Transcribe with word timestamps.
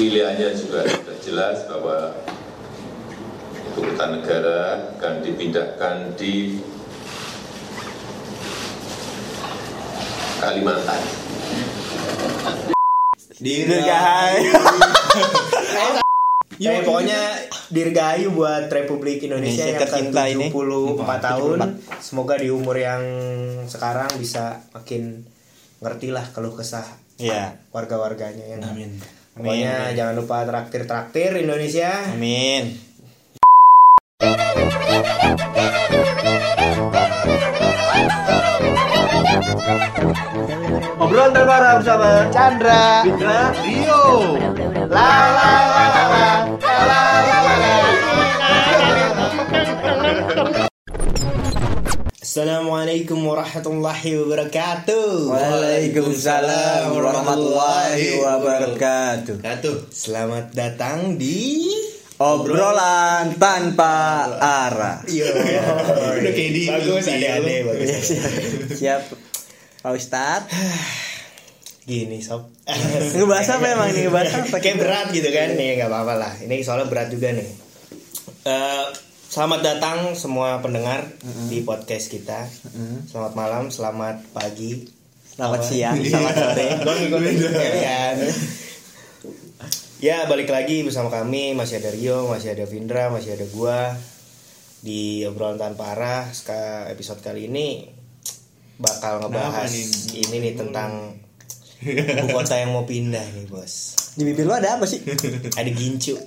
pilihannya 0.00 0.56
juga 0.56 0.80
sudah 0.88 1.16
jelas 1.20 1.56
bahwa 1.68 2.16
ibu 3.52 3.80
kota 3.84 4.06
negara 4.16 4.60
akan 4.96 5.12
dipindahkan 5.20 5.96
di 6.16 6.56
Kalimantan. 10.40 11.00
Dirgahayu. 13.44 14.52
Eh, 16.64 16.80
pokoknya 16.88 17.20
dirgahayu 17.68 18.32
buat 18.32 18.72
Republik 18.72 19.20
Indonesia 19.28 19.68
Indonesia 19.68 19.68
yang 19.68 19.80
tercinta 19.84 20.22
ini. 20.32 20.48
ke-74 20.48 21.10
tahun. 21.20 21.58
Semoga 22.00 22.40
di 22.40 22.48
umur 22.48 22.80
yang 22.80 23.04
sekarang 23.68 24.08
bisa 24.16 24.64
makin 24.72 25.28
ngerti 25.84 26.08
lah 26.08 26.24
keluh 26.32 26.56
kesah 26.56 26.88
Iya. 27.20 27.60
warga-warganya 27.76 28.48
ya. 28.48 28.56
nggak? 28.56 28.72
Amin. 28.72 29.19
Pokoknya 29.40 29.88
Amin. 29.88 29.96
jangan 29.96 30.14
lupa 30.20 30.44
traktir-traktir 30.44 31.32
Indonesia. 31.40 32.12
Amin. 32.12 32.76
Obrolan 41.00 41.32
terbaru 41.32 41.80
bersama 41.80 42.28
Chandra, 42.28 43.00
Fitra, 43.00 43.40
Rio. 43.64 44.36
la 44.92 45.08
la 45.08 45.32
la 45.32 45.48
la 45.48 45.84
la 45.88 45.88
la 45.88 46.04
la 46.12 46.59
Assalamualaikum 52.30 53.26
warahmatullahi 53.26 54.14
wabarakatuh. 54.22 55.34
Waalaikumsalam 55.34 56.94
warahmatullahi 56.94 58.22
wabarakatuh. 58.22 59.42
Satu. 59.42 59.90
Selamat 59.90 60.54
datang 60.54 61.18
di 61.18 61.66
Obrolan 62.22 63.34
tanpa 63.34 64.30
arah. 64.38 65.02
Iya. 65.10 65.26
Udah 66.22 66.30
kayak 66.30 66.52
di 66.54 66.62
bagus 66.70 67.02
bagus. 67.10 67.10
Iya, 67.10 67.98
siap. 68.78 69.10
Pak 69.82 69.90
Ustadz. 69.90 70.54
Gini 71.82 72.22
sob. 72.22 72.46
Ngebahas 73.10 73.58
apa 73.58 73.66
emang 73.74 73.90
nih? 73.90 74.06
Ngebahas 74.06 74.30
apa? 74.38 74.62
Kayak 74.62 74.78
berat 74.78 75.06
gitu 75.10 75.34
kan 75.34 75.58
nih 75.58 75.82
nggak 75.82 75.90
apa-apa 75.90 76.14
lah. 76.14 76.32
Ini 76.38 76.62
soalnya 76.62 76.86
berat 76.86 77.10
juga 77.10 77.34
nih. 77.34 77.50
Eh, 78.46 79.09
selamat 79.30 79.60
datang 79.62 79.98
semua 80.12 80.58
pendengar 80.58 81.06
di 81.46 81.62
podcast 81.62 82.10
kita. 82.10 82.50
Selamat 83.06 83.32
malam, 83.32 83.64
selamat 83.68 84.26
pagi. 84.30 84.90
Selamat 85.24 85.60
siang, 85.62 85.96
selamat 85.96 86.34
sore. 86.34 86.66
Kalian. 87.54 88.16
Ya 90.00 90.24
balik 90.24 90.48
lagi 90.48 90.80
bersama 90.80 91.08
kami 91.08 91.52
masih 91.52 91.78
ada 91.78 91.92
Rio, 91.92 92.26
masih 92.26 92.52
ada 92.52 92.64
Vindra, 92.64 93.08
masih 93.08 93.36
ada 93.36 93.46
gua 93.46 93.94
di 94.80 95.22
obrolan 95.24 95.56
tanpa 95.56 95.92
arah. 95.94 96.22
Ska- 96.30 96.88
Episode 96.88 97.20
kali 97.20 97.46
ini 97.46 97.86
bakal 98.80 99.20
ngebahas 99.20 99.68
Kenapa 99.68 99.76
nih? 99.76 100.24
ini 100.24 100.36
nih 100.40 100.54
tentang 100.56 100.90
ibu 101.82 102.26
kota 102.30 102.54
yang 102.54 102.70
mau 102.70 102.82
pindah 102.82 103.24
nih 103.30 103.46
bos. 103.46 103.96
Di 104.10 104.22
bibir 104.22 104.42
lu 104.42 104.52
ada 104.52 104.76
apa 104.76 104.84
sih? 104.84 105.00
Ada 105.50 105.70
gincu. 105.70 106.18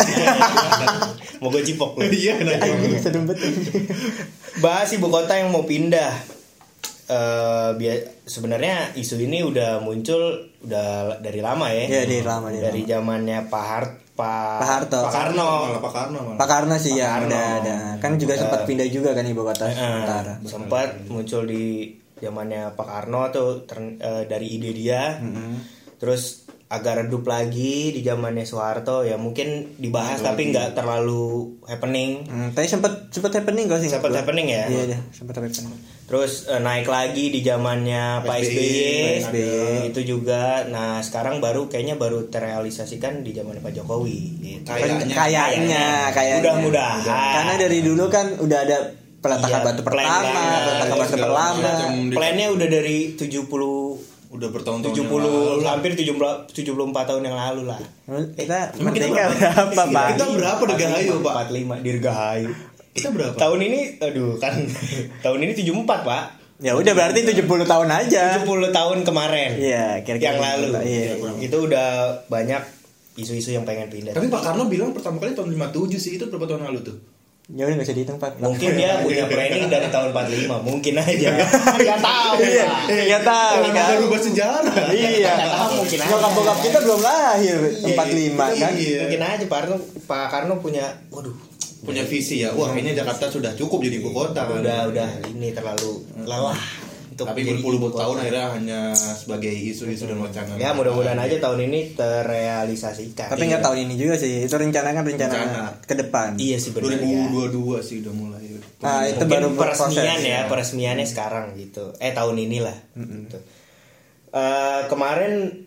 mau 1.42 1.50
gue 1.50 1.62
cipok 1.62 1.96
lu. 1.96 2.08
Iya, 2.08 2.38
kenapa? 2.38 2.66
Bahas 4.60 4.90
ibu 4.92 5.08
kota 5.08 5.36
yang 5.36 5.50
mau 5.50 5.62
pindah. 5.62 6.14
Eh 7.04 7.70
bia- 7.76 8.08
sebenarnya 8.24 8.96
isu 8.96 9.20
ini 9.20 9.44
udah 9.44 9.78
muncul 9.80 10.22
udah 10.60 11.20
dari 11.20 11.40
lama 11.40 11.68
ya. 11.68 11.84
Iya, 11.84 12.02
dari 12.04 12.22
lama, 12.22 12.48
dari 12.48 12.64
Dari 12.64 12.82
zamannya 12.86 13.38
Pak 13.46 13.64
Hart 13.64 13.92
Pak 14.14 14.56
Pak 14.56 14.70
Harto. 14.70 15.00
Pak 15.02 15.12
Karno. 15.12 15.50
Malah 15.68 15.82
Pak 15.82 15.92
Karno 15.92 16.20
malah. 16.24 16.38
Pak 16.38 16.48
Karno 16.48 16.76
sih 16.78 16.94
Pak 16.94 17.00
ya, 17.00 17.08
Karno. 17.12 17.28
udah 17.28 17.44
ada. 17.60 17.76
Kan 18.00 18.12
juga 18.16 18.34
sempat 18.38 18.64
pindah 18.64 18.88
juga 18.88 19.12
kan 19.12 19.26
ibu 19.26 19.42
kota 19.42 19.66
Eh, 19.66 19.76
sementara. 19.76 20.34
sempat 20.46 20.88
muncul 21.06 21.44
di 21.44 21.92
zamannya 22.24 22.72
Pak 22.74 22.88
Karno 22.88 23.28
tuh 23.30 23.68
ter- 23.68 24.00
eh, 24.00 24.24
dari 24.26 24.48
ide 24.56 24.72
dia. 24.72 25.20
Terus 26.00 26.44
agak 26.74 27.06
redup 27.06 27.30
lagi 27.30 27.94
di 27.94 28.02
zamannya 28.02 28.50
Soeharto 28.50 29.06
ya 29.06 29.14
mungkin 29.14 29.78
dibahas 29.78 30.26
tapi 30.26 30.50
nggak 30.50 30.74
terlalu 30.74 31.62
happening. 31.70 32.26
Hmm, 32.26 32.50
tapi 32.50 32.66
sempat 32.66 33.14
sempat 33.14 33.30
happening 33.30 33.70
gak 33.70 33.86
sih? 33.86 33.94
Sempat 33.94 34.10
happening 34.10 34.50
ya. 34.50 34.66
Iya, 34.66 34.84
iya, 34.90 35.00
sempat 35.14 35.38
happening. 35.38 35.70
Terus 36.10 36.50
eh, 36.50 36.58
naik 36.58 36.90
lagi 36.90 37.30
di 37.30 37.46
zamannya 37.46 38.26
Pak 38.26 38.36
SBY, 38.42 38.58
SBY, 38.58 39.22
SBY. 39.22 39.94
itu 39.94 40.02
juga. 40.02 40.66
Nah 40.66 40.98
sekarang 41.06 41.38
baru 41.38 41.70
kayaknya 41.70 41.94
baru 41.94 42.26
terrealisasikan 42.34 43.22
di 43.22 43.38
zamannya 43.38 43.62
Pak 43.62 43.74
Jokowi. 43.78 44.20
Gitu. 44.42 44.66
Kayaknya. 44.66 45.14
kayaknya 45.14 45.86
kayaknya 46.10 46.42
Mudah-mudahan. 46.42 47.34
karena 47.38 47.54
dari 47.62 47.80
dulu 47.86 48.10
kan 48.10 48.34
udah 48.42 48.60
ada 48.66 48.78
peletakan 49.24 49.50
Iya, 49.56 49.66
batu 49.66 49.82
plan 49.82 49.96
pertama 49.96 50.28
lah. 50.36 50.60
peletakan 50.62 50.96
batu 51.00 51.10
Segala 51.10 51.32
pertama 51.32 51.58
macam. 51.64 51.90
Plannya 52.12 52.48
udah 52.52 52.68
dari 52.68 52.98
70 53.16 54.12
Udah 54.30 54.50
bertahun-tahun. 54.50 54.94
70 54.94 55.06
yang 55.06 55.22
lalu. 55.22 55.64
hampir 55.64 55.92
70 55.94 56.18
74 56.50 57.06
tahun 57.06 57.22
yang 57.24 57.38
lalu 57.38 57.62
lah. 57.64 57.80
kita 58.34 58.74
Emang 58.76 58.92
kita 58.92 59.06
merdeka 59.08 59.24
berapa? 59.30 59.62
berapa 59.70 59.84
pak 59.88 60.06
Kita 60.12 60.26
berapa 60.28 60.62
Dirgahayu, 60.68 61.14
Pak? 61.20 61.34
45 61.48 61.86
Dirgahayu. 61.86 62.50
Kita 62.92 63.08
berapa? 63.10 63.36
Tahun 63.36 63.60
ini 63.60 63.80
aduh 63.98 64.32
kan 64.38 64.54
tahun 65.22 65.40
ini 65.40 65.52
74, 65.56 65.86
Pak. 66.04 66.24
ya 66.60 66.74
udah 66.74 66.94
berarti 66.94 67.20
70 67.24 67.46
tahun 67.64 67.90
aja 67.90 68.24
70 68.40 68.70
tahun 68.70 68.98
kemarin. 69.02 69.50
iya 69.56 70.00
kira-kira 70.02 70.34
yang 70.34 70.42
lalu. 70.42 70.68
iya, 70.82 71.14
iya. 71.14 71.32
Itu 71.42 71.58
udah 71.64 71.88
banyak 72.26 72.62
isu-isu 73.16 73.52
yang 73.52 73.62
pengen 73.64 73.90
pindah. 73.90 74.14
Tapi 74.14 74.26
Pak 74.26 74.42
Karno 74.42 74.66
bilang 74.66 74.90
pertama 74.90 75.18
kali 75.18 75.34
tahun 75.34 75.54
57 75.54 75.94
sih 75.96 76.12
itu 76.16 76.26
berapa 76.26 76.46
tahun 76.48 76.66
lalu 76.66 76.80
tuh? 76.84 76.98
Ya 77.46 77.64
udah 77.66 77.76
usah 77.78 77.92
dihitung 77.92 78.18
pak 78.18 78.40
Mungkin 78.40 78.70
dia 78.74 79.04
punya 79.04 79.28
planning 79.28 79.68
dari 79.68 79.88
tahun 79.88 80.16
45, 80.16 80.64
mungkin 80.64 80.94
aja. 80.96 81.28
Enggak 81.76 82.00
tahu. 82.00 82.34
iya 82.40 82.64
Pak. 82.64 82.82
nggak 82.88 83.24
tahu 83.26 83.54
Emang 83.60 83.74
kan 83.74 83.84
udah 83.84 83.98
rubah 84.00 84.20
sejarah. 84.22 84.76
iya 84.90 85.32
tahu, 85.52 85.72
mungkin 85.80 86.00
aja. 86.00 86.10
bokap 86.10 86.32
bokap 86.34 86.58
kita 86.62 86.78
belum 86.80 87.00
lahir 87.00 87.58
45 87.84 88.40
kan 88.56 88.72
Iya. 88.74 89.00
Mungkin 89.04 89.22
aja 89.22 89.46
Pak 89.46 89.60
Karno, 89.60 89.76
Pak 90.06 90.26
Karno 90.30 90.54
punya 90.58 90.86
waduh, 91.10 91.36
Punya 91.84 92.00
visi 92.02 92.40
ya. 92.40 92.56
Wah, 92.56 92.72
kayaknya 92.72 93.04
Jakarta 93.04 93.28
sudah 93.28 93.52
cukup 93.54 93.84
jadi 93.84 94.00
ibu 94.00 94.08
kota 94.10 94.40
kan. 94.42 94.64
udah 94.64 94.88
udah 94.88 95.10
ini 95.28 95.52
terlalu 95.52 96.00
lelah 96.24 96.56
untuk 97.14 97.30
Tapi 97.30 97.46
berpuluh-puluh 97.46 97.94
tahun 97.94 98.16
akhirnya 98.20 98.46
hanya 98.52 98.82
sebagai 98.92 99.54
isu-isu 99.54 100.10
dan 100.10 100.18
wacana. 100.18 100.58
Ya 100.58 100.74
mudah-mudahan 100.74 101.16
aja 101.16 101.38
tahun 101.38 101.70
ini 101.70 101.94
terrealisasikan. 101.94 103.30
tapi 103.30 103.46
nggak 103.48 103.62
tahun 103.62 103.86
ini 103.86 103.94
juga 103.96 104.18
sih 104.18 104.44
itu 104.44 104.52
rencana 104.52 104.90
kan 104.92 105.04
rencana 105.06 105.32
Rencana. 105.32 105.64
ke 105.86 105.94
depan 105.94 106.30
Iya 106.36 106.58
sih 106.58 106.74
benar 106.74 106.98
ya. 106.98 107.30
2022 107.54 107.80
sih 107.80 107.96
udah 108.02 108.14
mulai. 108.14 108.44
nah 108.82 109.06
itu 109.06 109.22
Mungkin 109.22 109.30
baru 109.30 109.48
peresmian 109.54 109.94
berproses 109.96 110.26
ya, 110.26 110.40
peresmiannya 110.50 111.08
sekarang 111.08 111.46
gitu. 111.56 111.96
Eh 112.02 112.12
tahun 112.12 112.36
inilah. 112.36 112.78
Gitu. 112.98 113.38
Eh, 114.34 114.82
kemarin 114.90 115.64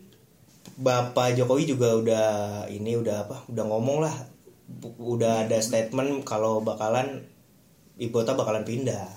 Bapak 0.76 1.32
Jokowi 1.32 1.64
juga 1.64 1.96
udah 1.96 2.28
ini 2.68 3.00
udah 3.00 3.24
apa? 3.24 3.48
Udah 3.48 3.64
ngomong 3.64 4.04
lah. 4.04 4.12
Udah 5.00 5.48
ada 5.48 5.56
statement 5.56 6.20
kalau 6.28 6.60
bakalan 6.60 7.24
ibu 7.96 8.12
kota 8.12 8.36
bakalan 8.36 8.60
pindah. 8.60 9.08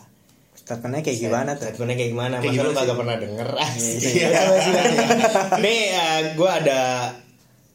Statementnya 0.70 1.02
kayak 1.02 1.18
gimana 1.20 1.50
tuh 1.52 1.66
Statementnya 1.66 1.98
kayak 1.98 2.12
gimana? 2.14 2.36
Kayak 2.38 2.54
Masa 2.54 2.62
lu 2.62 2.72
kagak 2.72 2.96
pernah 2.96 3.16
denger? 3.18 3.48
Iya. 3.90 4.30
Nih 5.58 5.82
gue 6.38 6.50
ada 6.52 6.82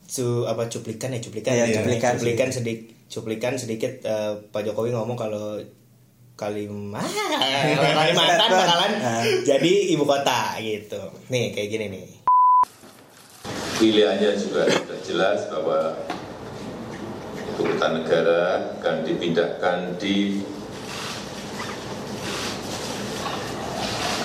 su 0.05 0.47
apa 0.47 0.71
cuplikan 0.71 1.11
ya 1.11 1.19
cuplikan 1.19 1.53
Iya, 1.53 1.65
ya 1.65 1.75
cuplikan. 1.77 2.13
cuplikan 2.15 2.49
sedikit 2.49 2.83
cuplikan 3.05 3.53
sedikit 3.57 3.93
eh, 4.01 4.33
Pak 4.47 4.63
Jokowi 4.63 4.95
ngomong 4.95 5.15
kalau 5.15 5.59
Kalim 6.35 6.91
ah, 6.93 7.03
Kalimantan 7.95 8.51
bakalan 8.53 8.93
Ah. 8.97 9.23
jadi 9.43 9.73
ibu 9.91 10.03
kota 10.03 10.55
gitu. 10.59 10.99
Nih 11.29 11.51
kayak 11.51 11.69
gini 11.69 11.87
nih. 11.91 12.07
Pilihannya 13.75 14.31
juga 14.35 14.67
sudah 14.67 14.99
jelas 15.01 15.41
bahwa 15.47 15.99
ibu 17.49 17.63
kota 17.65 17.87
negara 17.93 18.43
akan 18.73 19.03
dipindahkan 19.03 19.79
di 19.99 20.43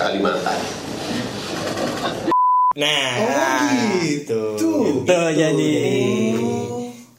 Kalimantan. 0.00 0.56
Nah, 2.80 3.10
Oh, 3.20 4.00
gitu. 4.00 4.56
Gitu. 4.56 5.04
Tuh, 5.04 5.28
jadi. 5.36 5.72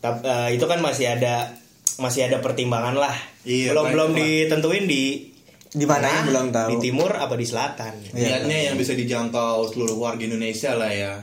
Tap- 0.01 0.25
eh, 0.25 0.57
itu 0.57 0.65
kan 0.65 0.81
masih 0.81 1.13
ada 1.13 1.53
masih 2.01 2.25
ada 2.25 2.41
pertimbangan 2.41 2.97
lah. 2.97 3.13
Iya, 3.45 3.77
belum 3.77 3.85
baik, 3.85 3.93
belum 3.93 4.09
ditentuin 4.17 4.85
di 4.89 5.29
di 5.71 5.85
mana 5.87 6.03
tengah, 6.03 6.23
belum 6.27 6.47
tahu 6.49 6.67
Di 6.67 6.75
timur 6.83 7.11
apa 7.13 7.37
di 7.37 7.45
selatan? 7.45 7.93
Niatnya 8.11 8.57
yang 8.73 8.75
bisa 8.75 8.97
dijangkau 8.97 9.69
seluruh 9.69 10.01
warga 10.01 10.25
Indonesia 10.25 10.73
lah 10.73 10.89
ya. 10.89 11.13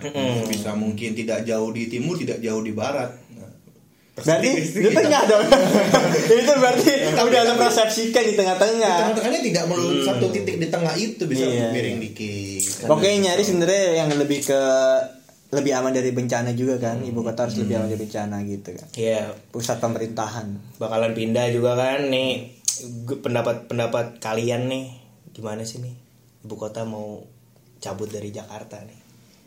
Bisa 0.47 0.79
mungkin 0.79 1.19
tidak 1.19 1.43
jauh 1.43 1.75
di 1.75 1.91
timur, 1.91 2.15
tidak 2.15 2.39
jauh 2.39 2.63
di 2.63 2.71
barat. 2.71 3.11
Berarti 4.21 4.49
di 4.75 4.91
tengah 4.91 5.23
dong 5.25 5.45
itu 6.35 6.53
berarti 6.55 6.91
udah 7.15 7.41
ada 7.41 7.55
persepsikan 7.55 8.23
di 8.23 8.35
tengah-tengah 8.35 8.95
Tengah-tengahnya 9.05 9.41
tidak 9.43 9.65
melulu 9.65 10.01
satu 10.01 10.27
titik 10.29 10.57
di 10.57 10.67
tengah 10.67 10.95
itu 10.95 11.23
bisa 11.23 11.43
Iya. 11.43 11.71
miring 11.71 11.99
dikit. 12.01 12.87
Oke 12.87 13.09
nyari 13.09 13.41
sebenarnya 13.41 13.85
yang 13.97 14.11
lebih 14.13 14.43
ke 14.43 14.61
lebih 15.49 15.73
aman 15.73 15.91
dari 15.91 16.11
bencana 16.11 16.53
juga 16.53 16.77
kan. 16.79 17.01
Ibu 17.01 17.21
kota 17.23 17.45
harus 17.45 17.57
lebih 17.57 17.75
Hmm. 17.75 17.81
aman 17.81 17.91
dari 17.91 18.01
bencana 18.01 18.37
gitu 18.43 18.71
kan. 18.71 18.89
Iya, 18.93 19.23
Pusat 19.49 19.77
pemerintahan. 19.81 20.47
bakalan 20.77 21.13
pindah 21.13 21.49
juga 21.49 21.73
kan 21.75 22.07
nih 22.07 22.53
pendapat 23.17 23.65
pendapat 23.65 24.19
kalian 24.19 24.67
nih 24.67 24.87
gimana 25.31 25.63
sih 25.63 25.79
nih 25.79 25.95
ibu 26.41 26.55
kota 26.55 26.83
mau 26.83 27.27
cabut 27.79 28.07
dari 28.07 28.29
Jakarta 28.29 28.79
nih 28.81 28.99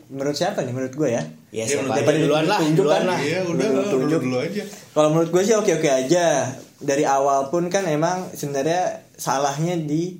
Menurut 0.08 0.34
siapa 0.34 0.60
nih? 0.60 0.70
Menurut 0.70 0.92
gue 0.92 1.08
ya. 1.10 1.24
Ya 1.52 1.62
Ya, 1.62 1.64
siapa 1.68 1.84
menurut- 1.84 2.00
aja 2.02 2.18
duluan 2.18 2.44
lah 2.44 2.58
duluan 2.64 3.02
lah 3.04 3.18
Iya 3.20 3.38
udah 3.44 3.66
Dulu 3.92 4.08
dulu 4.18 4.36
aja. 4.40 4.62
Kalau 4.64 5.08
menurut 5.12 5.28
gue 5.28 5.42
sih 5.42 5.52
oke-oke 5.52 5.84
aja. 5.86 6.48
Dari 6.80 7.04
awal 7.04 7.46
pun 7.46 7.68
kan 7.68 7.84
emang 7.84 8.32
sebenarnya 8.32 9.04
salahnya 9.14 9.76
di 9.76 10.16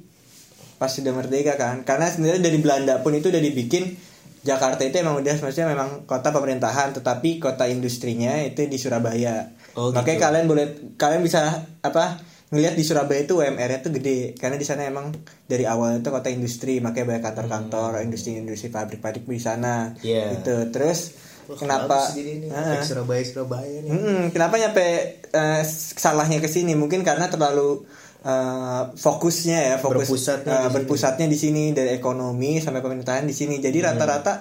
pas 0.77 0.87
sudah 0.89 1.11
merdeka 1.11 1.57
kan. 1.57 1.83
Karena 1.83 2.07
sebenarnya 2.07 2.45
dari 2.45 2.59
Belanda 2.59 3.01
pun 3.01 3.11
itu 3.13 3.27
udah 3.27 3.41
dibikin 3.41 3.97
Jakarta 4.43 4.83
itu 4.83 4.95
emang 4.97 5.17
udah 5.17 5.35
maksudnya 5.35 5.67
memang 5.67 6.03
kota 6.05 6.29
pemerintahan, 6.29 6.93
tetapi 6.93 7.39
kota 7.39 7.65
industrinya 7.65 8.37
itu 8.39 8.67
di 8.67 8.75
Surabaya. 8.75 9.55
Oh, 9.73 9.89
Makanya 9.89 10.05
gitu. 10.13 10.25
kalian 10.25 10.47
boleh 10.47 10.67
kalian 10.97 11.23
bisa 11.23 11.41
apa 11.81 12.19
ngelihat 12.53 12.77
di 12.77 12.85
Surabaya 12.85 13.25
itu 13.25 13.35
UMR-nya 13.35 13.81
tuh 13.81 13.91
gede 13.91 14.37
karena 14.37 14.55
di 14.55 14.63
sana 14.63 14.85
emang 14.85 15.09
dari 15.43 15.65
awal 15.65 15.99
itu 15.99 16.09
kota 16.09 16.29
industri 16.29 16.79
makanya 16.79 17.09
banyak 17.11 17.25
kantor-kantor 17.25 18.05
industri-industri 18.05 18.69
pabrik-pabrik 18.69 19.25
di 19.25 19.41
sana 19.41 19.91
Hmm. 19.91 20.05
Iya. 20.05 20.37
gitu 20.37 20.69
terus 20.69 21.17
Wah, 21.43 21.57
kenapa 21.57 22.13
nih, 22.13 22.47
efek 22.47 22.87
Surabaya 22.87 23.23
Surabaya 23.23 23.77
nih 23.81 23.91
Mm-mm, 23.91 24.21
kenapa 24.31 24.55
nyampe 24.57 24.85
eh, 25.27 25.63
salahnya 25.97 26.39
ke 26.39 26.47
sini? 26.47 26.73
Mungkin 26.73 27.03
karena 27.03 27.27
terlalu 27.27 27.83
eh, 28.23 28.83
fokusnya 28.95 29.59
ya, 29.65 29.77
fokus 29.77 30.07
Berpusatnya 30.07 30.47
eh, 30.47 30.55
di 30.55 30.63
sini. 30.63 30.75
berpusatnya 30.77 31.27
di 31.27 31.35
sini 31.35 31.63
dari 31.73 31.91
ekonomi 31.91 32.63
sampai 32.63 32.79
pemerintahan 32.79 33.25
di 33.25 33.35
sini. 33.35 33.59
Hmm. 33.59 33.65
Jadi 33.65 33.79
rata-rata 33.81 34.33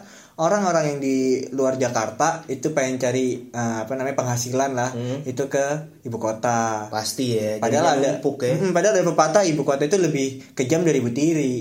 orang-orang 0.42 0.84
yang 0.88 1.00
di 1.00 1.18
luar 1.50 1.78
Jakarta 1.78 2.42
itu 2.48 2.72
pengen 2.72 2.98
cari 2.98 3.46
eh, 3.46 3.78
apa 3.80 3.94
namanya 3.94 4.18
penghasilan 4.18 4.72
lah, 4.72 4.90
Hmm. 4.90 5.22
itu 5.24 5.46
ke 5.46 5.66
ibu 6.02 6.18
kota. 6.18 6.90
pasti 6.90 7.38
ya 7.38 7.58
Padahal 7.58 7.96
ada 7.96 8.18
numpuk 8.18 8.42
ya 8.42 8.58
padahal 8.72 8.94
ada 8.96 9.06
pepatah 9.06 9.44
ibu 9.44 9.62
kota 9.62 9.84
itu 9.84 9.98
lebih 9.98 10.28
kejam 10.52 10.82
dari 10.82 11.00
Butiri. 11.00 11.56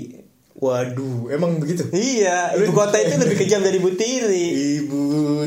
waduh 0.53 1.25
emang 1.27 1.57
begitu 1.57 1.89
Iya, 1.89 2.53
ibu 2.55 2.69
kota 2.71 2.93
itu 2.95 3.17
lebih 3.17 3.37
kejam 3.39 3.61
dari 3.61 3.77
Butiri. 3.77 4.45
ibu 4.77 5.01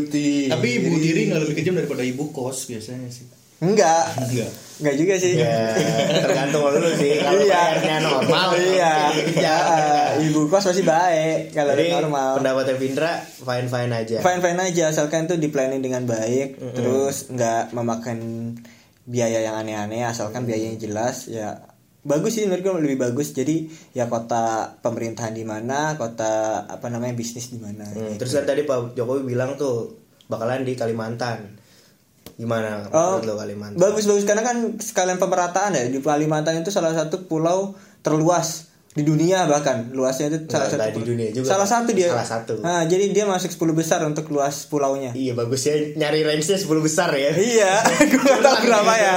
ti 0.05 0.47
Tapi 0.47 0.69
ibu 0.77 0.97
tiri 0.97 1.21
nggak 1.29 1.41
lebih 1.45 1.57
kejam 1.57 1.75
daripada 1.75 2.03
ibu 2.03 2.31
kos 2.31 2.67
biasanya 2.67 3.07
sih. 3.09 3.27
Enggak. 3.61 4.11
Enggak. 4.17 4.51
Enggak 4.75 4.95
juga 4.99 5.15
sih. 5.17 5.39
ya 5.39 5.71
tergantung 6.19 6.67
lu 6.67 6.91
sih. 6.99 7.23
Kalau 7.23 7.41
Iya. 7.41 7.55
bayarnya 7.55 7.97
normal 8.03 8.49
iya. 8.59 8.95
iya 9.15 9.59
ibu 10.19 10.51
kos 10.51 10.67
pasti 10.67 10.83
baik 10.83 11.55
kalau 11.55 11.79
jadi 11.79 12.03
normal. 12.03 12.43
pendapatnya 12.43 12.75
Vindra 12.75 13.13
fine 13.23 13.69
fine 13.71 13.93
aja. 13.95 14.17
Fine 14.19 14.41
fine 14.43 14.59
aja 14.59 14.85
asalkan 14.91 15.31
tuh 15.31 15.39
di 15.39 15.47
planning 15.47 15.79
dengan 15.79 16.03
baik, 16.05 16.59
terus 16.75 17.31
nggak 17.31 17.71
memakan 17.71 18.19
biaya 19.05 19.45
yang 19.45 19.55
aneh-aneh, 19.61 20.03
asalkan 20.03 20.49
biayanya 20.49 20.81
jelas 20.81 21.29
ya. 21.29 21.71
Bagus 22.05 22.37
sih 22.37 22.45
menurut 22.45 22.61
gue 22.61 22.93
lebih 22.93 23.01
bagus. 23.01 23.33
Jadi 23.33 23.65
ya 23.97 24.13
kota 24.13 24.77
pemerintahan 24.85 25.33
di 25.33 25.41
mana 25.41 25.97
kota 25.97 26.65
apa 26.69 26.93
namanya 26.93 27.17
bisnis 27.17 27.49
di 27.49 27.57
mana. 27.57 27.89
Hmm, 27.89 28.21
terus 28.21 28.37
kan 28.37 28.45
tadi 28.45 28.69
Pak 28.69 28.93
Jokowi 28.93 29.25
bilang 29.25 29.57
tuh 29.57 29.97
bakalan 30.29 30.69
di 30.69 30.77
Kalimantan 30.77 31.64
gimana 32.35 32.87
Oh, 32.89 33.19
menurut 33.19 33.27
lo 33.27 33.35
Kalimantan? 33.37 33.79
bagus 33.79 34.05
bagus. 34.05 34.25
Karena 34.25 34.43
kan 34.43 34.57
sekalian 34.77 35.17
pemerataan 35.17 35.73
ya 35.73 35.87
di 35.87 35.99
Kalimantan 35.99 36.59
itu 36.59 36.69
salah 36.69 36.91
satu 36.91 37.25
pulau 37.25 37.73
terluas 38.01 38.69
di 38.91 39.03
dunia 39.03 39.43
bahkan. 39.45 39.91
Luasnya 39.91 40.29
itu 40.29 40.47
salah 40.47 40.67
Nggak, 40.67 40.87
satu 40.87 40.99
di 40.99 41.07
dunia 41.09 41.29
juga. 41.31 41.47
salah 41.49 41.67
satu 41.67 41.91
dia. 41.91 42.11
Salah 42.11 42.29
satu. 42.29 42.53
Nah, 42.59 42.83
jadi 42.85 43.11
dia 43.11 43.25
masuk 43.25 43.51
10 43.51 43.75
besar 43.75 44.01
untuk 44.03 44.27
luas 44.29 44.67
pulaunya. 44.67 45.11
Iya 45.11 45.35
bagus 45.35 45.63
ya. 45.63 45.75
Nyari 45.95 46.23
range-nya 46.23 46.55
10 46.57 46.67
besar 46.79 47.11
ya. 47.11 47.35
iya 47.35 47.83
gue 48.11 48.21
gak 48.21 48.39
tahu 48.41 48.57
berapa 48.65 48.95
ya. 48.95 49.15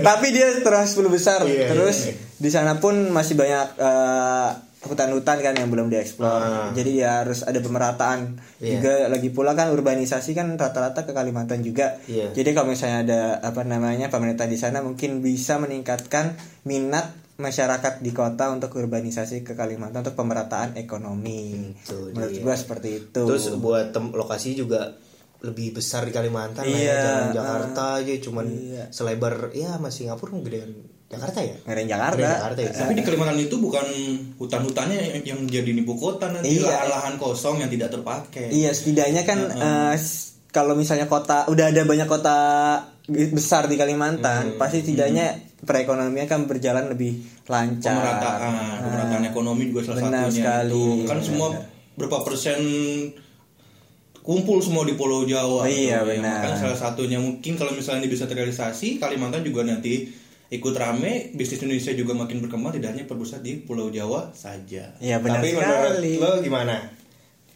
Tapi 0.00 0.26
dia 0.30 0.52
terus 0.54 0.88
10 0.92 1.08
besar. 1.08 1.40
Iya, 1.42 1.72
terus 1.72 1.96
iya. 2.06 2.14
di 2.36 2.50
sana 2.50 2.76
pun 2.76 3.08
masih 3.08 3.36
banyak 3.36 3.68
eh, 3.76 4.48
hutan-hutan 4.82 5.38
kan 5.38 5.52
yang 5.52 5.68
belum 5.68 5.86
dieksplor 5.86 6.26
Ah. 6.32 6.68
jadi 6.70 6.92
ya 6.96 7.10
harus 7.20 7.42
ada 7.42 7.58
pemerataan 7.58 8.40
Iya. 8.58 8.70
juga 8.74 8.92
lagi 9.06 9.28
pula 9.28 9.52
kan 9.52 9.68
urbanisasi 9.68 10.32
kan 10.32 10.56
rata-rata 10.56 11.04
ke 11.04 11.12
Kalimantan 11.12 11.60
juga 11.60 12.00
Iya. 12.04 12.32
jadi 12.32 12.50
kalau 12.50 12.68
misalnya 12.68 12.98
ada 13.02 13.20
apa 13.42 13.60
namanya 13.62 14.08
pemerintah 14.08 14.44
di 14.44 14.56
sana 14.56 14.80
mungkin 14.80 15.20
bisa 15.20 15.56
meningkatkan 15.56 16.32
minat 16.64 17.12
masyarakat 17.36 18.00
di 18.00 18.10
kota 18.10 18.48
untuk 18.48 18.72
urbanisasi 18.74 19.40
ke 19.42 19.52
Kalimantan 19.52 20.00
untuk 20.00 20.12
pemerataan 20.14 20.76
ekonomi 20.76 21.72
Itu 21.74 22.10
menurut 22.10 22.30
dia. 22.30 22.42
gua 22.42 22.54
seperti 22.54 22.88
itu 22.98 23.22
Terus 23.22 23.52
buat 23.56 23.90
tem- 23.90 24.12
lokasi 24.12 24.52
juga 24.54 24.96
lebih 25.40 25.72
besar 25.72 26.04
di 26.04 26.12
Kalimantan 26.12 26.62
lah 26.62 26.70
ya. 26.70 26.76
Iya, 26.76 26.96
Jangan 27.00 27.20
ah. 27.22 27.32
Jakarta 27.32 27.82
aja 27.96 28.12
cuman 28.18 28.44
Iya. 28.46 28.84
selebar 28.90 29.34
ya 29.50 29.76
masih 29.76 30.04
Singapura 30.04 30.36
gedean 30.38 30.72
Jakarta 31.10 31.42
ya. 31.42 31.54
Ngadain 31.66 31.88
Jakarta. 31.90 32.22
Jakarta 32.22 32.60
ya. 32.60 32.70
Tapi 32.72 32.92
di 32.94 33.02
Kalimantan 33.02 33.34
itu 33.36 33.56
bukan 33.58 33.82
hutan-hutannya 34.38 35.20
yang, 35.20 35.42
jadi 35.44 35.66
ibu 35.66 35.94
kota 35.94 36.30
nanti 36.30 36.54
Iya. 36.56 36.70
lahan-lahan 36.70 37.18
kosong 37.18 37.58
yang 37.58 37.66
tidak 37.68 37.90
terpakai. 37.90 38.46
Iya 38.48 38.70
setidaknya 38.70 39.26
kan 39.26 39.38
eh, 39.50 39.94
s- 39.94 40.38
kalau 40.48 40.74
misalnya 40.74 41.04
kota 41.04 41.46
udah 41.46 41.66
ada 41.66 41.82
banyak 41.82 42.06
kota 42.06 42.36
besar 43.10 43.66
di 43.66 43.74
Kalimantan, 43.74 44.54
pasti 44.54 44.80
setidaknya 44.80 45.34
perekonomian 45.60 46.24
kan 46.24 46.46
berjalan 46.46 46.86
lebih 46.88 47.18
lancar. 47.44 47.90
Pemerataan, 47.92 48.52
pemerataan 48.80 49.22
ekonomi 49.26 49.66
juga 49.66 49.82
salah 49.84 50.06
benar 50.06 50.26
satunya 50.26 50.38
sekali. 50.38 50.70
itu. 50.70 50.84
Kan 51.04 51.18
semua 51.20 51.48
berapa 51.94 52.18
persen 52.22 52.58
kumpul 54.20 54.60
semua 54.60 54.84
di 54.84 54.94
Pulau 54.94 55.24
Jawa. 55.24 55.64
Oh, 55.64 55.66
iya, 55.66 56.00
ya. 56.00 56.06
benar. 56.06 56.44
Makanya 56.44 56.58
salah 56.60 56.78
satunya 56.78 57.18
mungkin 57.18 57.56
kalau 57.56 57.72
misalnya 57.72 58.04
ini 58.04 58.10
bisa 58.10 58.24
terrealisasi, 58.24 59.00
Kalimantan 59.00 59.42
juga 59.42 59.64
nanti 59.64 60.06
ikut 60.50 60.74
rame, 60.74 61.30
bisnis 61.32 61.62
Indonesia 61.62 61.94
juga 61.94 62.12
makin 62.12 62.42
berkembang 62.42 62.74
tidak 62.74 62.98
hanya 62.98 63.06
berpusat 63.06 63.38
di 63.38 63.62
Pulau 63.62 63.86
Jawa 63.88 64.34
saja. 64.34 64.90
Iya 64.98 65.22
benar 65.22 65.38
Tapi 65.38 65.48
menurut 65.54 65.94
sekali. 65.94 66.12
lo 66.18 66.30
gimana 66.42 66.74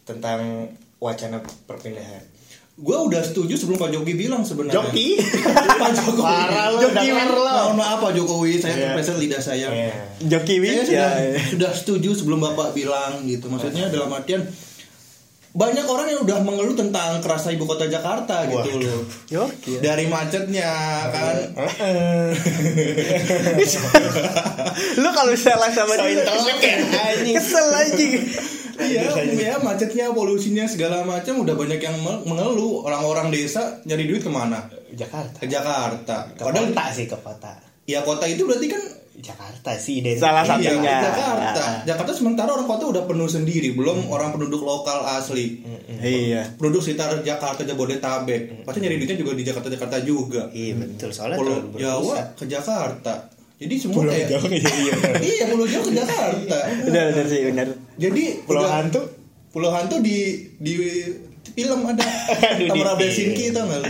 tentang 0.07 0.71
wacana 0.97 1.43
perpindahan? 1.67 2.23
Gue 2.75 2.91
udah 2.91 3.23
setuju 3.23 3.55
sebelum 3.55 3.79
Pak 3.79 3.87
Jokowi 3.87 4.27
bilang 4.27 4.43
sebenarnya. 4.43 4.75
Joki? 4.75 5.15
Pak 5.83 5.91
Jokowi. 5.95 6.27
Parah 6.27 6.67
lo, 6.71 6.79
lo. 6.83 7.51
Mohon 7.71 7.75
maaf 7.79 7.97
Pak 8.03 8.11
Jokowi, 8.15 8.53
saya 8.59 8.75
Iya. 8.75 8.83
terpleset 8.91 9.15
lidah 9.15 9.41
saya. 9.43 9.67
Iya. 9.71 9.91
Joki 10.27 10.55
Saya 10.59 10.83
sudah, 10.83 11.11
sudah 11.55 11.71
setuju 11.71 12.09
sebelum 12.11 12.43
Bapak 12.43 12.75
bilang 12.75 13.23
gitu. 13.23 13.47
Maksudnya 13.47 13.87
dalam 13.87 14.11
artian 14.11 14.43
banyak 15.55 15.87
orang 15.87 16.07
yang 16.11 16.19
udah 16.27 16.43
mengeluh 16.43 16.75
tentang 16.75 17.23
kerasa 17.23 17.47
ibu 17.55 17.63
kota 17.63 17.87
Jakarta 17.87 18.43
gitu 18.43 18.75
loh. 18.75 19.07
Dari 19.79 20.05
macetnya 20.11 20.67
kan. 21.15 21.35
Lu 25.01 25.09
kalau 25.15 25.33
salah 25.39 25.71
sama 25.71 25.95
So 25.95 26.03
dia 26.03 26.27
kesel 27.39 27.67
aja. 27.71 28.05
Iya, 28.75 29.07
ya 29.31 29.55
macetnya, 29.63 30.11
polusinya 30.11 30.67
segala 30.67 31.07
macam 31.07 31.47
udah 31.47 31.55
banyak 31.55 31.79
yang 31.79 31.95
mengeluh. 32.27 32.83
Orang-orang 32.83 33.31
desa 33.31 33.79
nyari 33.87 34.11
duit 34.11 34.19
ke 34.19 34.27
mana? 34.27 34.67
Jakarta. 34.91 35.39
Ke 35.39 35.47
Jakarta. 35.47 36.35
Ke 36.35 36.43
Padahal 36.43 36.75
kota 36.75 36.83
sih 36.91 37.07
ke 37.07 37.15
kota. 37.15 37.55
ya 37.87 38.03
kota 38.03 38.27
itu 38.27 38.43
berarti 38.43 38.67
kan 38.67 38.81
Jakarta 39.17 39.71
sih 39.73 39.99
identik. 39.99 40.19
Salah 40.19 40.41
Iya, 40.41 40.51
satunya. 40.73 40.95
Jakarta. 41.01 41.61
Ah. 41.61 41.75
Jakarta 41.83 42.11
sementara 42.11 42.49
orang 42.49 42.65
kota 42.65 42.85
udah 42.87 43.03
penuh 43.03 43.25
sendiri, 43.25 43.71
belum 43.71 44.07
orang 44.07 44.31
penduduk 44.31 44.61
lokal 44.61 45.03
asli. 45.09 45.63
Iya. 45.95 46.55
Penduduk 46.55 46.81
sekitar 46.81 47.21
Jakarta 47.21 47.61
Jabodetabek. 47.61 48.61
Pasti 48.61 48.79
nyari 48.79 48.97
duitnya 48.97 49.15
juga 49.15 49.31
di 49.31 49.43
Jakarta 49.43 49.67
Jakarta 49.67 49.97
juga. 49.99 50.47
Iya 50.49 50.73
betul 50.75 51.09
soalnya 51.09 51.37
Pulau 51.37 51.71
Jawa 51.73 52.15
ke 52.33 52.45
Jakarta. 52.45 53.13
Jadi 53.55 53.75
semua 53.77 54.03
kayak 54.03 54.27
iya 54.27 54.59
iya. 54.59 54.93
iya 55.31 55.43
Pulau 55.47 55.63
Jawa 55.63 55.83
ke 55.83 55.93
Jakarta. 55.93 56.57
Benar 56.83 57.03
benar 57.09 57.25
sih 57.25 57.39
benar. 57.45 57.67
Jadi 57.95 58.23
Pulau 58.43 58.61
udah- 58.61 58.73
Hantu? 58.77 59.01
Pulau 59.49 59.71
Hantu 59.71 59.95
di 59.99 60.17
di 60.55 60.73
film 61.47 61.87
ada 61.87 62.03
Tamara 62.67 62.93
Besinki 62.93 63.49
tau 63.49 63.63
nggak? 63.63 63.81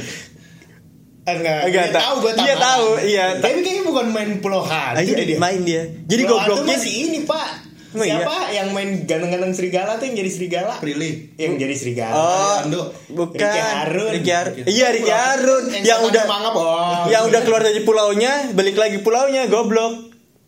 Enggak, 1.25 1.59
Enggak, 1.65 1.85
dia 1.89 1.97
tahu 1.97 2.15
gue 2.21 2.31
dia 2.37 2.55
tahu, 2.61 2.85
iya. 3.01 3.25
Tapi 3.41 3.65
kayaknya 3.65 3.83
bukan 3.89 4.05
main 4.13 4.29
Pulau 4.45 4.61
Hantu 4.61 5.01
iya, 5.01 5.17
deh 5.17 5.25
dia. 5.25 5.37
main 5.41 5.59
dia. 5.65 5.81
Jadi 6.05 6.21
Pulau 6.21 6.37
Hantu 6.37 6.61
gobloknya 6.61 6.77
masih 6.77 6.93
ini 7.09 7.19
pak. 7.25 7.49
Emang 7.95 8.07
iya? 8.11 8.17
Siapa 8.19 8.37
yang 8.51 8.67
main 8.75 8.89
ganteng-ganteng 9.07 9.53
serigala 9.55 9.95
tuh 9.95 10.05
yang 10.11 10.15
jadi 10.19 10.31
serigala? 10.35 10.73
Prilly. 10.83 11.31
Yang 11.39 11.53
jadi 11.63 11.75
serigala. 11.79 12.13
Oh, 12.13 12.55
Ando. 12.67 12.81
bukan. 13.07 13.39
Ricky 13.39 13.61
Harun. 13.63 14.11
Ricky 14.11 14.31
Harun. 14.35 14.53
Iya, 14.67 14.87
Ricky 14.91 15.13
Harun 15.15 15.63
yang 15.71 15.81
setannya 15.81 16.07
udah 16.11 16.23
mangap, 16.27 16.53
oh. 16.59 17.03
yang 17.07 17.23
udah 17.31 17.41
keluar 17.47 17.61
dari 17.63 17.81
pulaunya, 17.87 18.51
balik 18.51 18.75
lagi 18.75 18.99
pulaunya, 18.99 19.47
goblok. 19.47 20.04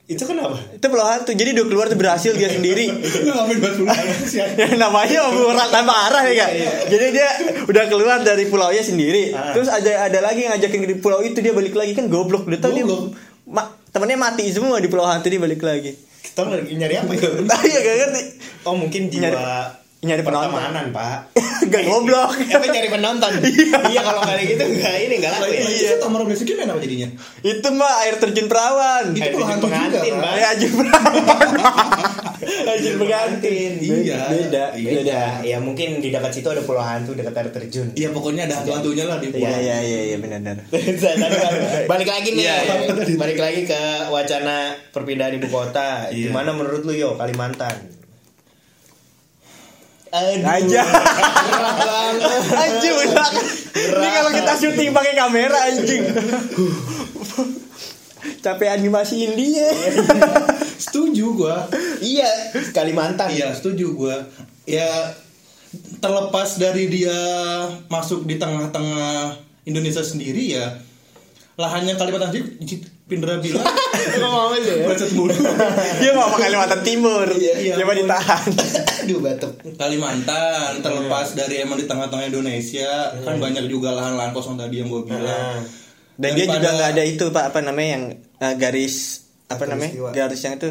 Itu 0.07 0.23
kenapa? 0.23 0.55
Itu 0.71 0.87
pulau 0.87 1.03
hantu. 1.03 1.35
Jadi 1.35 1.51
udah 1.51 1.65
keluar 1.67 1.85
tuh 1.91 1.99
berhasil 1.99 2.31
dia 2.31 2.47
sendiri. 2.47 2.87
Ngapain 2.95 3.59
Pulau 3.59 3.91
Hantu 3.91 4.23
sih? 4.23 4.39
yang 4.63 4.79
namanya 4.79 5.27
orang 5.27 5.67
tanpa 5.67 5.93
arah 6.07 6.23
ya 6.31 6.47
kak. 6.47 6.51
Jadi 6.87 7.05
dia 7.11 7.27
udah 7.67 7.83
keluar 7.91 8.23
dari 8.23 8.47
pulaunya 8.47 8.79
sendiri. 8.79 9.35
Ah. 9.35 9.51
Terus 9.51 9.67
ada 9.67 10.07
ada 10.07 10.19
lagi 10.23 10.47
yang 10.47 10.55
ngajakin 10.55 10.79
ke 10.87 11.03
pulau 11.03 11.19
itu 11.19 11.43
dia 11.43 11.51
balik 11.51 11.75
lagi 11.75 11.91
kan 11.91 12.07
goblok. 12.07 12.47
Udah 12.47 12.55
tahu 12.55 12.71
dia 12.71 12.87
ma- 13.51 13.67
temennya 13.91 14.15
mati 14.15 14.47
semua 14.47 14.79
di 14.79 14.87
pulau 14.87 15.03
hantu 15.03 15.27
dia 15.27 15.43
balik 15.43 15.59
lagi. 15.59 15.91
Kita 16.23 16.47
lagi 16.47 16.71
nyari 16.71 16.95
apa 17.03 17.11
ya? 17.11 17.27
Tahu 17.51 17.65
ya 17.67 17.79
gak 17.83 17.95
ngerti. 17.99 18.21
Oh 18.63 18.79
mungkin 18.79 19.11
jiwa 19.11 19.76
Nyari- 19.97 20.21
penonton. 20.21 20.53
Pertemanan 20.53 20.85
pak. 20.91 21.17
Gak 21.73 21.83
goblok. 21.83 22.29
Apa 22.53 22.65
nyari 22.65 22.87
penonton? 22.87 23.31
Iya. 23.87 23.99
Kalau 23.99 24.21
kayak 24.21 24.45
gitu 24.45 24.63
nggak 24.69 24.95
ini 25.01 25.15
nggak 25.17 25.31
laku. 25.33 25.49
Ya 25.49 25.61
Iya, 25.67 25.91
Tomorrow 25.97 26.25
Basic 26.25 26.47
main 26.53 26.69
apa 26.69 26.79
jadinya? 26.79 27.07
itu 27.41 27.67
mah 27.71 27.93
air 28.03 28.15
terjun 28.17 28.45
perawan. 28.45 29.05
Itu 29.11 29.23
Air 29.23 29.33
hantu 29.39 29.65
juga, 29.65 29.75
pengantin, 29.97 30.13
Pak. 30.15 30.31
Eh, 30.33 30.45
anjing 30.45 30.73
perawan 30.73 31.13
anjing 32.67 32.95
pengantin. 32.97 33.71
Iya. 33.79 34.17
beda 34.27 34.65
Iya. 34.75 34.89
beda. 34.93 35.21
Ya 35.41 35.57
mungkin 35.57 35.97
di 35.97 36.09
dekat 36.09 36.31
situ 36.31 36.47
ada 36.47 36.61
pulau 36.61 36.79
hantu 36.79 37.11
dekat 37.11 37.33
air 37.33 37.49
terjun. 37.49 37.87
Iya, 37.93 38.09
pokoknya 38.11 38.45
ada 38.45 38.61
hantu-hantunya 38.61 39.03
lah 39.03 39.17
di 39.17 39.27
iya 39.27 39.33
pulau. 39.33 39.59
iya 39.59 39.77
iya 39.81 39.99
iya 40.05 40.17
benar 40.17 40.39
benar 40.39 40.57
Tapi 40.67 41.57
balik 41.89 42.07
lagi 42.07 42.29
nih. 42.31 42.43
Iya, 42.45 42.55
balik 43.17 43.39
lagi 43.39 43.61
ke 43.63 43.81
wacana 44.07 44.57
perpindahan 44.91 45.33
ibu 45.33 45.47
kota. 45.47 46.07
Iya. 46.09 46.29
gimana 46.29 46.53
menurut 46.53 46.83
lu 46.83 46.93
yo 46.93 47.09
Kalimantan 47.15 47.96
Aduh, 50.17 50.41
Aja. 50.41 50.81
anjing 52.57 52.95
udah. 52.95 53.29
Ini 53.77 54.07
kalau 54.09 54.31
kita 54.33 54.53
syuting 54.57 54.89
pakai 54.93 55.13
kamera 55.13 55.57
anjing. 55.69 56.03
Capek 58.41 58.69
animasi 58.73 59.29
India 59.29 59.69
Setuju 60.77 61.25
gua. 61.37 61.69
iya 62.01 62.27
Kalimantan. 62.73 63.29
Iya, 63.29 63.53
setuju 63.53 63.93
gua. 63.93 64.17
Ya 64.67 65.13
terlepas 66.01 66.57
dari 66.57 66.89
dia 66.89 67.19
masuk 67.91 68.23
di 68.25 68.39
tengah-tengah 68.39 69.35
Indonesia 69.67 70.01
sendiri 70.01 70.55
ya 70.55 70.79
lahannya 71.57 71.97
Kalimantan 71.97 72.29
Pindra 73.07 73.39
bilang. 73.39 73.63
Mau 74.23 74.51
aja 74.51 74.67
ya? 74.67 74.83
Bacot 74.83 75.11
mulu. 75.15 75.31
dia 76.03 76.11
mau 76.11 76.27
ke 76.35 76.43
Kalimantan 76.43 76.81
Timur. 76.83 77.25
Iya. 77.33 77.79
coba 77.79 77.95
ditahan 77.95 78.49
aduh 79.07 79.19
batuk 79.19 79.53
Kalimantan 79.73 80.79
terlepas 80.79 81.27
dari 81.31 81.55
emang 81.59 81.75
di 81.75 81.85
tengah-tengah 81.85 82.27
Indonesia 82.27 82.91
kan 83.17 83.35
banyak 83.37 83.65
juga 83.65 83.91
lahan-lahan 83.91 84.31
kosong 84.31 84.55
tadi 84.55 84.77
yang 84.77 84.87
gue 84.87 85.01
bilang. 85.01 85.63
dan 86.13 86.29
dia 86.33 86.43
juga 86.45 86.59
Daripada- 86.59 86.75
nggak 86.75 86.89
ada 86.91 87.03
itu 87.05 87.25
pak 87.29 87.43
apa 87.47 87.59
namanya 87.61 87.89
yang 87.93 88.05
eh, 88.37 88.55
garis 88.55 88.95
apa 89.47 89.63
namanya 89.65 89.89
istiwa. 89.89 90.09
garis 90.11 90.41
yang 90.41 90.55
itu 90.55 90.69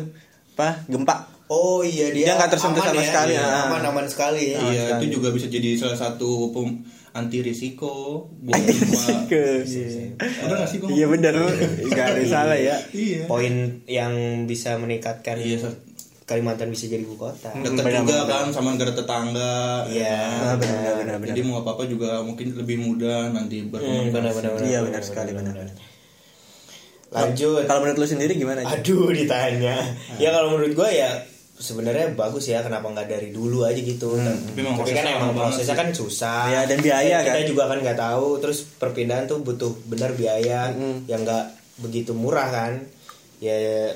apa 0.53 0.69
gempa 0.85 1.17
oh 1.47 1.81
iya 1.81 2.11
dia 2.11 2.25
Dia 2.25 2.35
nggak 2.35 2.51
tersentuh 2.51 2.77
aman 2.79 2.91
sama 2.91 3.01
ya, 3.01 3.09
sekali, 3.09 3.33
iya, 3.33 3.43
ah. 3.43 3.65
aman 3.67 3.83
aman 3.87 4.07
sekali 4.07 4.43
ya 4.49 4.59
Iya, 4.61 4.83
sekali. 4.85 5.01
itu 5.01 5.07
juga 5.15 5.29
bisa 5.31 5.47
jadi 5.47 5.71
salah 5.75 5.97
satu 5.97 6.31
pem- 6.51 6.83
anti 7.13 7.41
risiko 7.41 7.93
buat 8.37 8.61
gempa. 8.61 9.05
ke 9.27 9.65
Bener 10.13 10.57
gak 10.59 10.69
sih 10.69 10.79
gua? 10.79 10.89
iya 10.91 11.07
nggak 11.09 12.07
ada 12.11 12.23
salah 12.27 12.59
ya 12.59 12.77
Iya. 12.91 13.25
poin 13.25 13.55
yang 13.87 14.13
bisa 14.45 14.77
meningkatkan 14.77 15.39
Iya. 15.39 15.65
Kalimantan 16.27 16.69
bisa 16.69 16.85
jadi 16.87 17.01
ibu 17.01 17.15
kota 17.15 17.55
Dekat 17.55 17.71
Benar, 17.81 18.03
juga 18.03 18.17
benar. 18.21 18.27
kan 18.29 18.47
sama 18.51 18.69
negara 18.75 18.91
tetangga. 18.93 19.87
Iya. 19.87 20.19
Ah, 20.43 20.55
benar 20.57 20.79
benar 20.99 21.17
benar 21.17 21.27
Jadi 21.29 21.41
mau 21.41 21.63
apa-apa 21.63 21.87
juga 21.87 22.19
mungkin 22.21 22.51
lebih 22.53 22.77
mudah 22.81 23.31
nanti 23.31 23.63
Hmm, 23.63 23.71
berkomunikasi. 23.71 24.11
benar 24.13 24.33
benar 24.33 24.51
benar. 24.53 24.67
Iya, 24.67 24.79
benar, 24.81 24.91
benar 24.93 25.03
sekali, 25.05 25.31
benar. 25.33 25.55
Lanjut. 27.07 27.63
kalau 27.65 27.81
menurut 27.81 27.97
lu 27.97 28.09
sendiri 28.09 28.35
gimana 28.35 28.61
aja 28.61 28.75
Aduh 28.77 29.15
ditanya. 29.15 29.79
Ya 30.17 30.29
kalau 30.31 30.51
menurut 30.51 30.75
gua 30.75 30.91
ya 30.91 31.23
sebenarnya 31.57 32.13
bagus 32.13 32.45
ya 32.45 32.61
kenapa 32.61 32.91
nggak 32.91 33.07
dari 33.09 33.31
dulu 33.31 33.63
aja 33.63 33.79
gitu. 33.79 34.13
Tapi 34.13 34.27
emang 34.59 34.75
Tapi 34.75 34.91
kan 34.91 34.99
prosesnya 34.99 35.13
emang 35.17 35.33
prosesnya 35.33 35.77
kan 35.77 35.89
susah. 35.91 36.43
Ya, 36.49 36.61
dan 36.65 36.79
biaya 36.81 37.23
Kita 37.23 37.39
kan. 37.39 37.47
juga 37.47 37.65
kan 37.65 37.79
nggak 37.81 37.97
tahu. 37.97 38.43
Terus 38.43 38.67
perpindahan 38.75 39.25
tuh 39.25 39.41
butuh 39.41 39.73
benar 39.87 40.11
biaya 40.13 40.69
Mm. 40.69 41.07
yang 41.07 41.23
nggak 41.23 41.45
begitu 41.79 42.11
murah 42.13 42.51
kan. 42.51 42.73
Ya 43.39 43.95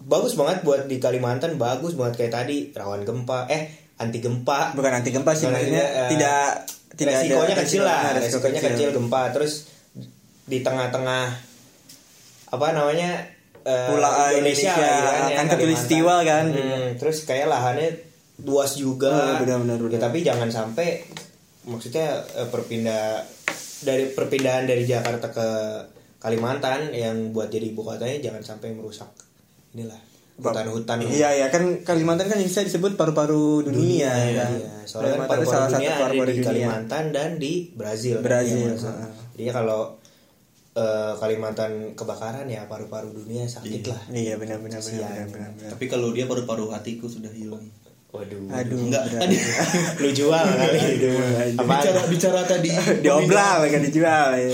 bagus 0.00 0.32
banget 0.32 0.62
buat 0.62 0.84
di 0.84 0.96
Kalimantan 0.96 1.54
bagus 1.54 1.92
banget 1.92 2.14
kayak 2.18 2.32
tadi 2.34 2.56
rawan 2.70 3.02
gempa 3.02 3.44
eh 3.46 3.68
anti 3.96 4.18
gempa 4.18 4.72
bukan 4.72 4.92
anti 4.94 5.10
gempa 5.10 5.30
sih 5.30 5.46
maksudnya 5.46 5.84
eh, 5.84 6.08
tidak 6.10 6.42
tidak 6.90 7.12
ada 7.12 7.22
resikonya 7.22 7.56
kecil 7.56 7.82
lah 7.82 7.98
Nah, 8.00 8.12
resiko 8.16 8.36
resikonya 8.40 8.60
kecil. 8.66 8.88
gempa 8.90 9.20
terus 9.30 9.52
di 10.42 10.58
tengah-tengah 10.58 11.24
apa 12.50 12.66
namanya 12.70 13.10
eh, 13.60 13.88
Pulau, 13.88 14.10
eh, 14.26 14.40
Indonesia, 14.40 14.72
Indonesia, 14.72 14.88
gitu 14.90 15.10
kan 15.30 15.44
ya, 15.44 15.44
katulistiwa 15.46 16.14
Kalimantan. 16.16 16.26
kan. 16.26 16.44
Hmm, 16.50 16.88
terus 16.96 17.16
kayak 17.22 17.46
lahannya 17.46 17.88
luas 18.40 18.72
juga 18.74 19.12
Oh, 19.12 19.36
benar-benar, 19.38 19.76
Ya, 19.76 19.84
benar. 19.86 20.00
tapi 20.02 20.18
jangan 20.20 20.48
sampai 20.48 21.04
maksudnya 21.62 22.08
eh, 22.34 22.48
perpindah 22.48 23.20
dari 23.80 24.08
perpindahan 24.08 24.64
dari 24.64 24.82
Jakarta 24.82 25.28
ke 25.28 25.48
Kalimantan 26.18 26.88
yang 26.90 27.30
buat 27.30 27.48
jadi 27.48 27.64
ibu 27.66 27.80
kotanya 27.80 28.18
jangan 28.22 28.42
sampai 28.42 28.72
merusak 28.72 29.08
inilah 29.72 30.00
hutan-hutan 30.36 30.96
Iya 31.02 31.30
ya 31.36 31.46
kan 31.48 31.62
Kalimantan 31.80 32.26
kan 32.26 32.38
bisa 32.38 32.60
disebut 32.60 32.96
paru-paru 32.96 33.60
dunia, 33.62 34.08
Iya, 34.08 34.40
kan. 34.40 34.50
iya. 34.56 34.72
Soalnya 34.82 35.12
kan 35.14 35.20
Kalimantan 35.20 35.36
itu 35.36 35.44
paru-paru 35.44 35.52
salah 35.52 35.68
satu 35.68 35.76
dunia 35.76 35.90
ada 35.90 36.00
paru-paru 36.00 36.26
di 36.26 36.34
dunia. 36.34 36.48
Kalimantan 36.48 37.04
dan 37.10 37.30
di 37.36 37.52
Brazil. 37.70 38.14
kan, 38.14 38.24
Brazil, 38.24 38.56
yang 38.66 38.78
mana. 38.78 38.88
heeh. 38.90 39.10
Jadi 39.36 39.50
kalau 39.52 39.80
eh, 40.72 41.12
Kalimantan 41.14 41.70
kebakaran 41.92 42.46
ya 42.46 42.62
paru-paru 42.64 43.08
dunia 43.12 43.44
sakit 43.44 43.82
lah. 43.84 44.00
Iya 44.08 44.34
benar 44.34 44.58
benar 44.58 44.80
benar 44.80 44.80
Kasihan. 44.80 45.12
benar 45.12 45.26
benar. 45.28 45.50
benar. 45.52 45.70
Tapi 45.70 45.84
kalau 45.86 46.08
dia 46.10 46.24
paru-paru 46.24 46.64
hatiku 46.68 47.04
sudah 47.04 47.28
hilang. 47.30 47.66
Waduh. 48.10 48.42
Aduh, 48.50 48.74
Enggak, 48.80 49.06
tadi 49.08 49.38
Lu 49.98 50.10
jual 50.10 50.42
kali 50.42 50.78
itu. 50.96 51.10
Apa? 51.54 51.74
bicara 51.76 52.00
bicara 52.08 52.40
tadi 52.42 52.70
Diobral 52.98 53.68
kan 53.68 53.80
dijual 53.80 54.34
ya. 54.34 54.50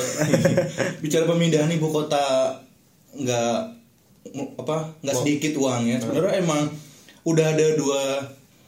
bicara 0.99 1.25
pemindahan 1.25 1.71
ibu 1.71 1.89
kota 1.89 2.53
nggak 3.15 3.76
apa 4.57 4.97
nggak 5.01 5.17
sedikit 5.17 5.53
uangnya. 5.59 6.01
Sebenarnya 6.03 6.35
emang 6.41 6.69
udah 7.27 7.47
ada 7.57 7.67
dua 7.75 8.03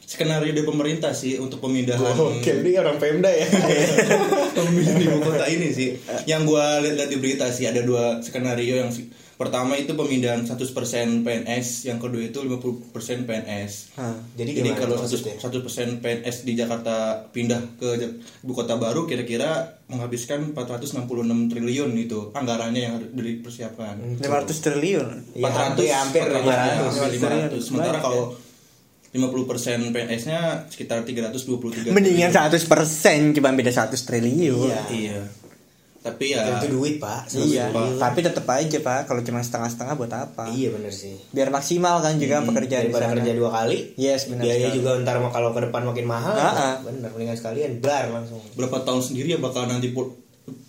skenario 0.09 0.57
dari 0.57 0.65
pemerintah 0.65 1.13
sih 1.13 1.37
untuk 1.37 1.61
pemindahan 1.61 2.17
Oke, 2.17 2.65
ini 2.65 2.81
orang 2.81 2.97
Pemda 2.97 3.29
ya. 3.29 3.45
pemindahan 4.57 5.05
ibu 5.05 5.19
kota 5.21 5.45
ini 5.53 5.69
sih. 5.69 6.01
Yang 6.31 6.43
gua 6.49 6.81
lihat 6.81 7.13
di 7.13 7.21
berita 7.21 7.53
sih 7.53 7.69
ada 7.69 7.85
dua 7.85 8.25
skenario 8.25 8.81
yang 8.81 8.91
pertama 9.39 9.79
itu 9.79 9.95
pemindahan 9.95 10.43
100% 10.43 11.23
PNS 11.23 11.87
yang 11.87 12.03
kedua 12.03 12.27
itu 12.27 12.43
50% 12.43 12.91
PNS 13.23 13.95
Hah. 13.95 14.19
Jadi 14.35 14.51
jadi 14.59 14.75
kalau? 14.75 14.99
100% 14.99 15.39
100% 15.39 16.03
PNS 16.03 16.43
di 16.43 16.59
Jakarta 16.59 17.23
pindah 17.31 17.79
ke 17.79 18.19
ibu 18.43 18.53
kota 18.53 18.75
baru 18.75 19.07
kira-kira 19.07 19.79
menghabiskan 19.87 20.53
466 20.53 21.55
triliun 21.55 21.91
itu 21.95 22.35
anggarannya 22.35 22.81
yang 22.83 22.93
harus 23.01 23.09
dipersiapkan. 23.15 24.21
500 24.21 24.59
triliun. 24.59 25.39
Ya, 25.39 25.49
hampir, 25.49 25.89
hampir 25.89 26.23
400, 26.27 27.15
500. 27.15 27.63
500. 27.63 27.63
Sementara 27.63 27.97
Banyak 27.97 28.05
kalau 28.05 28.25
50% 29.09 29.95
PNS-nya 29.95 30.69
sekitar 30.69 31.07
323 31.07 31.95
Mendingan 31.95 32.29
triliun. 32.29 33.33
100% 33.33 33.37
cuma 33.39 33.55
beda 33.57 33.73
100 33.73 33.97
triliun. 34.03 34.69
Iya. 34.69 34.83
Iya. 34.93 35.21
Tapi 35.99 36.31
ya 36.31 36.47
Itu 36.57 36.73
duit, 36.73 36.97
Pak. 36.97 37.27
Iya, 37.33 37.69
Pak. 37.69 37.99
tapi 37.99 38.19
tetap 38.21 38.47
aja 38.47 38.79
Pak, 38.79 39.01
kalau 39.05 39.21
cuma 39.21 39.39
setengah-setengah 39.39 39.95
buat 39.95 40.09
apa? 40.09 40.47
Iya 40.49 40.71
bener 40.71 40.89
sih. 40.89 41.19
Biar 41.29 41.49
maksimal 41.49 41.99
kan 41.99 42.17
juga 42.17 42.39
pekerjaan 42.41 42.83
di 42.83 42.89
Daripada 42.89 43.07
sana. 43.09 43.15
kerja 43.19 43.33
dua 43.35 43.51
kali. 43.53 43.79
Yes, 43.95 44.27
benar 44.27 44.43
Biaya 44.45 44.59
sekali. 44.65 44.77
juga 44.77 44.91
ntar 45.01 45.17
mau 45.17 45.29
kalau 45.29 45.51
ke 45.51 45.61
depan 45.61 45.83
makin 45.85 46.07
mahal. 46.07 46.33
Ah, 46.33 46.55
ah. 46.55 46.75
Bener, 46.81 47.11
mendingan 47.11 47.35
sekalian 47.35 47.79
bar 47.79 48.09
langsung. 48.09 48.39
berapa 48.53 48.79
tahun 48.81 49.03
sendiri 49.03 49.35
ya 49.35 49.39
bakal 49.39 49.67
nanti 49.67 49.91
pul- 49.91 50.15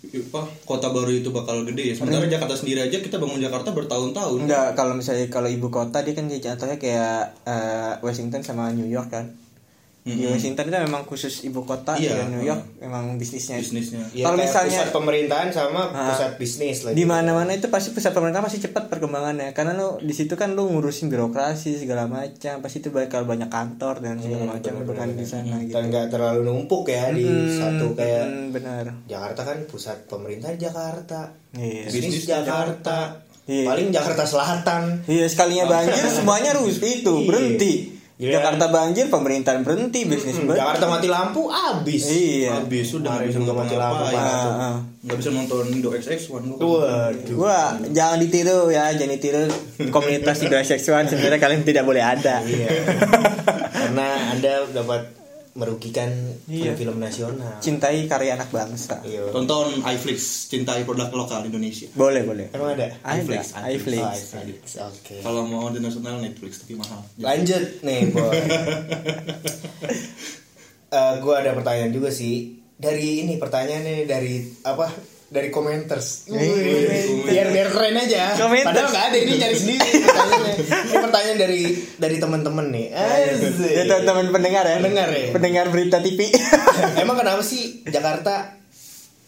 apa 0.09 0.41
kota 0.65 0.89
baru 0.89 1.13
itu 1.13 1.29
bakal 1.29 1.62
gede 1.63 1.83
ya. 1.83 1.95
Sementara 1.95 2.25
Jakarta 2.25 2.57
sendiri 2.57 2.81
aja 2.81 2.98
kita 2.98 3.15
bangun 3.15 3.38
Jakarta 3.38 3.69
bertahun-tahun. 3.69 4.43
Enggak, 4.43 4.74
kalau 4.74 4.93
misalnya 4.93 5.29
kalau 5.29 5.45
ibu 5.48 5.69
kota 5.69 6.01
dia 6.01 6.12
kan 6.12 6.25
dia 6.25 6.41
jatuhnya 6.41 6.75
kayak 6.75 7.17
eh, 7.45 7.93
Washington 8.01 8.41
sama 8.41 8.69
New 8.71 8.86
York 8.86 9.07
kan. 9.07 9.29
Di 10.00 10.15
Mm-mm. 10.15 10.32
Washington 10.32 10.63
itu 10.65 10.77
memang 10.82 11.03
khusus 11.03 11.44
ibu 11.44 11.62
kota 11.62 11.91
Iya, 11.94 12.15
dan 12.18 12.32
New 12.32 12.41
York 12.41 12.79
memang 12.79 13.15
bisnisnya. 13.15 13.58
Bisnisnya. 13.58 14.08
Ya, 14.10 14.24
Kalau 14.24 14.38
misalnya- 14.38 14.79
pusat 14.79 14.89
pemerintahan 14.91 15.50
sama 15.50 15.82
Ah. 15.88 16.08
pusat 16.10 16.32
bisnis 16.36 16.77
lagi. 16.82 16.96
Di 16.96 17.03
mana-mana 17.03 17.51
itu 17.51 17.68
pasti 17.68 17.91
pusat 17.91 18.10
pemerintah 18.10 18.39
masih 18.39 18.60
cepat 18.62 18.88
perkembangannya 18.88 19.51
karena 19.51 19.74
lo 19.74 20.00
di 20.00 20.10
situ 20.10 20.34
kan 20.34 20.51
lo 20.51 20.65
ngurusin 20.65 21.08
birokrasi 21.08 21.75
segala 21.75 22.06
macam 22.06 22.58
pasti 22.58 22.79
itu 22.79 22.89
bakal 22.89 23.24
banyak 23.24 23.48
kantor 23.48 24.00
dan 24.00 24.18
segala 24.18 24.39
Hmm, 24.41 24.51
macam 24.56 24.72
bukan 24.82 25.08
di 25.13 25.25
sana 25.25 25.56
gitu. 25.60 25.74
Dan 25.74 25.84
nggak 25.88 26.08
terlalu 26.10 26.39
numpuk 26.44 26.84
ya 26.86 27.12
di 27.12 27.24
Hmm, 27.24 27.51
satu 27.51 27.91
kayak 27.94 28.24
hmm, 28.25 28.46
benar. 28.50 28.86
Jakarta 29.06 29.41
kan 29.44 29.58
pusat 29.65 29.98
pemerintahan 30.06 30.56
Jakarta. 30.56 31.36
Iya. 31.51 31.86
Bisnis 31.86 32.15
Bisnis 32.15 32.25
Jakarta. 32.25 33.20
Iya. 33.46 33.65
Paling 33.68 33.91
Jakarta 33.91 34.24
Selatan. 34.24 34.84
Iya 35.06 35.25
sekalinya 35.25 35.68
banjir 35.68 36.08
semuanya 36.08 36.56
harus 36.56 36.79
itu 36.79 37.13
Iya. 37.13 37.27
berhenti. 37.27 37.74
Iya. 38.20 38.36
Jakarta 38.44 38.68
banjir 38.68 39.08
pemerintahan 39.08 39.64
berhenti 39.64 40.04
bisnis 40.04 40.36
Hmm, 40.36 40.52
berhenti. 40.52 40.60
Jakarta 40.60 40.86
mati 40.92 41.08
lampu 41.08 41.48
habis. 41.48 42.04
Iya. 42.04 42.52
Habis 42.60 42.86
sudah 42.92 43.16
nggak 43.16 43.32
bisa 43.32 43.40
mati 43.56 43.76
lampu, 43.80 44.04
Pak. 44.04 44.20
Ah, 44.20 44.52
ah. 44.60 44.76
nggak 45.00 45.18
bisa 45.24 45.30
nonton 45.32 45.64
Indo 45.72 45.90
XX1 45.96 46.60
Waduh. 46.60 47.36
Wah, 47.40 47.80
jangan 47.96 48.20
ditiru 48.20 48.68
ya, 48.68 48.92
jangan 48.92 49.16
ditiru 49.16 49.48
komunitas 49.88 50.36
tidak 50.36 50.68
seksual 50.68 51.08
sebenarnya 51.08 51.40
kalian 51.40 51.64
tidak 51.64 51.88
boleh 51.88 52.04
ada. 52.04 52.44
Iya. 52.44 52.68
Karena 53.88 54.36
Anda 54.36 54.68
dapat 54.68 55.16
merugikan 55.58 56.10
Iya. 56.46 56.77
film 56.77 57.01
nasional. 57.01 57.58
Cintai 57.60 58.06
karya 58.06 58.38
anak 58.38 58.50
bangsa. 58.50 59.01
Iya. 59.01 59.34
tonton 59.34 59.82
iFlix 59.82 60.46
cintai 60.48 60.86
produk 60.86 61.10
lokal 61.12 61.46
Indonesia 61.46 61.89
Boleh, 61.94 62.22
boleh. 62.25 62.48
Emang 62.53 62.77
ada? 62.77 62.94
Ada, 63.01 63.18
iFlix, 63.22 63.44
iFlix. 63.58 64.03
Oh, 64.03 64.13
iFlix. 64.13 64.62
Oke. 64.77 65.15
kalau 65.22 65.44
mau 65.46 65.70
internasional 65.70 66.22
Netflix 66.22 66.62
tapi 66.62 66.74
mahal 66.77 67.01
Lanjut 67.18 67.63
nih, 67.82 68.01
boy. 68.13 68.29
eh, 70.89 71.13
gue 71.22 71.36
ada 71.36 71.51
pertanyaan 71.53 71.91
juga 71.94 72.10
sih 72.10 72.58
dari 72.79 73.27
ini 73.27 73.36
pertanyaannya 73.36 74.08
dari 74.08 74.39
apa 74.63 74.88
dari 75.29 75.50
komenters 75.50 76.25
biar 76.25 77.48
biar 77.48 77.67
keren 77.69 77.95
aja 77.95 78.33
Komenters. 78.33 78.65
padahal 78.65 78.89
nggak 78.89 79.05
ada 79.05 79.17
ini 79.19 79.33
nyari 79.38 79.55
sendiri 79.55 79.89
pertanyaannya 80.09 80.53
ini 80.57 80.98
pertanyaan 81.00 81.38
dari 81.38 81.62
dari 81.95 82.15
teman-teman 82.17 82.65
nih. 82.69 82.86
Ya 83.69 83.83
teman-teman 83.86 84.25
pendengar 84.31 84.65
ya. 84.65 84.77
Pendengar 84.77 85.07
ya. 85.07 85.29
Pendengar 85.29 85.65
berita 85.69 85.98
TV. 86.00 86.33
emang 87.03 87.15
kenapa 87.15 87.41
sih 87.41 87.86
Jakarta 87.86 88.57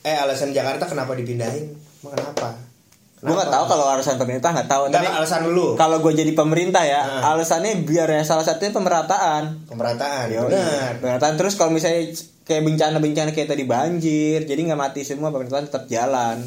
eh 0.01 0.17
alasan 0.17 0.50
Jakarta 0.50 0.86
kenapa 0.86 1.13
dipindahin 1.13 1.70
emang 2.01 2.13
kenapa 2.13 2.58
gue 3.22 3.29
nggak 3.29 3.53
tahu 3.53 3.65
kalau 3.70 3.86
alasan 3.86 4.17
pemerintah 4.17 4.50
nggak 4.50 4.65
tahu. 4.65 4.84
Tapi 4.89 5.05
alasan 5.05 5.53
lu 5.53 5.77
kalau 5.77 6.01
gue 6.01 6.10
jadi 6.12 6.34
pemerintah 6.34 6.81
ya, 6.81 7.01
Nah. 7.22 7.38
alasannya 7.38 7.86
biar 7.86 8.10
ya 8.10 8.25
salah 8.25 8.41
satunya 8.41 8.74
pemerataan. 8.74 9.70
pemerataan 9.70 10.25
Yoi. 10.34 10.50
benar 10.50 10.93
Pemerataan 10.98 11.38
terus 11.38 11.53
kalau 11.53 11.70
misalnya 11.70 12.10
kayak 12.51 12.63
bencana-bencana 12.65 13.31
kayak 13.31 13.50
tadi 13.50 13.63
banjir, 13.63 14.43
jadi 14.43 14.60
nggak 14.62 14.75
mati 14.77 15.01
semua 15.01 15.31
pemerintahan 15.31 15.72
tetap 15.72 15.88
jalan. 15.88 16.43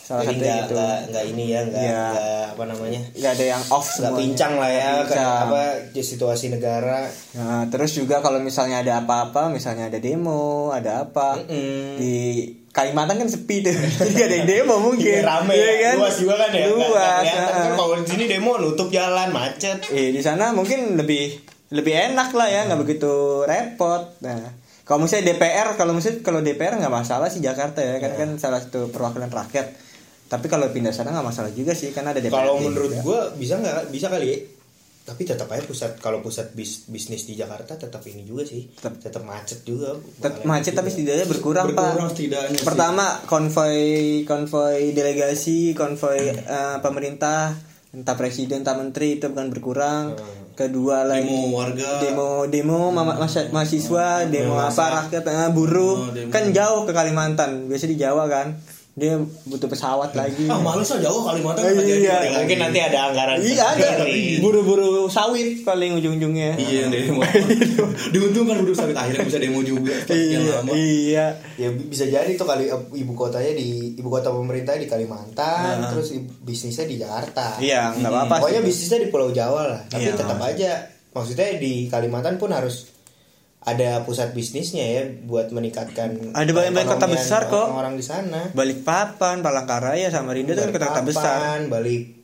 Salah 0.00 0.24
jadi 0.24 0.64
satunya 0.64 1.04
nggak 1.04 1.24
ini 1.28 1.44
ya 1.46 1.60
nggak 1.62 1.84
nggak 1.84 2.44
apa 2.56 2.62
namanya 2.64 3.00
Nggak 3.12 3.28
ada 3.30 3.44
yang 3.46 3.62
off 3.68 3.88
nggak 3.92 4.14
pincang 4.16 4.56
lah 4.56 4.70
ya 4.72 4.88
pincang. 5.04 5.44
apa 5.44 5.62
di 5.92 6.00
situasi 6.00 6.48
negara 6.48 7.04
Nah, 7.36 7.68
terus 7.68 7.92
juga 7.92 8.18
kalau 8.18 8.40
misalnya 8.40 8.80
ada 8.80 9.04
apa-apa, 9.04 9.52
misalnya 9.52 9.86
ada 9.86 10.00
demo, 10.00 10.72
ada 10.72 11.04
apa 11.04 11.36
Mm-mm. 11.38 12.00
di 12.00 12.14
Kalimantan 12.68 13.20
kan 13.20 13.28
sepi 13.28 13.60
tuh, 13.60 13.76
jadi 14.08 14.22
ada 14.24 14.34
yang 14.38 14.48
demo 14.48 14.80
mungkin. 14.80 15.12
Iya, 15.12 15.28
rame 15.28 15.52
Iya 15.52 15.70
ya, 15.76 15.90
luas 15.96 16.16
juga 16.16 16.34
kan 16.38 16.50
ya 16.52 16.66
Luas. 16.68 16.88
kan 17.20 17.22
heeh. 17.28 17.74
kalau 17.76 17.94
di 17.98 18.06
sini 18.06 18.24
demo 18.24 18.52
nutup 18.56 18.88
jalan 18.88 19.28
macet 19.28 19.82
Eh 19.90 20.08
di 20.08 20.22
sana 20.22 20.56
mungkin 20.56 20.96
lebih 20.96 21.36
lebih 21.68 21.92
enak 21.92 22.32
lah 22.32 22.48
ya, 22.48 22.64
nggak 22.64 22.80
begitu 22.80 23.12
repot. 23.44 24.08
Nah, 24.24 24.40
kalau 24.88 25.04
misalnya 25.04 25.30
DPR, 25.30 25.76
kalau 25.76 25.92
misalnya 25.92 26.24
kalau 26.24 26.40
DPR 26.40 26.74
nggak 26.74 26.94
masalah 26.94 27.28
sih 27.28 27.38
Jakarta 27.38 27.78
ya, 27.78 28.00
kan 28.00 28.16
kan 28.16 28.30
salah 28.34 28.58
satu 28.58 28.88
perwakilan 28.88 29.28
rakyat. 29.28 29.66
Tapi 30.26 30.46
kalau 30.46 30.68
pindah 30.68 30.90
sana 30.90 31.08
nggak 31.10 31.24
masalah 31.26 31.52
juga 31.52 31.72
sih, 31.72 31.92
karena 31.92 32.10
ada 32.10 32.18
DPR. 32.18 32.32
kalau 32.34 32.56
menurut 32.58 32.96
gua 32.98 33.28
bisa 33.32 33.56
nggak 33.56 33.88
bisa 33.88 34.08
kali 34.08 34.26
ya 34.26 34.38
tapi 35.04 35.24
tetap 35.24 35.48
aja 35.48 35.64
pusat 35.64 35.96
kalau 35.96 36.20
pusat 36.20 36.52
bis, 36.52 36.84
bisnis 36.84 37.24
di 37.24 37.32
Jakarta 37.32 37.80
tetap 37.80 38.04
ini 38.04 38.28
juga 38.28 38.44
sih 38.44 38.68
Tetap- 38.68 39.00
tetap, 39.00 39.24
macet 39.24 39.64
juga 39.64 39.96
Tetap 39.96 40.44
macet 40.44 40.76
tapi 40.76 40.92
setidaknya 40.92 41.24
berkurang, 41.24 41.64
Berkurang 41.66 41.96
pak. 41.96 42.12
setidaknya 42.12 42.58
sih. 42.60 42.68
Pertama 42.68 43.04
konvoy 43.24 43.80
konvoy 44.24 44.92
delegasi 44.92 45.72
konvoy 45.72 46.28
eh, 46.28 46.76
pemerintah 46.78 47.56
entah 47.88 48.16
presiden 48.20 48.60
entah 48.60 48.76
menteri 48.76 49.16
itu 49.16 49.32
bukan 49.32 49.48
berkurang. 49.48 50.12
Kedua 50.58 51.06
lagi 51.06 51.22
Demo 51.22 51.54
warga. 51.54 52.02
demo 52.02 52.28
demo 52.44 52.90
ma- 52.90 53.14
mahasiswa 53.48 54.26
demo 54.26 54.58
masa. 54.58 54.90
apa 54.90 55.06
rakyat 55.06 55.22
buruh 55.48 55.96
Oh, 55.96 56.10
demo. 56.10 56.34
kan 56.34 56.50
jauh 56.50 56.82
ke 56.82 56.90
Kalimantan 56.90 57.70
biasa 57.70 57.86
di 57.86 57.94
Jawa 57.94 58.26
kan 58.26 58.58
dia 58.98 59.14
butuh 59.44 59.64
pesawat 59.66 60.10
lagi. 60.12 60.44
ah 60.44 60.58
males 60.58 60.84
lah 60.84 61.00
jauh 61.00 61.22
Kalimantan 61.22 61.62
Eh, 61.62 61.72
jadi 61.76 61.92
iya. 61.96 62.14
lagi. 62.18 62.34
mungkin 62.36 62.58
nanti 62.60 62.78
ada 62.80 62.98
anggaran 63.06 63.38
Iya 63.38 63.64
ada 63.70 63.88
buru-buru 64.38 64.88
sawit 65.06 65.62
paling 65.62 65.94
ujung-ujungnya. 65.94 66.58
iya 66.58 66.86
demo 66.86 67.22
diuntungkan 68.12 68.58
udah 68.58 68.74
sampai 68.74 68.94
akhirnya 68.94 69.24
bisa 69.24 69.38
demo 69.38 69.60
juga 69.60 69.94
Iya, 70.08 70.38
lama 70.58 70.72
iya. 70.72 71.26
ya 71.54 71.68
bi- 71.70 71.88
bisa 71.88 72.04
jadi 72.04 72.30
tuh 72.32 72.44
kali 72.44 72.66
eh, 72.66 72.80
ibu 72.96 73.12
kotanya 73.12 73.52
di 73.52 73.94
ibu 73.94 74.08
kota 74.08 74.28
pemerintah 74.28 74.74
di 74.74 74.86
Kalimantan 74.86 75.86
terus 75.88 76.10
i- 76.10 76.24
bisnisnya 76.24 76.84
di 76.84 76.96
Jakarta 76.96 77.56
Iya, 77.58 77.94
nggak 77.94 78.08
apa-apa. 78.08 78.26
sih. 78.28 78.40
pokoknya 78.40 78.62
bisnisnya 78.62 78.98
di 78.98 79.08
Pulau 79.08 79.30
Jawa 79.30 79.62
lah 79.68 79.80
tapi 79.86 80.04
Iya. 80.04 80.14
tetap 80.14 80.38
aja 80.38 80.70
maksudnya 81.10 81.48
di 81.56 81.86
Kalimantan 81.86 82.34
pun 82.36 82.50
harus 82.50 82.97
ada 83.60 84.00
pusat 84.00 84.30
bisnisnya 84.30 84.80
ya 84.82 85.02
buat 85.22 85.50
meningkatkan 85.50 86.30
Ada 86.30 86.46
banyak-banyak 86.48 86.86
kota 86.86 87.04
perekonomian 87.04 87.16
besar 87.16 87.42
kok. 87.46 87.66
orang-orang 87.66 87.94
di 87.94 88.04
sana 88.04 88.40
Balikpapan, 88.50 89.36
Palangkaraya, 89.38 90.08
Samarinda 90.08 90.52
itu 90.52 90.62
kan 90.62 90.70
kota-kota 90.70 91.02
besar. 91.02 91.38
Balik 91.64 92.16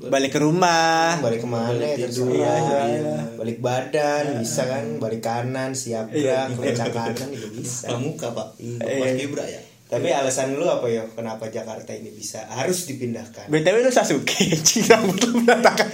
Balik 0.00 0.32
ke 0.32 0.40
rumah. 0.40 1.20
balik 1.20 1.44
ke 1.44 1.48
mana 1.48 1.76
ya 1.76 1.92
terserah 2.00 2.32
Iya, 2.32 2.52
iya. 2.88 3.16
balik 3.36 3.60
badan 3.60 4.40
bisa 4.40 4.64
kan 4.64 4.96
balik 4.96 5.20
kanan 5.20 5.70
siap 5.72 6.08
Iya. 6.08 6.48
gerak 6.48 6.80
kencang 6.80 6.88
kanan 6.90 7.28
juga 7.28 7.48
bisa 7.52 7.84
pramuka 7.86 8.28
pak 8.32 8.48
Iya. 8.56 8.80
Pas 8.80 9.12
Gebra 9.14 9.44
ya 9.44 9.60
tapi 9.84 10.06
alasan 10.08 10.54
lu 10.54 10.64
apa 10.64 10.86
ya 10.86 11.02
kenapa 11.04 11.50
Jakarta 11.50 11.90
ini 11.90 12.08
bisa 12.10 12.46
harus 12.48 12.86
dipindahkan 12.86 13.50
BTW 13.50 13.82
lu 13.82 13.90
Sasuke, 13.90 14.38
cing 14.62 14.86
rambut 14.86 15.18
lu 15.20 15.42
berantakan. 15.42 15.90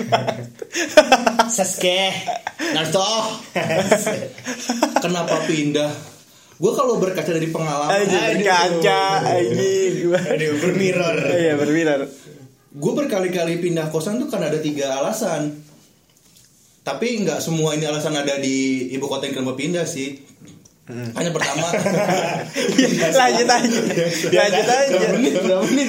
Sasuke 1.48 2.12
Naruto 2.74 3.06
kenapa 5.04 5.44
pindah 5.44 5.92
gue 6.56 6.72
kalau 6.72 6.96
berkaca 6.96 7.30
dari 7.30 7.52
pengalaman 7.52 7.92
Anjing 8.00 8.40
kaca, 8.40 9.28
anjing. 9.28 10.08
Aduh, 10.08 10.56
bermirror. 10.56 11.16
Iya, 11.36 11.52
bermirror. 11.60 12.08
gue 12.76 12.92
berkali-kali 12.92 13.60
pindah 13.60 13.88
kosan 13.88 14.16
tuh 14.16 14.28
karena 14.28 14.48
ada 14.48 14.60
tiga 14.60 15.00
alasan 15.00 15.52
tapi 16.80 17.18
nggak 17.20 17.40
semua 17.40 17.74
ini 17.74 17.84
alasan 17.84 18.14
ada 18.14 18.38
di 18.38 18.88
ibu 18.88 19.04
kota 19.04 19.26
yang 19.26 19.40
kenapa 19.40 19.56
pindah 19.56 19.84
sih 19.84 20.16
hanya 20.86 21.34
pertama 21.34 21.66
lanjut 23.18 23.48
aja. 23.50 23.58
Lanjut 24.30 24.66
aja. 24.70 24.94
Berapa 24.94 25.18
menit 25.18 25.34
berapa 25.34 25.64
menit 25.66 25.88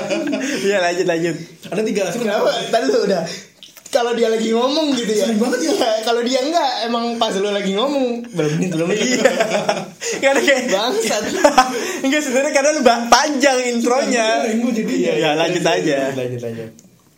Iya, 0.66 0.78
lanjut 0.80 1.04
lanjut. 1.04 1.36
ada 1.68 1.82
tiga 1.84 2.00
alasan 2.08 2.20
kenapa 2.24 2.48
tadi 2.72 2.84
lu 2.88 3.00
udah 3.04 3.22
kalau 3.92 4.12
dia 4.12 4.26
lagi 4.26 4.48
ngomong 4.48 4.96
gitu 4.96 5.12
ya 5.12 5.28
Sering 5.28 5.36
banget 5.36 5.58
ya. 5.60 5.70
Iya, 5.70 5.90
kalau 6.00 6.20
dia 6.20 6.40
enggak 6.40 6.70
emang 6.82 7.04
pas 7.14 7.28
lu 7.34 7.46
lagi 7.46 7.70
ngomong 7.70 8.24
berapa 8.26 8.56
menit 8.56 8.72
berapa 8.72 8.88
menit 8.88 9.04
Iya. 9.12 9.24
Karena 10.24 10.40
kayak 10.40 10.62
bangsat 10.66 11.22
Enggak 12.04 12.20
sebenarnya 12.20 12.52
karena 12.52 12.70
lu 12.72 12.82
ba- 12.82 13.04
panjang 13.06 13.58
intronya. 13.68 14.48
Gue 14.50 14.72
jadi 14.72 14.94
Iya, 15.14 15.30
lanjut 15.34 15.60
aja. 15.62 16.08
lanjut 16.10 16.40
lanjut 16.40 16.68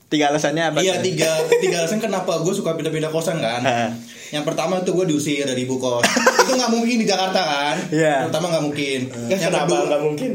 Tiga 0.04 0.28
alasannya 0.28 0.62
apa? 0.68 0.78
Iya 0.78 0.98
tiga 1.00 1.26
tiga 1.56 1.80
alasan 1.80 1.98
kenapa 1.98 2.38
gue 2.38 2.52
suka 2.52 2.74
pindah-pindah 2.74 3.08
kosan 3.08 3.38
kan. 3.38 3.62
Heeh. 3.62 3.90
Yang 4.32 4.44
pertama 4.44 4.78
itu 4.78 4.90
gue 4.92 5.06
diusir 5.08 5.42
dari 5.42 5.62
ibu 5.62 5.74
kos. 5.76 6.02
itu 6.40 6.52
nggak 6.52 6.70
mungkin 6.70 6.96
di 6.96 7.06
Jakarta 7.06 7.38
kan. 7.40 7.76
Iya. 7.88 8.14
Yang 8.20 8.26
pertama 8.28 8.46
nggak 8.50 8.64
mungkin. 8.64 8.98
Ya, 9.24 9.26
Yang 9.32 9.40
kenapa 9.48 9.62
kedua 9.64 9.82
nggak 9.86 10.02
mungkin 10.02 10.30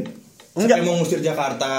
Enggak. 0.60 0.78
Mau 0.82 0.94
ngusir 0.96 1.20
Jakarta. 1.20 1.72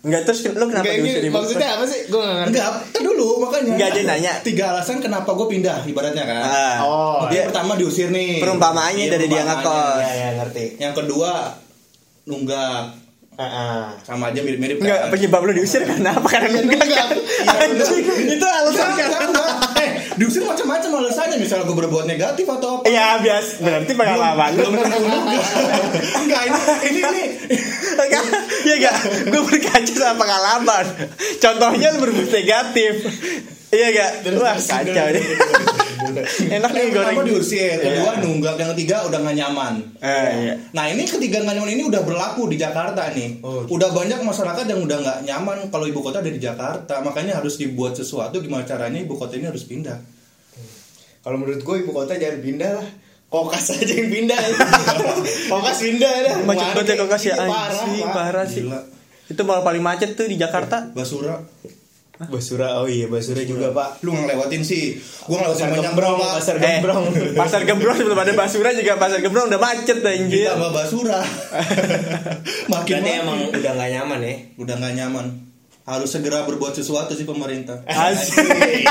Enggak 0.00 0.22
terus 0.24 0.38
lu 0.44 0.64
kenapa 0.64 0.82
Enggak, 0.82 0.94
ini 0.94 1.06
diusir 1.06 1.22
ibu 1.22 1.34
maksudnya 1.34 1.68
apa 1.70 1.84
sih 1.84 2.00
gue 2.04 2.18
nggak 2.18 2.36
ngerti 2.36 2.50
Enggak, 2.50 2.68
kan 2.90 3.02
dulu 3.02 3.28
makanya. 3.40 3.72
Enggak, 3.72 3.88
dia 3.90 4.02
nanya. 4.04 4.32
Tiga 4.40 4.64
alasan 4.70 4.98
kenapa 4.98 5.30
gue 5.30 5.46
pindah 5.48 5.76
ibaratnya 5.84 6.24
kan. 6.24 6.42
Ah. 6.42 6.76
oh 6.82 7.18
Dia 7.26 7.46
pertama 7.46 7.72
diusir 7.74 8.08
nih. 8.08 8.38
Perumpamaannya 8.38 9.04
Iya, 9.04 9.12
dari 9.12 9.26
dia 9.26 9.42
ngekos. 9.42 10.00
ya 10.00 10.12
ya 10.12 10.28
ngerti 10.36 10.64
Yang 10.76 10.94
kedua 10.96 11.30
nunggak 12.24 12.80
Heeh. 13.34 13.82
sama 14.00 14.30
aja 14.30 14.40
mirip-mirip 14.40 14.78
Enggak, 14.78 14.98
kan. 15.00 15.10
penyebab 15.10 15.42
lu 15.42 15.52
diusir 15.52 15.82
karena 15.82 16.10
apa? 16.12 16.28
Karena 16.28 16.48
Iya, 16.50 16.62
enggak. 16.62 16.82
enggak. 16.84 17.06
Anjing, 17.50 18.04
itu 18.30 18.46
alasan 18.46 18.88
Enggak, 18.88 19.08
kan. 19.10 19.28
Diusir 20.16 20.42
macam-macam 20.46 20.90
alasannya. 21.02 21.36
Misalnya 21.38 21.64
gue 21.66 21.76
berbuat 21.76 22.04
negatif 22.08 22.46
atau 22.48 22.80
apa. 22.80 22.90
Iya, 22.90 23.20
bias. 23.20 23.60
Berarti 23.60 23.92
pengalaman 23.94 24.50
lu. 24.54 24.60
Belum 24.64 24.74
tentu. 24.80 24.98
Enggak, 26.24 26.42
ini 26.48 26.60
ini 26.88 27.00
ini. 27.00 27.24
Enggak, 27.94 28.22
iya 28.66 28.74
enggak. 28.80 28.96
Gue 29.30 29.42
berkaca 29.44 29.94
sama 29.94 30.14
pengalaman. 30.24 30.84
Contohnya 31.38 31.86
lu 31.94 31.98
berbuat 32.08 32.30
negatif. 32.32 32.94
Iya 33.70 33.86
enggak? 33.90 34.10
Wah, 34.38 34.56
kacau 34.58 35.06
nih. 35.12 35.24
Enak 36.60 36.70
nih 36.70 36.82
pertama 36.92 37.20
goreng. 37.22 37.26
diusir, 37.32 37.80
kedua 37.80 38.12
nunggak, 38.20 38.54
yang 38.60 38.70
ketiga 38.76 38.96
udah 39.08 39.18
gak 39.22 39.36
nyaman. 39.36 39.74
Eh, 40.02 40.28
iya. 40.44 40.54
Nah 40.76 40.84
ini 40.90 41.02
ketiga 41.08 41.40
gak 41.42 41.54
nyaman 41.56 41.72
ini 41.72 41.82
udah 41.88 42.02
berlaku 42.04 42.50
di 42.50 42.56
Jakarta 42.60 43.10
nih. 43.14 43.40
Oh. 43.40 43.64
Udah 43.68 43.90
banyak 43.90 44.20
masyarakat 44.20 44.64
yang 44.68 44.80
udah 44.84 44.98
nggak 45.00 45.18
nyaman 45.26 45.58
kalau 45.72 45.88
ibu 45.88 46.00
kota 46.04 46.20
ada 46.20 46.30
di 46.30 46.40
Jakarta. 46.40 47.00
Makanya 47.00 47.40
harus 47.40 47.56
dibuat 47.56 47.96
sesuatu 47.96 48.42
gimana 48.42 48.66
caranya 48.68 49.00
ibu 49.00 49.16
kota 49.16 49.36
ini 49.36 49.48
harus 49.48 49.64
pindah. 49.64 49.96
Kalau 51.24 51.40
menurut 51.40 51.64
gue 51.64 51.76
ibu 51.80 51.90
kota 51.96 52.20
jangan 52.20 52.40
pindah 52.44 52.72
lah. 52.76 52.88
Kokas 53.32 53.80
aja 53.80 53.94
yang 53.98 54.12
pindah. 54.12 54.38
Kokas 55.52 55.78
pindah 55.82 56.12
dah. 56.22 56.36
Macet 56.46 56.68
banget 56.70 56.86
ya 56.86 56.96
kokas 57.02 57.22
ya 57.26 57.34
Iya, 57.34 57.48
parah, 57.50 58.12
parah 58.14 58.44
sih. 58.46 58.62
Gila. 58.62 58.80
Itu 59.26 59.42
malah 59.42 59.64
paling 59.64 59.80
macet 59.80 60.14
tuh 60.14 60.28
di 60.28 60.36
Jakarta. 60.36 60.92
Basura, 60.92 61.40
Basura, 62.16 62.78
oh 62.78 62.86
iya 62.86 63.06
Basura 63.06 63.42
juga 63.42 63.68
pak. 63.70 63.98
lu 64.00 64.14
ngelewatin 64.14 64.62
sih. 64.62 64.94
Gua 65.24 65.42
ngelewatin 65.42 65.58
Pasar 65.58 65.70
banyak 65.72 65.84
Gembrong, 65.84 66.16
Pak. 66.16 66.32
Pasar 66.32 66.54
Eh, 66.54 66.62
Gembrong. 66.62 67.04
pasar 67.40 67.60
Gembrong 67.64 67.96
sebelum 67.96 68.16
ada 68.16 68.32
Basura 68.32 68.70
juga 68.70 68.92
pasar 68.94 69.18
Gembrong 69.18 69.46
udah 69.48 69.60
macet 69.60 69.98
anjir. 70.00 70.46
Ditambah 70.46 70.70
basura. 70.70 71.20
Makin 72.72 72.94
Berarti 72.94 73.10
makin. 73.10 73.20
emang 73.20 73.38
udah 73.50 73.72
gak 73.72 73.90
nyaman 73.90 74.18
ya. 74.20 74.34
udah 74.56 74.74
nggak 74.76 74.94
nyaman. 74.96 75.26
Harus 75.84 76.08
segera 76.08 76.42
berbuat 76.42 76.72
sesuatu 76.72 77.12
sih 77.12 77.24
pemerintah. 77.24 77.82
Asik. 77.90 78.86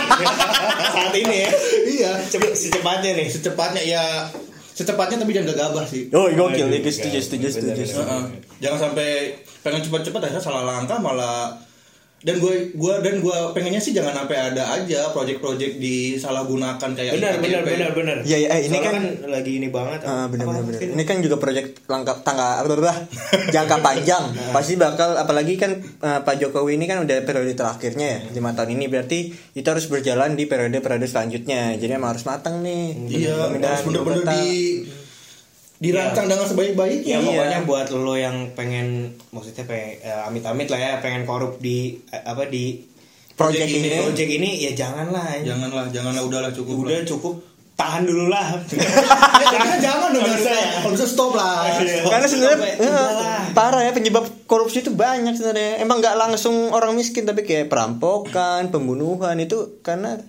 Saat 0.91 1.15
ini 1.15 1.35
ya. 1.39 1.49
iya, 1.87 2.11
Cepet 2.21 2.53
secepatnya 2.53 3.11
nih. 3.15 3.27
secepatnya 3.29 3.81
ya 3.81 4.03
secepatnya 4.69 5.17
tapi 5.17 5.31
jangan 5.31 5.49
gegabah 5.49 5.85
sih. 5.85 6.09
Oh, 6.09 6.27
gokil 6.27 6.65
itu 6.67 6.89
setuju, 6.91 7.17
setuju, 7.17 7.47
setuju. 7.49 7.81
setuju. 7.81 7.97
Heeh. 7.99 8.23
Jangan 8.59 8.79
sampai 8.83 9.09
pengen 9.61 9.81
cepat-cepat 9.81 10.19
akhirnya 10.23 10.43
salah 10.43 10.63
langkah 10.65 10.97
malah 10.97 11.55
dan 12.23 12.39
gue 12.39 12.71
gua 12.73 12.99
dan 12.99 13.19
gue 13.19 13.37
pengennya 13.51 13.77
sih 13.77 13.91
jangan 13.91 14.15
sampai 14.15 14.37
ada 14.49 14.63
aja 14.71 15.11
project-project 15.11 15.75
disalahgunakan 15.77 16.89
kayak 16.89 17.11
benar 17.13 17.35
benar 17.37 17.61
benar 17.61 17.89
benar 17.91 18.17
Iya, 18.23 18.37
iya, 18.37 18.47
eh, 18.49 18.59
ini 18.63 18.71
Soalnya 18.73 18.91
kan- 18.95 19.29
lagi 19.29 19.51
ini 19.53 19.67
banget 19.67 19.99
Ah, 20.03 20.25
bener 20.25 20.45
Apa, 20.45 20.51
bener 20.53 20.63
bener. 20.63 20.79
mungkin? 20.79 20.87
Ini 20.95 21.03
kan 21.03 21.17
juga 21.19 21.35
proyek 21.35 21.65
langkah 21.85 22.15
tangga 22.21 22.63
apa 22.63 22.93
jangka 23.49 23.77
panjang. 23.77 24.23
Pasti 24.55 24.73
bakal 24.75 25.15
apalagi 25.15 25.53
kan 25.55 25.71
eh, 25.77 26.19
Pak 26.21 26.35
Jokowi 26.39 26.75
ini 26.75 26.85
kan 26.85 27.03
udah 27.03 27.21
periode 27.21 27.51
terakhirnya 27.51 28.07
ya 28.07 28.19
lima 28.31 28.55
tahun 28.55 28.71
ini 28.71 28.85
berarti 28.87 29.19
itu 29.53 29.67
harus 29.67 29.85
berjalan 29.85 30.33
di 30.33 30.47
periode 30.47 30.79
periode 30.79 31.05
selanjutnya. 31.05 31.75
Jadi 31.75 31.91
emang 31.91 32.15
harus 32.15 32.23
matang 32.23 32.63
nih. 32.63 32.95
iya 33.05 33.35
harus 33.35 33.83
kota. 33.83 34.31
di 34.31 34.47
dirancang 35.83 36.25
dengan 36.25 36.45
sebaik-baiknya 36.45 37.03
Ya 37.05 37.17
Iya. 37.17 37.27
pokoknya 37.27 37.59
buat 37.63 37.87
lo 37.91 38.15
yang 38.15 38.35
pengen 38.53 38.87
maksudnya 39.29 39.63
pengen 39.63 39.99
eh, 39.99 40.21
amit-amit 40.23 40.65
lah 40.65 40.79
ya 40.79 40.91
pengen 40.97 41.23
korup 41.23 41.59
di 41.59 41.77
eh, 42.07 42.23
apa 42.23 42.47
di 42.47 42.79
project 43.29 43.59
Project 43.59 43.69
ini. 43.69 43.87
ini. 43.89 43.97
project 43.99 44.31
ini 44.31 44.49
ya 44.61 44.71
janganlah. 44.73 45.27
janganlah 45.41 45.85
janganlah 45.89 46.23
udahlah 46.23 46.51
cukup 46.51 46.75
Udah 46.81 46.95
lah. 46.95 47.03
cukup 47.03 47.33
tahan 47.73 48.05
dulu 48.05 48.29
lah. 48.29 48.53
Ya, 48.69 48.85
jangan 49.51 49.77
jangan 49.77 50.09
dong 50.11 50.23
bisa 50.23 50.47
ya? 50.47 50.67
kalau 50.77 50.93
bisa 50.93 51.05
stop 51.05 51.33
lah 51.33 51.65
Karena 52.05 52.27
sebenarnya 52.27 52.55
Sampai- 52.55 52.77
eh, 52.77 52.85
udahlah. 52.85 53.41
parah 53.51 53.81
ya 53.81 53.91
penyebab 53.91 54.25
korupsi 54.45 54.79
itu 54.79 54.91
banyak 54.91 55.33
sebenarnya. 55.33 55.81
Emang 55.81 55.97
nggak 55.97 56.15
langsung 56.15 56.69
orang 56.69 56.93
miskin 56.93 57.25
tapi 57.25 57.41
kayak 57.41 57.67
perampokan, 57.67 58.69
pembunuhan 58.69 59.35
itu 59.37 59.81
karena 59.81 60.21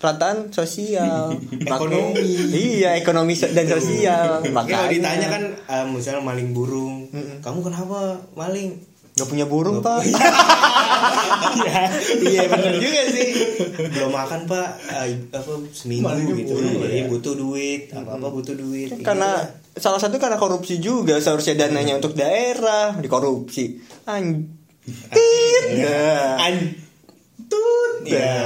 ketidakrataan 0.00 0.48
sosial, 0.48 1.36
Ekonomi. 1.68 2.32
Iya, 2.50 2.96
ekonomi 2.96 3.36
so- 3.36 3.52
dan 3.52 3.68
sosial. 3.68 4.40
Makanya 4.42 4.50
Makanya 4.50 4.72
kalau 4.74 4.88
ditanya 4.90 5.28
kan 5.28 5.42
eh, 5.68 5.84
misalnya 5.86 6.22
maling 6.24 6.50
burung, 6.50 7.04
kamu 7.38 7.58
kenapa 7.62 7.98
maling? 8.32 8.80
Gak 9.10 9.26
punya 9.26 9.44
burung 9.44 9.82
pak 9.82 10.00
Iya, 11.50 11.82
iya 12.22 12.42
benar 12.46 12.72
juga 12.74 13.02
sih. 13.10 13.28
Belum 13.90 14.08
makan 14.08 14.46
pak, 14.46 14.68
eh, 14.88 15.20
apa 15.28 15.52
seminggu 15.68 16.08
Malingnya 16.08 16.34
gitu. 16.38 16.52
burung, 16.54 16.74
ya. 16.80 17.04
butuh 17.04 17.34
duit, 17.34 17.82
apa 17.90 18.16
apa 18.16 18.26
butuh 18.30 18.54
duit. 18.54 18.88
Kayak 18.88 19.04
Karena 19.04 19.30
gitu 19.34 19.44
lah. 19.44 19.76
salah 19.76 20.00
satu 20.00 20.16
karena 20.16 20.36
korupsi 20.36 20.78
juga 20.78 21.18
Seharusnya 21.18 21.58
dananya 21.58 21.98
untuk 21.98 22.14
daerah 22.14 22.96
Dikorupsi 22.96 23.76
Anjir. 24.06 24.48
Antut. 26.38 27.92
Ya. 28.06 28.40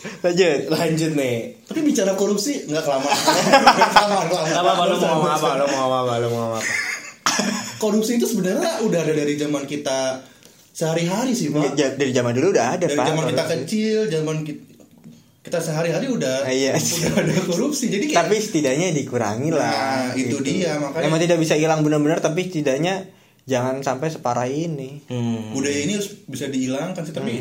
Lanjut 0.00 0.58
Lanjut 0.68 1.12
nih. 1.12 1.38
tapi 1.62 1.80
bicara 1.82 2.12
korupsi 2.12 2.64
nggak 2.64 2.82
kelamaan 2.82 3.18
kelamaan 3.94 4.26
kelamaan 4.26 4.54
Apa 4.54 4.82
lo 4.82 4.94
mau 4.94 5.08
ngomong 5.14 5.32
apa? 5.32 5.48
Lo 5.54 5.66
mau 5.66 5.78
ngomong 5.78 6.00
apa? 6.00 6.12
Lo 6.16 6.26
mau 6.26 6.38
ngomong 6.40 6.56
apa? 6.56 6.72
korupsi 7.76 8.12
itu 8.14 8.26
sebenarnya 8.26 8.80
udah 8.82 9.00
ada 9.00 9.14
dari 9.14 9.34
zaman 9.34 9.64
kita 9.64 10.20
sehari-hari 10.70 11.32
sih 11.32 11.48
pak 11.48 11.72
Ja- 11.74 11.92
Dari 11.92 12.10
zaman 12.10 12.32
dulu 12.32 12.50
udah 12.50 12.66
ada 12.72 12.84
dari 12.84 12.92
pak 12.94 13.06
zaman 13.06 13.24
kita 13.26 13.44
kecil 13.50 13.98
zaman 14.06 14.36
kita, 14.42 14.60
kita 15.40 15.58
sehari-hari 15.58 16.06
udah 16.06 16.36
Ah, 16.42 16.52
iya. 16.52 16.76
udah 16.76 17.16
ada 17.18 17.42
korupsi 17.42 17.88
jadi 17.88 18.04
kayak 18.06 18.18
Tapi 18.18 18.36
setidaknya 18.36 18.92
dikurangi 18.92 19.48
lah 19.50 19.72
Nah, 20.06 20.12
itu 20.14 20.36
dia, 20.40 20.76
makanya- 20.76 21.06
Emang 21.06 21.16
tidak 21.18 21.38
bisa 21.38 21.54
hilang 21.54 21.80
benar-benar 21.80 22.20
Tapi 22.20 22.44
setidaknya 22.46 23.08
Jangan 23.42 23.80
sampai 23.80 24.08
separah 24.08 24.46
ini 24.46 25.00
Hmm. 25.06 25.50
budaya 25.50 25.80
ini 25.80 25.92
harus 25.94 26.12
bisa 26.22 26.46
dihilangkan 26.46 27.00
sih 27.00 27.10
tapi 27.10 27.40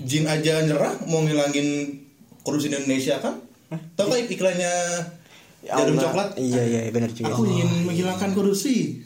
jin 0.00 0.24
aja 0.24 0.60
nyerah 0.60 0.94
mau 1.04 1.20
ngilangin 1.20 1.96
korupsi 2.40 2.68
di 2.68 2.76
Indonesia 2.76 3.18
kan? 3.18 3.36
Tau 3.94 4.06
kan 4.06 4.18
iklannya 4.18 4.72
Ya 5.60 5.76
jarum 5.76 5.94
coklat? 5.94 6.34
Iya 6.34 6.62
iya 6.64 6.80
benar 6.88 7.12
juga. 7.12 7.30
Aku 7.30 7.44
ingin 7.44 7.84
menghilangkan 7.84 8.32
korupsi. 8.32 9.04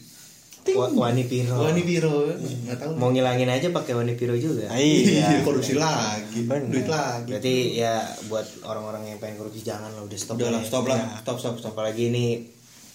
Ting. 0.64 0.78
Wa- 0.78 0.88
Wani 0.88 1.26
Piro. 1.26 1.60
Wani 1.60 1.82
Biro 1.82 2.30
nggak 2.30 2.78
tahu. 2.78 2.90
Mau 2.96 3.10
ngilangin 3.10 3.50
aja 3.50 3.68
pakai 3.68 3.92
Wani 3.92 4.14
Piro 4.14 4.32
juga. 4.32 4.70
Ah, 4.70 4.78
Iya. 4.78 5.42
Korupsi 5.42 5.76
lagi. 5.76 6.46
Bener. 6.46 6.70
duit 6.70 6.88
lagi. 6.88 7.28
Berarti 7.28 7.54
ya 7.76 8.00
buat 8.30 8.46
orang-orang 8.64 9.02
yang 9.04 9.18
pengen 9.18 9.36
korupsi 9.36 9.60
jangan 9.60 9.92
lah 9.92 10.00
udah 10.00 10.16
stop. 10.16 10.38
udah 10.38 10.48
lah 10.48 10.62
ya. 10.62 10.66
stop 10.66 10.84
lah. 10.86 10.98
Stop 11.20 11.36
stop 11.36 11.54
stop. 11.58 11.72
Apalagi 11.74 12.08
ini 12.08 12.48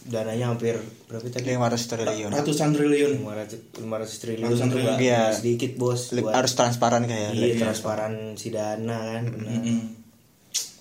dananya 0.10 0.50
hampir 0.52 0.76
berapa 1.06 1.24
tadi? 1.30 1.54
500 1.54 1.92
triliun. 1.94 2.30
Ratusan 2.34 2.70
triliun. 2.74 3.12
500 3.22 3.80
500 3.86 4.22
triliun 4.26 4.46
Ratusan 4.50 4.68
triliun. 4.74 4.98
Iya. 4.98 5.24
sedikit 5.38 5.72
bos 5.78 6.12
buat 6.18 6.34
Harus 6.34 6.54
transparan 6.58 7.06
kayak 7.06 7.38
iya, 7.38 7.56
transparansi 7.62 8.48
dana 8.50 8.98
kan 9.16 9.24
benar 9.30 9.62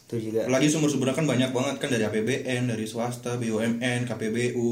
itu 0.08 0.32
juga. 0.32 0.48
Lagi 0.48 0.72
sumber-sumbernya 0.72 1.12
kan 1.20 1.28
banyak 1.28 1.52
banget 1.52 1.76
kan 1.84 1.88
dari 1.92 2.08
APBN 2.08 2.72
dari 2.72 2.88
swasta 2.88 3.36
BUMN 3.36 4.08
KPBU 4.08 4.70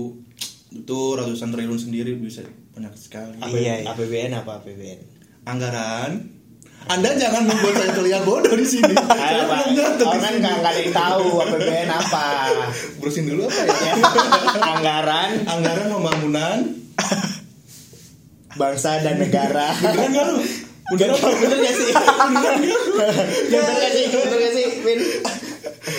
itu 0.72 1.00
ratusan 1.12 1.52
triliun 1.52 1.76
sendiri 1.76 2.16
bisa 2.16 2.40
banyak 2.72 2.96
sekali. 2.96 3.36
Iya, 3.44 3.84
iya. 3.84 3.92
APBN 3.92 4.32
apa? 4.32 4.64
APBN 4.64 5.00
anggaran 5.46 6.35
anda 6.86 7.10
jangan 7.14 7.42
membuat 7.44 7.74
saya 7.76 7.92
terlihat 7.92 8.22
bodoh 8.22 8.54
di 8.54 8.62
sini. 8.64 8.94
Saya 8.94 9.18
Ayo, 9.28 9.42
Pak. 9.44 9.56
belum 9.58 9.70
nyatet 9.74 9.96
di 9.96 10.04
Orang 10.04 10.16
kan 10.16 10.28
sini. 10.28 10.38
nggak 10.38 10.54
nggak 10.56 10.70
ada 10.70 10.80
yang 10.80 10.94
tahu 10.94 11.26
APBN 11.40 11.88
apa. 11.90 12.26
Berusin 12.96 13.24
dulu 13.26 13.42
apa 13.44 13.60
ya? 13.60 13.92
Anggaran. 14.70 15.30
Anggaran 15.44 15.86
pembangunan. 15.90 16.58
Bangsa 18.52 18.90
dan 19.00 19.16
negara. 19.18 19.68
Beneran 19.74 20.10
nggak 20.10 20.26
lu? 20.26 20.36
Bener 20.86 21.10
apa 21.10 21.28
bener 21.34 21.58
gak 21.58 21.74
sih? 21.74 21.90
Bener 21.90 22.54
gak 23.74 23.90
sih? 23.90 24.04
Bener 24.06 24.38
gak 24.38 24.52
sih 24.54 24.66
Min 24.80 25.00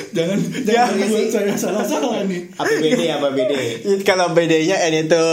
jangan 0.09 0.39
Ya. 0.65 0.83
jangan 0.83 0.99
buat 1.05 1.27
saya 1.29 1.53
salah-salah 1.53 2.23
nih 2.23 2.41
APBD 2.55 3.01
APBD. 3.07 3.53
Kalau 4.01 4.31
bedanya 4.31 4.79
N 4.81 4.95
itu 4.97 5.23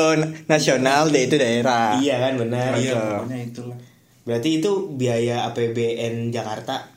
nasional 0.45 1.09
D 1.09 1.25
itu 1.25 1.35
daerah. 1.35 1.97
Iya 1.97 2.19
kan 2.21 2.33
benar. 2.37 2.75
Iya 2.75 2.93
pokoknya 2.95 3.39
itulah 3.41 3.79
berarti 4.25 4.59
itu 4.59 4.71
biaya 4.91 5.45
APBN 5.47 6.29
Jakarta 6.29 6.91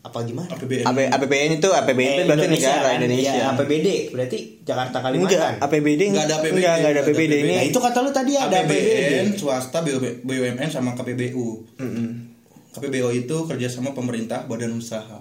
apa 0.00 0.18
gimana 0.24 0.48
APBN 0.48 0.86
AP, 0.86 0.98
APBN 1.12 1.50
itu 1.58 1.68
APBN 1.68 2.00
itu 2.08 2.16
Eh, 2.16 2.24
berarti 2.24 2.46
negara 2.48 2.80
kan? 2.80 2.96
Indonesia. 2.96 3.32
Iya, 3.32 3.44
APBD 3.52 3.88
berarti 4.08 4.38
Jakarta 4.62 4.96
Enggak, 4.96 5.04
Kalimantan 5.04 5.52
APBD 5.60 6.02
Nggak 6.08 6.24
ada 6.24 6.34
APBD, 6.34 6.56
Enggak, 6.56 6.74
enggak 6.74 6.90
ada 6.90 7.00
APBD 7.04 7.32
ini. 7.36 7.52
nah 7.52 7.64
itu 7.66 7.78
kata 7.78 7.98
lu 8.00 8.10
tadi 8.10 8.32
ada 8.32 8.56
APBN 8.56 8.86
APBD 9.28 9.36
swasta 9.36 9.78
BUMN 10.24 10.68
sama 10.68 10.90
KPBU 10.94 11.46
KPBU 12.70 13.08
itu 13.14 13.36
kerjasama 13.44 13.92
pemerintah 13.92 14.46
badan 14.46 14.72
usaha 14.72 15.20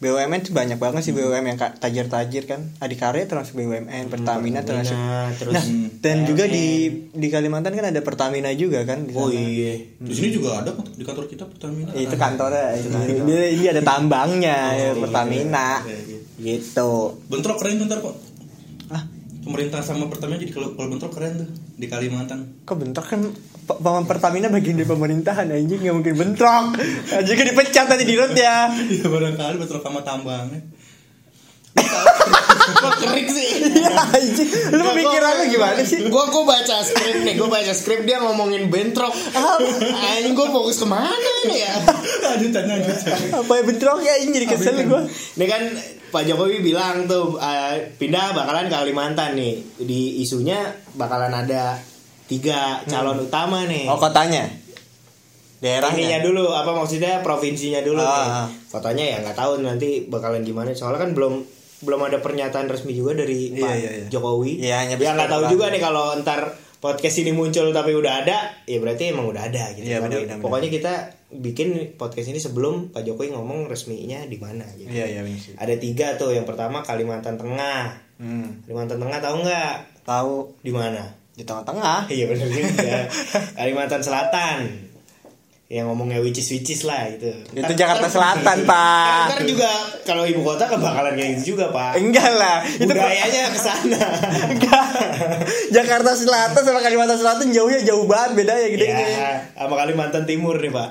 BUMN 0.00 0.40
tuh 0.40 0.56
banyak 0.56 0.80
banget 0.80 1.04
sih 1.04 1.12
BUMN 1.12 1.44
yang 1.44 1.58
tajir-tajir 1.60 2.48
kan. 2.48 2.72
Adikarya 2.78 3.28
termasuk 3.28 3.52
BUMN, 3.54 4.08
Pertamina 4.08 4.64
termasuk. 4.64 4.96
Pertamina, 4.96 5.36
terus 5.36 5.52
Nah, 5.52 5.64
dan 6.00 6.16
PLN. 6.16 6.24
juga 6.24 6.44
di 6.46 6.66
di 7.12 7.28
Kalimantan 7.28 7.72
kan 7.72 7.86
ada 7.86 8.00
Pertamina 8.00 8.48
juga 8.50 8.80
kan 8.82 9.04
di 9.04 9.12
oh 9.12 9.28
iya 9.28 9.76
di 9.94 10.08
sini 10.10 10.32
juga 10.32 10.56
ada 10.58 10.72
kok 10.72 10.88
di 10.90 11.04
kantor 11.04 11.28
kita 11.28 11.44
Pertamina 11.44 11.92
Itu 11.92 12.16
kantornya. 12.16 12.80
Dia, 13.22 13.42
dia 13.52 13.68
ada 13.70 13.82
tambangnya 13.84 14.58
ya, 14.72 14.88
iya, 14.88 14.90
Pertamina. 14.96 15.68
Kayak 15.84 16.02
gitu. 16.08 16.16
Gitu. 16.40 16.92
bentrok 17.28 17.56
keren 17.60 17.76
bentar 17.76 18.00
kok 18.00 18.16
Ah, 18.88 19.04
pemerintah 19.40 19.84
sama 19.84 20.08
Pertamina 20.08 20.40
jadi 20.40 20.50
kalau 20.50 20.72
kalau 20.72 20.88
bentrok 20.88 21.12
keren 21.12 21.44
tuh 21.44 21.48
di 21.76 21.86
Kalimantan 21.86 22.64
kok 22.64 22.74
bentrok 22.74 23.04
kan 23.06 23.20
P- 23.70 23.78
P- 23.78 24.06
Pertamina 24.10 24.50
bagian 24.50 24.74
dari 24.82 24.88
pemerintahan 24.90 25.46
anjing 25.46 25.78
nggak 25.78 25.94
mungkin 25.94 26.14
bentrok. 26.18 26.74
Anjing 27.14 27.36
kan 27.38 27.46
dipecat 27.54 27.86
nanti 27.86 28.02
di 28.02 28.14
road 28.18 28.34
ya. 28.34 28.66
Iya 28.74 29.06
barangkali 29.06 29.54
bentrok 29.62 29.82
sama 29.86 30.02
tambangnya 30.02 30.58
kok 32.82 32.94
kerik 32.98 33.30
sih 33.30 33.70
Iya 33.78 33.94
anjing. 34.10 34.50
Lu 34.74 34.82
pemikiran 34.90 35.32
lu 35.38 35.44
gimana 35.54 35.80
sih? 35.86 36.10
Gua 36.10 36.26
gua 36.34 36.58
baca 36.58 36.82
skrip 36.82 37.22
nih, 37.22 37.38
gua 37.38 37.46
baca 37.46 37.70
skrip 37.70 38.02
dia 38.02 38.18
ngomongin 38.18 38.66
bentrok. 38.66 39.14
Anjing 39.94 40.34
gua 40.34 40.50
fokus 40.50 40.82
ke 40.82 40.86
mana 40.90 41.14
nih 41.46 41.58
ya? 41.62 41.74
lanjutan 42.26 42.62
lanjutan 42.66 43.18
Apa 43.42 43.52
ya 43.54 43.62
bentrok 43.62 43.98
ya 44.02 44.12
anjing 44.18 44.32
jadi 44.34 44.46
kesel 44.50 44.82
gua. 44.90 45.06
Ini 45.06 45.46
kan 45.46 45.62
Pak 46.10 46.26
Jokowi 46.26 46.58
bilang 46.58 47.06
tuh 47.06 47.38
eh, 47.38 47.94
pindah 47.94 48.34
bakalan 48.34 48.66
ke 48.66 48.74
Kalimantan 48.74 49.38
nih. 49.38 49.62
Di 49.78 50.26
isunya 50.26 50.74
bakalan 50.98 51.30
ada 51.30 51.78
tiga 52.30 52.78
calon 52.86 53.18
utama 53.20 53.66
nih. 53.66 53.90
Oh 53.90 53.98
kotanya. 53.98 54.46
Ininya 55.60 55.90
Daerahnya. 55.92 56.18
dulu 56.24 56.48
apa 56.48 56.72
maksudnya 56.72 57.20
provinsinya 57.20 57.84
dulu 57.84 58.00
Ah, 58.00 58.08
nih. 58.08 58.28
ah. 58.32 58.48
Kotanya 58.70 59.04
ya 59.04 59.16
nggak 59.20 59.36
tahu 59.36 59.60
nanti 59.60 60.08
bakalan 60.08 60.40
gimana. 60.40 60.72
Soalnya 60.72 61.04
kan 61.04 61.12
belum 61.12 61.44
belum 61.80 62.00
ada 62.00 62.20
pernyataan 62.20 62.68
resmi 62.68 62.92
juga 62.92 63.12
dari 63.18 63.52
Iya, 63.52 63.60
Pak 63.60 63.72
iya, 63.74 63.90
iya. 63.92 64.06
Jokowi. 64.08 64.52
Iya, 64.56 64.76
hanya 64.80 64.94
ya 64.96 65.10
nggak 65.12 65.28
tahu 65.28 65.44
juga 65.50 65.68
nih 65.68 65.80
kalau 65.80 66.16
ntar 66.20 66.40
podcast 66.76 67.20
ini 67.20 67.28
muncul 67.30 67.68
tapi 67.72 67.92
udah 67.92 68.24
ada, 68.24 68.56
ya 68.64 68.80
berarti 68.80 69.12
emang 69.12 69.28
udah 69.28 69.52
ada 69.52 69.68
gitu. 69.76 69.84
Iya, 69.84 70.00
Tapi 70.00 70.08
benar, 70.08 70.16
benar, 70.16 70.28
benar. 70.32 70.38
Pokoknya 70.40 70.68
kita 70.70 70.92
bikin 71.30 71.68
podcast 71.94 72.28
ini 72.28 72.40
sebelum 72.40 72.88
Pak 72.88 73.04
Jokowi 73.04 73.28
ngomong 73.30 73.68
resminya 73.68 74.24
di 74.24 74.40
mana 74.40 74.64
gitu. 74.72 74.88
Iya 74.88 75.04
iya 75.08 75.20
bener 75.20 75.36
sih. 75.36 75.52
Ada 75.60 75.76
tiga 75.76 76.16
tuh. 76.16 76.32
Yang 76.32 76.48
pertama 76.48 76.80
Kalimantan 76.80 77.36
Tengah. 77.36 78.00
Hmm. 78.16 78.64
Kalimantan 78.64 78.96
Tengah 78.96 79.20
tahu 79.20 79.36
nggak 79.44 79.74
Tahu 80.00 80.34
di 80.64 80.72
mana? 80.72 81.04
Di 81.40 81.44
tengah-tengah. 81.44 82.04
Iya 82.12 82.24
benar 82.28 82.46
juga. 82.46 82.98
Kalimantan 83.56 84.00
Selatan. 84.00 84.58
yang 85.70 85.86
ngomongnya 85.86 86.18
which 86.18 86.34
is 86.34 86.50
which 86.50 86.66
is 86.66 86.82
lah 86.82 87.06
gitu. 87.06 87.30
Itu 87.54 87.62
Ntar- 87.62 87.78
Jakarta 87.78 88.02
ntar- 88.02 88.10
Selatan, 88.10 88.56
Pak. 88.66 89.26
Ntar 89.30 89.42
juga 89.46 89.70
kalau 90.02 90.26
ibu 90.26 90.42
kota 90.42 90.66
kan 90.66 90.82
bakalan 90.82 91.14
kayak 91.14 91.30
gitu 91.38 91.54
juga 91.54 91.70
pak. 91.70 91.94
Enggak 91.94 92.26
lah, 92.34 92.58
itu 92.66 92.90
Budayanya 92.90 93.54
ke 93.54 93.60
sana. 93.62 94.02
enggak. 94.50 94.86
Jakarta 95.70 96.10
Selatan 96.10 96.58
sama 96.58 96.82
Kalimantan 96.82 97.14
Selatan 97.14 97.54
jauhnya 97.54 97.86
jauh 97.86 98.02
banget 98.04 98.30
bedanya 98.34 98.66
gedenya. 98.66 98.98
Ya, 99.06 99.30
sama 99.54 99.78
Kalimantan 99.78 100.26
Timur 100.26 100.58
nih 100.58 100.74
pak. 100.74 100.90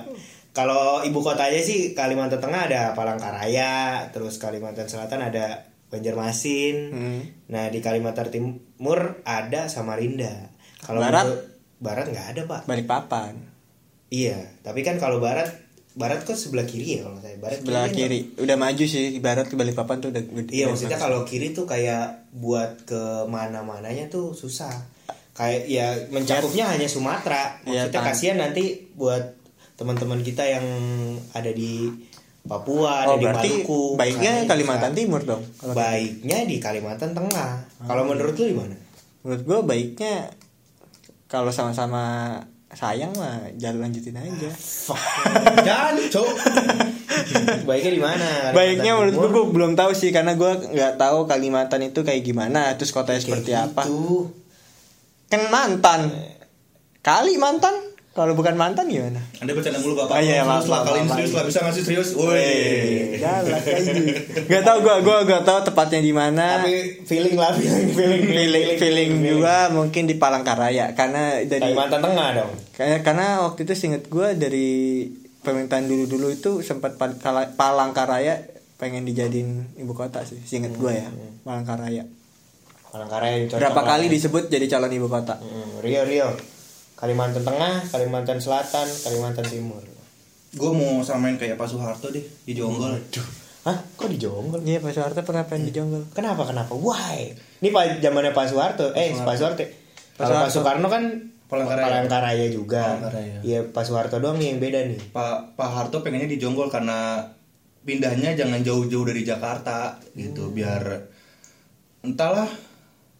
Kalau 0.55 1.03
ibu 1.03 1.19
kotanya 1.19 1.59
sih 1.59 1.91
Kalimantan 1.91 2.39
Tengah 2.39 2.71
ada 2.71 2.81
Palangkaraya, 2.95 4.07
terus 4.15 4.39
Kalimantan 4.39 4.87
Selatan 4.87 5.27
ada 5.27 5.68
Banjarmasin. 5.89 6.75
Hmm. 6.89 7.21
Nah 7.49 7.67
di 7.67 7.81
Kalimantan 7.81 8.29
Timur 8.29 9.21
ada 9.25 9.65
Samarinda. 9.67 10.53
Kalau 10.79 11.01
Barat? 11.01 11.25
Barat 11.79 12.05
nggak 12.09 12.27
ada 12.37 12.41
pak. 12.45 12.61
Balikpapan. 12.65 13.33
Iya, 14.09 14.41
tapi 14.65 14.81
kan 14.81 14.97
kalau 14.97 15.21
Barat 15.21 15.69
Barat 15.97 16.21
kok 16.23 16.37
sebelah 16.37 16.63
kiri 16.63 17.01
ya 17.01 17.09
kalau 17.09 17.17
saya. 17.19 17.35
Barat 17.41 17.59
Sebelah 17.59 17.89
kan 17.89 17.97
kiri. 17.97 18.19
Udah 18.37 18.55
maju 18.55 18.85
sih 18.85 19.17
barat 19.19 19.49
ke 19.49 19.57
Balikpapan 19.57 19.97
tuh 19.99 20.09
udah 20.13 20.21
Iya 20.47 20.69
maksudnya 20.69 20.95
kalau 20.95 21.25
kiri 21.25 21.51
tuh 21.51 21.65
kayak 21.65 22.29
buat 22.31 22.85
ke 22.85 23.25
mana-mananya 23.25 24.07
tuh 24.07 24.31
susah. 24.31 24.71
Kayak 25.33 25.61
ya 25.67 25.87
mencakupnya 26.13 26.71
hanya 26.71 26.85
Sumatera. 26.85 27.57
Iya, 27.65 27.89
Maksudnya 27.89 27.99
tan- 27.99 28.07
kasihan 28.13 28.37
nanti 28.37 28.63
buat 28.93 29.39
teman-teman 29.75 30.19
kita 30.21 30.43
yang 30.43 30.65
ada 31.31 31.51
di 31.51 31.87
Papua, 32.49 33.05
ada 33.05 33.07
Oh, 33.07 33.15
di 33.15 33.23
berarti 33.23 33.49
Maluku. 33.61 33.81
baiknya 33.93 34.31
Kalimantan. 34.43 34.91
Timur 34.91 35.21
dong. 35.21 35.45
Kalau 35.53 35.71
Baiknya 35.71 36.37
di 36.43 36.57
Kalimantan 36.57 37.13
Tengah. 37.13 37.51
Kalau 37.79 38.03
menurut 38.03 38.33
lu 38.33 38.45
gimana? 38.47 38.75
menurut 39.19 39.43
gue 39.43 39.59
baiknya 39.63 40.31
kalau 41.27 41.51
sama-sama 41.51 42.33
sayang 42.69 43.11
mah 43.13 43.51
jalan 43.53 43.83
lanjutin 43.83 44.15
aja. 44.15 44.49
Jangan, 45.59 45.93
cok. 46.07 46.29
Baiknya 47.67 47.91
di 47.91 47.99
mana? 47.99 48.25
Kalimantan 48.25 48.55
Baiknya 48.55 48.91
menurut 48.95 49.13
gue 49.15 49.29
gue 49.29 49.45
belum 49.51 49.71
tahu 49.75 49.91
sih 49.91 50.09
karena 50.09 50.33
gue 50.33 50.51
nggak 50.71 50.95
tahu 50.95 51.25
Kalimantan 51.25 51.83
itu 51.83 52.01
kayak 52.01 52.23
gimana, 52.23 52.73
terus 52.73 52.89
kotanya 52.89 53.17
Kayak 53.17 53.25
seperti 53.27 53.51
apa. 53.53 53.83
gitu. 53.85 54.31
Kan 55.27 55.41
mantan. 55.49 56.01
Kali 56.99 57.35
mantan? 57.35 57.75
Kalau 58.19 58.35
bukan 58.35 58.51
mantan 58.53 58.85
gimana? 58.85 59.23
Anda 59.39 59.55
bercanda 59.55 59.79
mulu 59.79 59.95
bapak. 59.95 60.11
Oh, 60.11 60.19
iya, 60.19 60.43
maaf, 60.43 60.67
maaf, 60.67 60.83
kali 60.83 60.99
ini 60.99 61.09
serius 61.09 61.31
lah 61.31 61.43
bisa 61.47 61.59
ngasih 61.63 61.83
serius. 61.83 62.09
Woi. 62.13 63.15
Galak 63.15 63.63
aja. 63.63 63.91
Gak 64.43 64.61
tau 64.61 64.77
gue, 64.79 64.95
gue 64.99 65.17
gak 65.23 65.43
tau 65.43 65.59
tepatnya 65.61 65.99
di 65.99 66.11
mana. 66.11 66.59
Tapi 66.59 66.75
feeling 67.03 67.33
lah, 67.33 67.55
feeling, 67.55 67.95
feeling, 67.95 68.23
feeling 68.27 68.67
feeling 68.75 69.11
juga 69.21 69.69
mungkin 69.69 70.03
di 70.03 70.15
Palangkaraya 70.15 70.91
karena 70.91 71.39
dari 71.41 71.63
Kalimantan 71.63 71.99
Tengah 72.01 72.27
dong. 72.33 72.51
kayak 72.71 72.99
karena 73.01 73.27
waktu 73.41 73.63
itu 73.63 73.73
singet 73.73 74.07
gue 74.07 74.27
dari 74.33 74.69
pemerintahan 75.39 75.83
dulu 75.83 76.03
dulu 76.05 76.27
itu 76.27 76.51
sempat 76.59 76.99
Palangkaraya 77.55 78.43
pengen 78.75 79.03
dijadiin 79.03 79.75
ibu 79.77 79.91
kota 79.91 80.23
sih 80.23 80.39
singet 80.41 80.71
gue 80.73 80.91
ya 80.91 81.07
Palangkaraya 81.43 82.03
Palangkaraya 82.89 83.47
cocok 83.47 83.59
berapa 83.59 83.81
kali 83.85 84.05
disebut 84.07 84.47
jadi 84.47 84.65
calon 84.67 84.91
ibu 84.91 85.07
kota 85.07 85.35
Hmm, 85.37 85.79
Rio 85.79 86.03
Rio 86.03 86.29
Kalimantan 86.99 87.47
Tengah 87.47 87.87
Kalimantan 87.87 88.43
Selatan 88.43 88.87
Kalimantan 89.07 89.47
Timur. 89.47 89.79
Gue 90.51 90.71
mau 90.75 90.99
samain 90.99 91.39
kayak 91.39 91.55
Pak 91.55 91.71
Soeharto 91.71 92.11
deh 92.11 92.25
di 92.43 92.53
Jonggol. 92.53 92.99
Hah? 93.63 93.77
Kok 93.95 94.09
di 94.11 94.19
Jonggol? 94.19 94.59
Iya 94.67 94.83
Pak 94.83 94.91
Soeharto 94.91 95.23
pernah 95.23 95.47
pengen 95.47 95.71
di 95.71 95.73
Jonggol. 95.73 96.03
Kenapa 96.11 96.43
kenapa? 96.43 96.75
Why? 96.75 97.31
Ini 97.63 97.69
pak 97.71 98.03
zamannya 98.03 98.35
Pak 98.35 98.45
Soeharto. 98.51 98.91
Eh 98.91 99.15
Pak 99.15 99.35
Soeharto. 99.39 99.63
Pak 99.63 100.23
kalau 100.27 100.43
Pak 100.43 100.51
Soeharto. 100.51 100.55
Soekarno 100.59 100.87
kan 100.91 101.03
Palangkaraya. 101.49 101.85
Palangkaraya 101.87 102.45
juga. 102.53 102.83
Palangkaraya. 102.99 103.37
iya 103.41 103.59
Pak 103.63 103.83
Soeharto 103.87 104.19
doang 104.21 104.37
nih 104.37 104.53
yang 104.53 104.59
beda 104.59 104.79
nih. 104.85 104.99
Pak 105.15 105.55
Pak 105.57 105.69
Harto 105.71 106.03
pengennya 106.03 106.29
di 106.29 106.37
Jonggol 106.37 106.69
karena 106.69 107.23
pindahnya 107.87 108.35
jangan 108.35 108.59
jauh-jauh 108.61 109.07
dari 109.07 109.23
Jakarta 109.23 109.97
gitu 110.13 110.51
biar 110.51 111.09
entahlah 112.03 112.47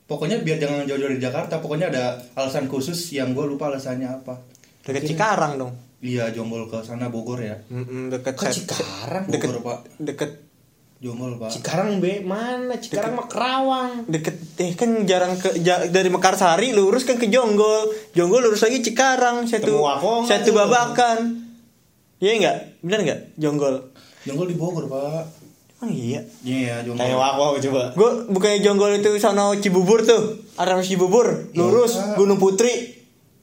pokoknya 0.10 0.41
biar 0.41 0.58
jangan 0.58 0.84
jauh-jauh 0.84 1.08
dari 1.08 1.22
Jakarta 1.22 1.56
pokoknya 1.56 1.88
ada 1.88 2.04
alasan 2.34 2.65
khusus 2.65 2.98
yang 3.12 3.32
gue 3.32 3.45
lupa 3.45 3.69
alasannya 3.69 4.10
apa. 4.10 4.41
Deket 4.82 5.06
Cikarang 5.08 5.56
dong. 5.56 5.72
Iya 6.00 6.32
Jonggol 6.32 6.65
ke 6.65 6.82
sana 6.82 7.08
Bogor 7.08 7.38
ya. 7.38 7.54
Mm-mm, 7.67 8.10
deket 8.10 8.34
Kok 8.34 8.43
set- 8.45 8.65
Cikarang? 8.65 9.28
deket 9.28 9.48
Bogor 9.48 9.62
Pak? 9.62 9.80
deket 10.00 10.32
Jonggol 10.98 11.38
Pak. 11.38 11.52
Cikarang 11.52 12.00
be. 12.00 12.19
Mana? 12.19 12.76
Cikarang 12.76 13.13
mah 13.13 13.28
Kerawang. 13.28 14.04
Deket 14.06 14.36
eh 14.58 14.74
kan 14.74 15.06
jarang 15.06 15.36
ke 15.36 15.56
ja- 15.60 15.86
dari 15.86 16.08
Mekarsari 16.08 16.72
lurus 16.72 17.04
kan 17.04 17.15
ke 17.15 17.28
Jonggol. 17.28 17.88
Jonggol 18.12 18.43
lurus 18.43 18.60
lagi 18.62 18.82
Cikarang 18.82 19.45
satu 19.45 19.80
satu 20.26 20.50
tuh. 20.50 20.56
babakan. 20.58 21.19
Iya 22.17 22.32
enggak 22.34 22.58
benar 22.80 23.00
enggak 23.02 23.19
Jonggol. 23.36 23.76
Jonggol 24.22 24.48
di 24.48 24.56
Bogor 24.56 24.86
Pak 24.86 25.38
Emang 25.80 25.92
iya. 25.92 26.20
Iya 26.42 26.84
Jonggol. 26.84 27.00
Tanya 27.00 27.15
wako 27.15 27.44
coba. 27.62 27.82
Gue 27.94 28.10
bukannya 28.28 28.60
Jonggol 28.60 28.92
itu 28.96 29.15
sono 29.15 29.56
Cibubur 29.56 30.04
tuh. 30.04 30.44
Arah 30.56 30.80
Cibubur. 30.80 31.48
Lurus 31.52 31.96
Iya. 31.96 32.15
Gunung 32.15 32.36
Putri. 32.36 33.00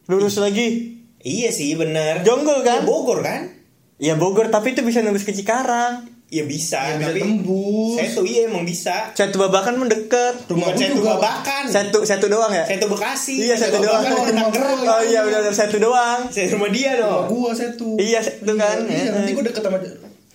Lurus 0.07 0.37
lagi. 0.37 1.01
Iya 1.19 1.49
sih 1.49 1.73
bener. 1.75 2.21
Jonggol 2.23 2.61
kan? 2.61 2.81
Ya, 2.81 2.85
Bogor 2.85 3.19
kan? 3.21 3.57
Iya 3.97 4.15
Bogor 4.15 4.47
tapi 4.47 4.71
itu 4.71 4.81
bisa 4.81 5.01
nembus 5.01 5.25
ke 5.25 5.33
Cikarang. 5.33 6.13
Ya 6.27 6.43
bisa 6.43 6.77
Ya, 6.85 6.99
bisa 6.99 7.09
tapi 7.09 7.23
tembus. 7.23 7.95
saya 7.95 8.09
tuh 8.13 8.27
iya 8.27 8.41
emang 8.45 8.63
bisa. 8.63 9.15
Satu 9.15 9.39
babakan 9.39 9.79
mendekat 9.79 10.35
Rumah 10.45 10.69
gua 10.69 10.77
saya 10.77 10.91
juga. 10.91 11.17
babakan. 11.17 11.63
Satu 11.67 11.99
satu 12.03 12.27
doang 12.27 12.51
ya? 12.51 12.63
Saya 12.63 12.79
tuh 12.79 12.91
Bekasi. 12.91 13.35
Iya 13.41 13.55
satu 13.57 13.79
doang. 13.79 14.03
Babakan. 14.03 14.35
Rumah 14.35 14.49
gua. 14.53 14.91
oh 14.93 15.03
iya 15.03 15.21
udah 15.23 15.39
udah 15.41 15.55
satu 15.55 15.79
doang. 15.79 16.21
Saya 16.29 16.51
rumah 16.53 16.69
dia 16.69 16.93
Rumah 16.93 17.01
dong. 17.01 17.23
gua 17.33 17.51
saya 17.51 17.71
tuh 17.73 17.95
Iya, 17.95 18.21
itu 18.21 18.53
kan. 18.55 18.77
iya 18.85 19.09
nanti 19.11 19.31
gue 19.33 19.45
deket 19.45 19.63
sama 19.63 19.79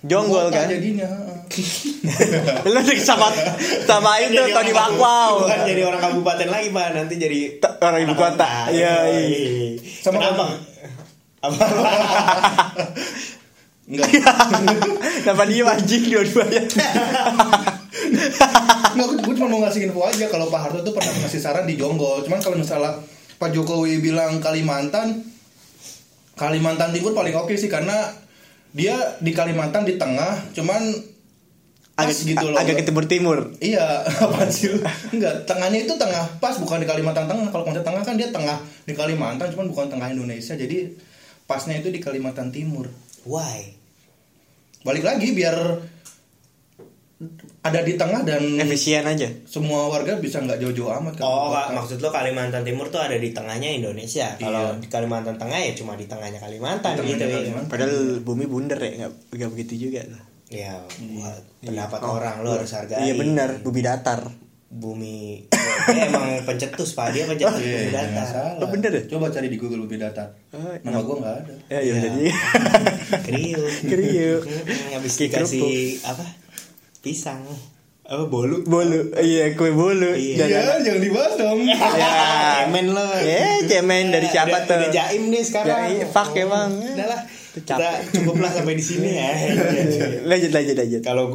Jonggol 0.02 0.48
kan? 0.50 0.66
jadinya 0.66 1.06
heeh. 1.06 1.40
lu 2.74 2.80
sama 3.02 3.28
sama 3.84 4.18
itu 4.24 4.36
Jadi 4.38 4.52
Tony 4.56 4.72
orang- 4.72 4.96
Bakwau 4.96 5.32
bukan 5.46 5.60
jadi 5.68 5.82
orang 5.86 6.02
kabupaten 6.02 6.48
lagi 6.50 6.68
pak. 6.72 6.88
Nanti 6.96 7.16
jadi 7.18 7.40
orang 7.82 8.00
ibu 8.04 8.14
kota. 8.16 8.72
iya 8.72 8.96
iya. 9.12 9.78
Sama 10.02 10.18
kenapa? 10.22 10.46
apa? 11.46 11.66
Enggak. 13.92 14.08
Kenapa 15.26 15.44
dia 15.50 15.64
anjing 15.68 16.04
dua-duanya 16.08 16.62
Nggak, 18.92 19.08
gue 19.24 19.34
cuma 19.40 19.48
mau 19.48 19.60
ngasih 19.64 19.88
info 19.88 20.04
aja 20.04 20.28
kalau 20.28 20.52
Pak 20.52 20.62
Harto 20.68 20.80
tuh 20.84 20.94
pernah 20.96 21.12
ngasih 21.24 21.40
saran 21.40 21.64
di 21.64 21.80
Jonggol. 21.80 22.24
Cuman 22.28 22.44
kalau 22.44 22.60
misalnya 22.60 23.00
Pak 23.40 23.50
Jokowi 23.56 24.04
bilang 24.04 24.44
Kalimantan, 24.44 25.24
Kalimantan 26.36 26.92
Timur 26.92 27.16
paling 27.16 27.36
oke 27.36 27.56
sih 27.56 27.72
karena 27.72 28.12
dia 28.76 28.96
di 29.24 29.32
Kalimantan 29.32 29.88
di 29.88 29.96
tengah, 29.96 30.52
cuman 30.56 30.92
agak 32.04 32.18
gitu 32.18 32.46
loh. 32.48 32.58
agak 32.58 32.76
ke 32.78 32.84
timur 32.84 33.06
timur 33.06 33.38
Iya, 33.58 33.86
apa 34.26 34.48
sih? 34.48 34.74
Enggak, 35.10 35.46
tengahnya 35.46 35.80
itu 35.82 35.94
tengah 35.94 36.26
pas 36.38 36.56
bukan 36.56 36.78
di 36.78 36.88
Kalimantan 36.88 37.26
Tengah. 37.26 37.48
Kalau 37.48 37.64
konsep 37.64 37.82
tengah 37.82 38.02
kan 38.02 38.16
dia 38.16 38.28
tengah 38.28 38.58
di 38.84 38.94
Kalimantan, 38.94 39.48
cuman 39.50 39.68
bukan 39.68 39.88
tengah 39.88 40.10
Indonesia. 40.10 40.54
Jadi 40.54 40.92
pasnya 41.44 41.78
itu 41.78 41.88
di 41.88 41.98
Kalimantan 41.98 42.50
Timur. 42.50 42.88
why 43.22 43.70
Balik 44.82 45.04
lagi 45.04 45.30
biar 45.32 45.54
ada 47.62 47.86
di 47.86 47.94
tengah 47.94 48.26
dan 48.26 48.42
efisien 48.58 49.06
aja 49.06 49.30
semua 49.46 49.86
warga 49.86 50.18
bisa 50.18 50.42
nggak 50.42 50.58
jauh-jauh 50.58 50.90
amat 50.98 51.14
kan. 51.14 51.24
Oh. 51.24 51.54
Kak, 51.54 51.78
maksud 51.78 52.02
lo 52.02 52.10
Kalimantan 52.10 52.66
Timur 52.66 52.90
tuh 52.90 52.98
ada 52.98 53.14
di 53.14 53.30
tengahnya 53.30 53.70
Indonesia. 53.70 54.34
Kalau 54.36 54.74
Iya. 54.74 54.82
di 54.82 54.88
Kalimantan 54.90 55.38
Tengah 55.38 55.60
ya 55.62 55.78
cuma 55.78 55.94
di 55.94 56.10
tengahnya 56.10 56.42
Kalimantan 56.42 56.98
Di 56.98 57.06
gitu. 57.06 57.22
tengahnya 57.22 57.30
ya. 57.30 57.38
Kalimantan. 57.46 57.70
padahal 57.70 57.96
bumi 58.20 58.46
bunder 58.46 58.80
ya 58.80 58.92
nggak 59.30 59.50
begitu 59.54 59.74
juga 59.80 60.02
lah 60.10 60.22
Ya, 60.52 60.84
buat 60.84 61.40
pendapat 61.60 62.00
Oh, 62.02 62.14
orang 62.14 62.44
lo 62.44 62.54
harus 62.54 62.68
hargai. 62.70 63.02
iya 63.02 63.16
benar 63.16 63.60
bumi 63.60 63.80
datar 63.80 64.28
Bumi 64.68 65.48
dia 65.86 66.08
emang 66.08 66.44
pencetus 66.44 66.92
Pak, 66.92 67.12
dia 67.12 67.24
pencetus 67.26 67.56
bumi 67.56 67.66
Iya, 67.66 67.80
nggak 67.90 68.04
datar. 68.10 68.52
Oh, 68.58 68.68
bener 68.70 68.92
ya? 68.94 69.02
Coba 69.10 69.28
cari 69.28 69.48
di 69.48 69.56
Google 69.56 69.84
lebih 69.84 69.98
datar. 69.98 70.32
Oh, 70.50 70.72
Nama 70.78 71.00
gua 71.02 71.16
nggak 71.18 71.36
ada. 71.42 71.54
ya 71.68 71.80
iya 71.82 71.94
Ya. 71.98 72.00
jadi 72.08 72.22
Kriuk. 73.26 73.72
Kriuk. 73.82 74.42
Habis 74.94 75.14
dikasih 75.18 75.72
apa? 76.06 76.24
Pisang. 77.00 77.44
Apa 78.04 78.24
bolu? 78.26 78.60
bolu 78.62 79.12
iya 79.18 79.52
kue 79.54 79.72
bolu 79.72 80.12
Iya. 80.12 80.44
Iya, 80.46 80.60
jangan 80.82 81.00
dibahas 81.02 81.34
dong. 81.34 81.60
ya 81.68 81.80
Cemen 82.62 82.86
lo. 82.90 83.08
ya 83.18 83.44
cemen 83.66 84.06
dari 84.10 84.28
siapa 84.30 84.52
udah, 84.54 84.64
tuh 84.66 84.76
Udah 84.78 84.92
jaim 84.94 85.24
nih 85.28 85.44
sekarang. 85.44 85.68
Jaim, 85.90 86.06
fuck 86.06 86.32
emang. 86.34 86.72
Udah 86.76 87.08
lah. 87.10 87.22
Kita 87.52 87.76
capek. 87.76 88.00
cukup 88.14 88.36
lah 88.40 88.52
sampai 88.52 88.74
di 88.74 88.84
sini 88.84 89.10
ya. 89.12 89.28
lanjut 90.30 90.50
lanjut 90.50 90.76
lanjut 90.76 91.02
Kalau 91.02 91.26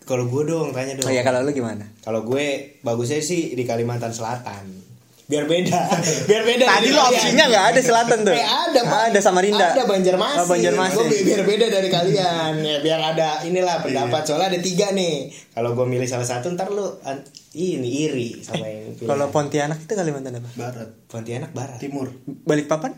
kalau 0.00 0.24
gue 0.24 0.42
dong 0.44 0.72
tanya 0.72 0.96
dong. 0.96 1.04
oh 1.04 1.12
ya 1.12 1.20
kalau 1.20 1.44
lu 1.44 1.52
gimana 1.52 1.84
Kalau 2.00 2.24
gue 2.24 2.44
bagusnya 2.80 3.20
sih 3.20 3.52
di 3.52 3.62
Kalimantan 3.62 4.08
Selatan. 4.08 4.88
Biar 5.28 5.44
beda. 5.44 5.76
Biar 6.28 6.40
beda. 6.42 6.64
Tadi 6.64 6.88
lo 6.88 7.04
opsinya 7.04 7.44
nggak 7.46 7.64
ada 7.68 7.80
selatan 7.84 8.18
tuh. 8.24 8.32
Eh, 8.32 8.40
ada, 8.40 8.80
Pak. 8.80 9.12
Ada 9.12 9.20
Samarinda. 9.20 9.76
Ada 9.76 9.84
Banjarmasin. 9.84 10.40
Oh, 10.40 10.46
Banjarmasin. 10.48 10.96
Gue 10.96 11.12
bi- 11.12 11.24
biar 11.28 11.42
beda 11.44 11.66
dari 11.68 11.88
kalian. 11.92 12.52
Ya, 12.58 12.76
biar 12.80 13.00
ada 13.06 13.44
inilah 13.44 13.84
pendapat. 13.84 14.24
Soalnya 14.24 14.48
ada 14.48 14.60
tiga 14.64 14.88
nih. 14.90 15.28
Kalau 15.52 15.76
gue 15.76 15.84
milih 15.84 16.08
salah 16.08 16.24
satu 16.24 16.48
ntar 16.48 16.72
lu 16.72 16.80
an- 17.04 17.28
ini 17.52 18.08
iri 18.08 18.40
sama 18.40 18.64
yang 18.64 18.96
pilih. 18.96 19.04
Kalau 19.04 19.28
Pontianak 19.28 19.76
itu 19.78 19.92
Kalimantan 19.92 20.40
apa? 20.40 20.48
Barat, 20.56 20.88
Pontianak 21.04 21.52
Barat. 21.52 21.76
Timur, 21.76 22.08
Balikpapan? 22.24 22.96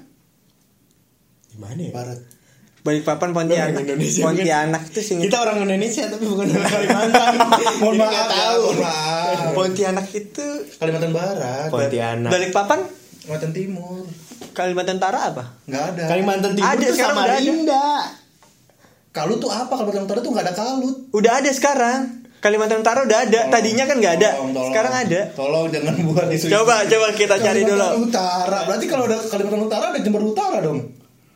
Gimana 1.50 1.80
ya? 1.82 1.90
Barat. 1.90 2.18
Balikpapan 2.80 3.36
Pontianak. 3.36 3.76
Orang 3.76 3.84
Indonesia, 3.84 4.22
Pontianak 4.24 4.82
itu 4.88 5.00
sing 5.04 5.16
Kita 5.20 5.36
orang 5.44 5.68
Indonesia 5.68 6.08
tapi 6.08 6.24
bukan 6.24 6.48
orang 6.48 6.72
Kalimantan. 6.72 7.32
Mohon 7.84 7.96
maaf, 8.00 8.12
ya, 8.12 8.22
tahu. 8.24 8.60
mohon 8.64 8.78
maaf. 8.80 9.52
Pontianak 9.52 10.06
itu 10.16 10.46
Kalimantan 10.80 11.12
Barat, 11.12 11.68
Pontianak. 11.68 12.30
Balikpapan 12.32 12.80
Kalimantan 13.20 13.52
Timur. 13.52 14.02
Kalimantan 14.56 14.96
Utara 14.96 15.20
apa? 15.28 15.44
Nggak 15.68 15.84
ada. 15.94 16.04
Kalimantan 16.08 16.50
Timur 16.56 16.66
Ada, 16.72 16.80
itu 16.82 16.92
sekarang 16.96 17.16
udah 17.16 17.24
ada. 17.24 17.36
Samarinda. 17.36 17.86
Kalut 19.10 19.38
tuh 19.38 19.50
apa? 19.52 19.72
Kalimantan 19.76 20.04
Utara 20.08 20.20
tuh 20.24 20.30
nggak 20.32 20.44
ada 20.48 20.54
kalut. 20.56 20.96
Udah 21.12 21.32
ada 21.38 21.50
sekarang. 21.52 22.00
Kalimantan 22.40 22.80
Utara 22.80 23.04
udah 23.04 23.18
ada. 23.28 23.40
Tadinya 23.52 23.84
kan 23.84 23.96
nggak 24.00 24.14
ada. 24.16 24.28
Tolong, 24.40 24.50
tolong. 24.56 24.68
Sekarang 24.72 24.92
ada. 24.96 25.20
Tolong 25.36 25.64
jangan 25.68 25.94
buat 26.08 26.26
isu. 26.32 26.46
Coba 26.48 26.74
coba 26.88 27.06
kita 27.12 27.36
cari 27.36 27.60
dulu. 27.68 27.76
Kalimantan 27.76 28.08
Utara. 28.08 28.58
Berarti 28.64 28.86
kalau 28.88 29.04
ada 29.04 29.18
Kalimantan 29.28 29.62
Utara 29.68 29.84
ada 29.92 30.00
Jember 30.00 30.22
Utara 30.24 30.58
dong. 30.64 30.78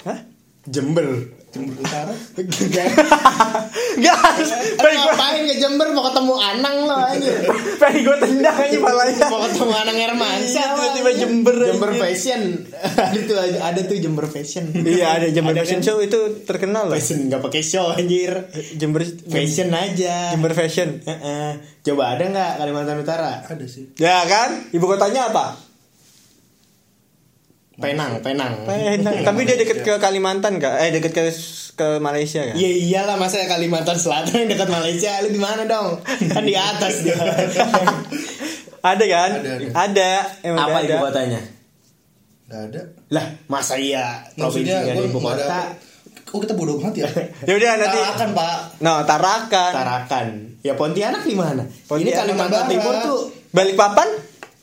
Hah? 0.09 0.19
Jember. 0.65 1.07
Jember 1.55 1.75
Utara. 1.79 2.11
Enggak. 3.95 4.19
Pengen 4.75 4.99
gua 4.99 5.15
Ngapain 5.15 5.43
ke 5.47 5.55
Jember 5.63 5.89
mau 5.95 6.03
ketemu 6.11 6.35
Anang 6.35 6.77
lo 6.91 6.97
anjir. 6.99 7.35
pengen 7.79 8.01
gua 8.03 8.17
tendang 8.19 8.57
aja 8.59 8.79
palanya. 8.83 9.27
Mau 9.31 9.41
ketemu 9.47 9.71
Anang 9.71 9.99
Hermansyah. 10.03 10.43
Iya, 10.51 10.75
tiba-tiba 10.75 11.11
Jember 11.15 11.55
aja. 11.55 11.67
Jember 11.71 11.91
Fashion. 11.95 12.43
ada 13.07 13.21
tuh 13.23 13.37
ada 13.39 13.81
tuh 13.87 13.97
Jember 14.03 14.27
Fashion. 14.27 14.65
Iya 14.75 15.07
ada 15.15 15.27
Jember 15.31 15.55
Ada 15.55 15.61
Fashion 15.63 15.81
kan? 15.81 15.87
Show 15.87 15.99
itu 16.03 16.21
terkenal 16.43 16.91
loh. 16.91 16.95
Fashion 16.99 17.19
nggak 17.31 17.43
pakai 17.47 17.63
show 17.63 17.87
anjir. 17.95 18.33
Jember 18.75 19.07
Fashion 19.07 19.71
aja. 19.71 20.35
Jember 20.35 20.53
Fashion. 20.59 20.99
Heeh. 21.07 21.51
Coba 21.87 22.19
ada 22.19 22.25
nggak 22.27 22.51
Kalimantan 22.59 22.99
Utara? 22.99 23.47
Ada 23.47 23.67
sih. 23.71 23.95
Ya 24.03 24.27
kan? 24.27 24.75
Ibu 24.75 24.85
kotanya 24.91 25.31
apa? 25.31 25.64
Penang, 27.75 28.23
Penang. 28.23 28.53
Penang. 28.63 29.15
Tapi 29.27 29.41
dia 29.43 29.59
deket 29.59 29.83
ke 29.83 29.99
Kalimantan 29.99 30.63
kak? 30.63 30.79
Eh 30.79 30.95
deket 30.95 31.11
ke 31.11 31.23
ke 31.75 31.99
Malaysia 31.99 32.47
kan? 32.47 32.55
Iya 32.55 32.71
iyalah 32.71 33.17
masa 33.19 33.43
Kalimantan 33.51 33.99
Selatan 33.99 34.47
yang 34.47 34.51
dekat 34.51 34.71
Malaysia 34.71 35.11
lu 35.27 35.35
di 35.35 35.43
mana 35.43 35.67
dong? 35.67 35.99
Kan 36.07 36.47
di 36.47 36.55
atas 36.55 37.03
dia. 37.03 37.19
Ada 38.85 39.05
kan? 39.09 39.31
Ada, 39.41 39.53
ada. 39.57 39.67
Ada. 39.73 40.11
Emang 40.45 40.69
Apa 40.69 40.79
ada. 40.79 40.93
ibu 40.93 41.05
kotanya? 41.09 41.41
Nggak 42.45 42.63
ada. 42.69 42.81
Lah, 43.11 43.27
masa 43.49 43.75
iya 43.81 44.21
provinsi 44.37 44.69
ada 44.69 44.93
gua 44.93 45.05
ibu 45.09 45.19
kota? 45.19 45.61
Oh 46.31 46.39
kita 46.39 46.53
bodoh 46.53 46.77
banget 46.77 47.03
ya. 47.03 47.09
Ya 47.49 47.55
udah 47.57 47.71
nanti. 47.81 47.97
Tarakan 47.97 48.29
pak. 48.37 48.57
No, 48.85 48.93
Tarakan. 49.03 49.73
Tarakan. 49.73 50.27
Ya 50.61 50.77
Pontianak 50.77 51.25
di 51.25 51.33
mana? 51.33 51.65
Ini 51.65 51.89
Pontianak 51.89 52.15
Kalimantan. 52.29 52.65
Timur 52.69 52.95
tuh. 53.01 53.21
Balikpapan? 53.57 54.09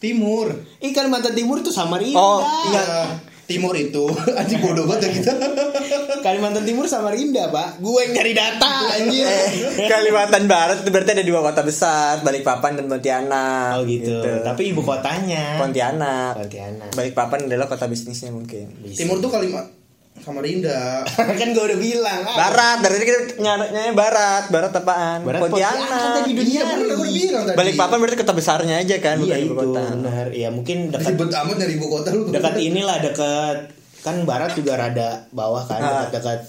Timur. 0.01 0.49
Ih 0.81 0.91
Kalimantan 0.91 1.37
Timur 1.37 1.61
tuh 1.61 1.69
Samarinda. 1.69 2.17
Oh, 2.17 2.41
Iya. 2.41 3.21
Timur 3.45 3.75
itu. 3.75 4.07
Anjing 4.39 4.63
bodoh 4.63 4.87
banget 4.87 5.11
ya 5.11 5.21
kita. 5.21 5.31
Kalimantan 6.25 6.63
Timur 6.63 6.87
Samarinda, 6.87 7.51
Pak. 7.51 7.77
Gue 7.77 8.07
yang 8.07 8.17
nyari 8.17 8.33
data 8.33 8.71
anjir. 8.95 9.27
Eh, 9.27 9.85
Kalimantan 9.85 10.47
Barat 10.47 10.81
itu 10.81 10.89
berarti 10.89 11.11
ada 11.13 11.25
dua 11.25 11.43
kota 11.43 11.61
besar, 11.61 12.23
Balikpapan 12.23 12.79
dan 12.79 12.85
Pontianak. 12.87 13.77
Oh 13.77 13.83
gitu. 13.85 14.23
Tapi 14.23 14.71
ibu 14.71 14.81
kotanya 14.81 15.59
Pontianak. 15.59 16.39
Pontianak. 16.39 16.89
Balikpapan 16.95 17.45
adalah 17.51 17.67
kota 17.67 17.85
bisnisnya 17.85 18.31
mungkin. 18.31 18.71
Bisa. 18.81 19.03
Timur 19.03 19.19
tuh 19.19 19.29
Kalimantan 19.29 19.80
Samarinda. 20.21 21.01
kan 21.39 21.47
gue 21.49 21.63
udah 21.63 21.75
bilang. 21.75 22.21
ah. 22.21 22.35
Barat, 22.39 22.77
dari 22.79 22.93
tadi 22.95 23.05
kita 23.05 23.19
nyaranya 23.37 23.91
barat. 23.91 24.43
Barat 24.47 24.71
apaan? 24.71 25.19
Barat 25.21 25.41
Pontianak 25.41 25.81
Pontianak. 25.81 26.13
tadi 26.15 26.29
udah 26.31 26.45
Iya 26.45 26.61
bener 26.63 26.85
gue 26.87 26.95
udah 26.95 27.11
bilang 27.11 27.43
tadi. 27.43 27.57
Balikpapan 27.57 27.97
berarti 27.97 28.17
kota 28.17 28.33
besarnya 28.33 28.75
aja 28.77 28.95
kan, 28.97 29.15
Iya 29.17 29.23
bukan 29.23 29.35
itu 29.35 29.45
ibu 29.47 29.55
kota. 29.55 29.81
benar. 29.91 30.27
Ya 30.31 30.49
mungkin 30.49 30.77
dekat 30.87 31.09
Ribet 31.11 31.31
amat 31.35 31.55
nyari 31.57 31.73
ibu 31.73 31.87
kota 31.87 32.09
lu. 32.11 32.21
dekat 32.29 32.53
inilah 32.55 32.97
dekat 32.99 33.57
kan 34.01 34.15
barat 34.23 34.51
juga 34.53 34.73
rada 34.75 35.09
bawah 35.29 35.61
kan 35.61 35.77
Ah. 35.77 35.89
dekat-dekat 36.05 36.41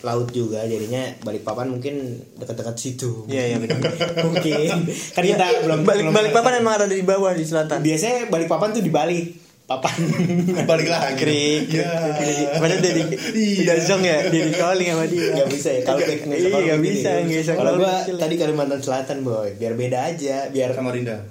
laut 0.00 0.30
juga 0.30 0.64
jadinya 0.64 1.12
Balikpapan 1.20 1.68
mungkin 1.68 1.94
dekat-dekat 2.34 2.72
situ. 2.74 3.26
Iya, 3.26 3.42
iya 3.46 3.56
benar. 3.58 3.84
mungkin 4.26 4.68
kan 5.12 5.20
kita 5.20 5.46
belum 5.60 5.78
Balik 5.82 6.08
Balikpapan 6.08 6.52
emang 6.58 6.74
ada 6.74 6.86
di 6.86 7.00
bawah 7.00 7.30
di 7.30 7.42
selatan. 7.42 7.78
biasanya 7.78 8.26
Balikpapan 8.26 8.72
tuh 8.72 8.80
di 8.80 8.88
balik 8.88 9.49
papan. 9.70 9.94
balik 10.70 10.88
lagi. 10.90 11.14
Krik. 11.14 11.62
Iya. 11.70 12.58
Padahal 12.58 12.82
dia 12.82 12.92
di 12.92 13.04
Iya. 13.30 13.62
udah 13.62 13.76
zong 13.78 14.02
ya, 14.02 14.16
dia 14.26 14.42
di 14.42 14.52
calling 14.52 14.88
sama 14.90 15.04
dia. 15.06 15.30
Gak 15.38 15.48
bisa 15.48 15.68
ya 15.70 15.80
kalau 15.86 16.00
back 16.02 16.20
Iya, 16.26 16.58
nggak 16.66 16.80
bisa, 16.82 17.10
nggak 17.22 17.38
bisa 17.38 17.52
Kalau 17.54 17.72
gua 17.78 17.94
tadi 18.02 18.34
Kalimantan 18.34 18.80
Selatan 18.82 19.22
boy, 19.22 19.54
biar 19.54 19.78
beda 19.78 20.10
aja, 20.10 20.50
biar 20.50 20.74
Samarinda. 20.74 21.22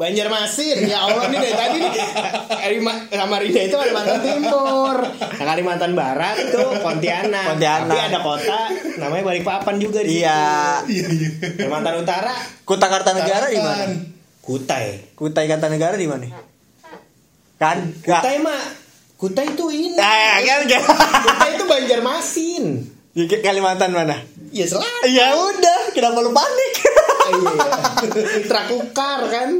Banjarmasin 0.00 0.88
ya 0.88 0.96
Allah 1.04 1.28
nih 1.28 1.38
dari 1.38 1.52
tadi 1.52 1.76
nih 1.76 1.92
Samarinda 3.12 3.60
itu 3.60 3.76
Kalimantan 3.76 4.20
Timur 4.24 4.96
nah, 4.96 5.44
Kalimantan 5.44 5.92
Barat 5.92 6.36
tuh 6.48 6.72
Pontianak 6.80 7.52
Pontianak. 7.52 7.84
tapi 7.84 8.00
ada 8.08 8.18
kota 8.24 8.60
namanya 8.96 9.28
Balikpapan 9.28 9.76
juga 9.76 10.00
di 10.00 10.24
Iya. 10.24 10.40
Iya 10.88 11.04
iya. 11.04 11.28
Kalimantan 11.52 12.00
Utara 12.00 12.32
Kuta 12.64 12.88
Kartanegara 12.88 13.52
di 13.52 13.60
mana? 13.60 13.92
Kutai 14.40 15.12
Kutai 15.12 15.44
Kartanegara 15.44 16.00
di 16.00 16.08
mana? 16.08 16.48
Kan? 17.60 17.92
Gak. 18.00 18.18
Kutai 18.18 18.40
mah 18.40 18.62
Kutai 19.14 19.46
itu 19.46 19.64
ini 19.68 19.92
Eh, 19.92 20.36
kan 20.42 20.60
kan. 20.64 20.82
Kutai 21.20 21.50
itu 21.54 21.64
Banjarmasin 21.64 22.64
Di 23.12 23.28
Kalimantan 23.28 23.92
mana? 23.92 24.16
ya 24.48 24.64
selatan 24.64 25.06
Ya 25.06 25.30
udah, 25.30 25.92
kenapa 25.92 26.18
lu 26.18 26.32
panik? 26.32 26.72
iya 27.30 27.52
Mitra 28.34 28.60
Kukar 28.66 29.20
kan 29.28 29.50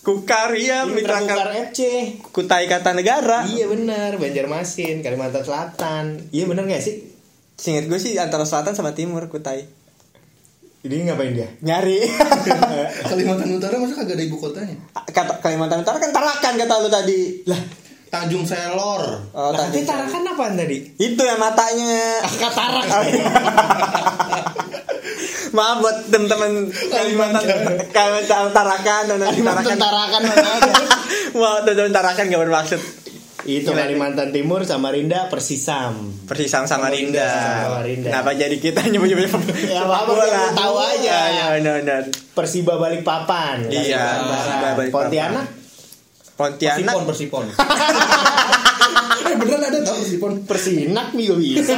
Kukar 0.00 0.48
iya, 0.52 0.82
Mitra 0.82 1.20
Mitra 1.20 1.36
Kukar 1.36 1.36
Kar- 1.46 1.56
FC 1.68 1.80
Kutai 2.26 2.64
Kartanegara. 2.64 3.44
iya 3.46 3.68
benar 3.68 4.16
Banjarmasin 4.16 5.00
Kalimantan 5.00 5.44
Selatan 5.44 6.04
iya 6.32 6.48
benar 6.48 6.64
gak 6.64 6.80
sih 6.80 7.12
Seingat 7.54 7.86
gue 7.86 8.00
sih 8.00 8.16
antara 8.16 8.42
selatan 8.42 8.72
sama 8.72 8.96
timur 8.96 9.28
Kutai. 9.28 9.68
Ini 10.80 11.04
ngapain 11.04 11.36
dia 11.36 11.48
Nyari. 11.60 12.00
Kalimantan 13.10 13.52
Utara 13.52 13.76
masa 13.76 14.00
kagak 14.00 14.16
ada 14.16 14.24
ibu 14.24 14.40
kotanya? 14.40 14.76
Kata 15.12 15.36
Kalimantan 15.44 15.84
Utara 15.84 16.00
kan 16.00 16.08
Tarakan 16.08 16.56
kata 16.56 16.74
lu 16.80 16.88
tadi. 16.88 17.44
Lah, 17.44 17.60
Tanjung 18.08 18.48
Selor. 18.48 19.02
oh, 19.36 19.52
tadi. 19.52 19.84
tapi 19.84 19.84
Tarakan 19.84 20.22
apaan 20.32 20.56
tadi? 20.56 20.80
Itu 20.96 21.20
yang 21.20 21.36
matanya. 21.36 22.24
Katarak. 22.24 22.86
Maaf 25.50 25.82
buat 25.82 25.96
teman-teman 26.08 26.70
Kalimantan 26.70 27.42
Kalimantan 27.90 28.54
Tarakan 28.54 29.02
dan 29.10 29.18
Kalimantan 29.20 29.76
Tarakan 29.76 30.22
mana 30.24 30.48
ada? 30.62 30.72
Wah, 31.40 31.60
teman-teman 31.66 31.92
Tarakan 31.92 32.24
gak 32.30 32.42
bermaksud. 32.48 32.80
Itu 33.48 33.72
Kalimantan 33.72 34.36
Timur, 34.36 34.60
Samarinda, 34.68 35.32
Persisam. 35.32 36.12
Persisam 36.28 36.68
Samarinda. 36.68 37.24
Samarinda. 37.64 38.08
Kenapa 38.12 38.30
jadi 38.36 38.56
kita 38.60 38.84
nyebut-nyebut 38.84 39.32
Ya, 39.72 39.84
apa-apa, 39.84 40.12
biar 40.12 40.28
lu 40.28 40.50
tahu 40.52 40.74
aja. 40.76 41.16
Ya, 41.32 41.44
benar 41.56 41.80
benar. 41.80 42.02
Persiba 42.36 42.76
Balikpapan. 42.76 43.72
Iya. 43.72 44.04
Persiba 44.28 44.68
Balikpapan. 44.76 45.06
Pontianak. 45.08 45.46
Pontianak. 46.36 46.94
Persipon, 47.04 47.04
Persipon. 47.08 47.44
eh 49.30 49.36
beneran 49.36 49.62
ada 49.72 49.78
tau 49.84 49.96
Persipon. 49.96 50.32
Persinak 50.44 51.06
juga 51.16 51.34
bisa. 51.40 51.74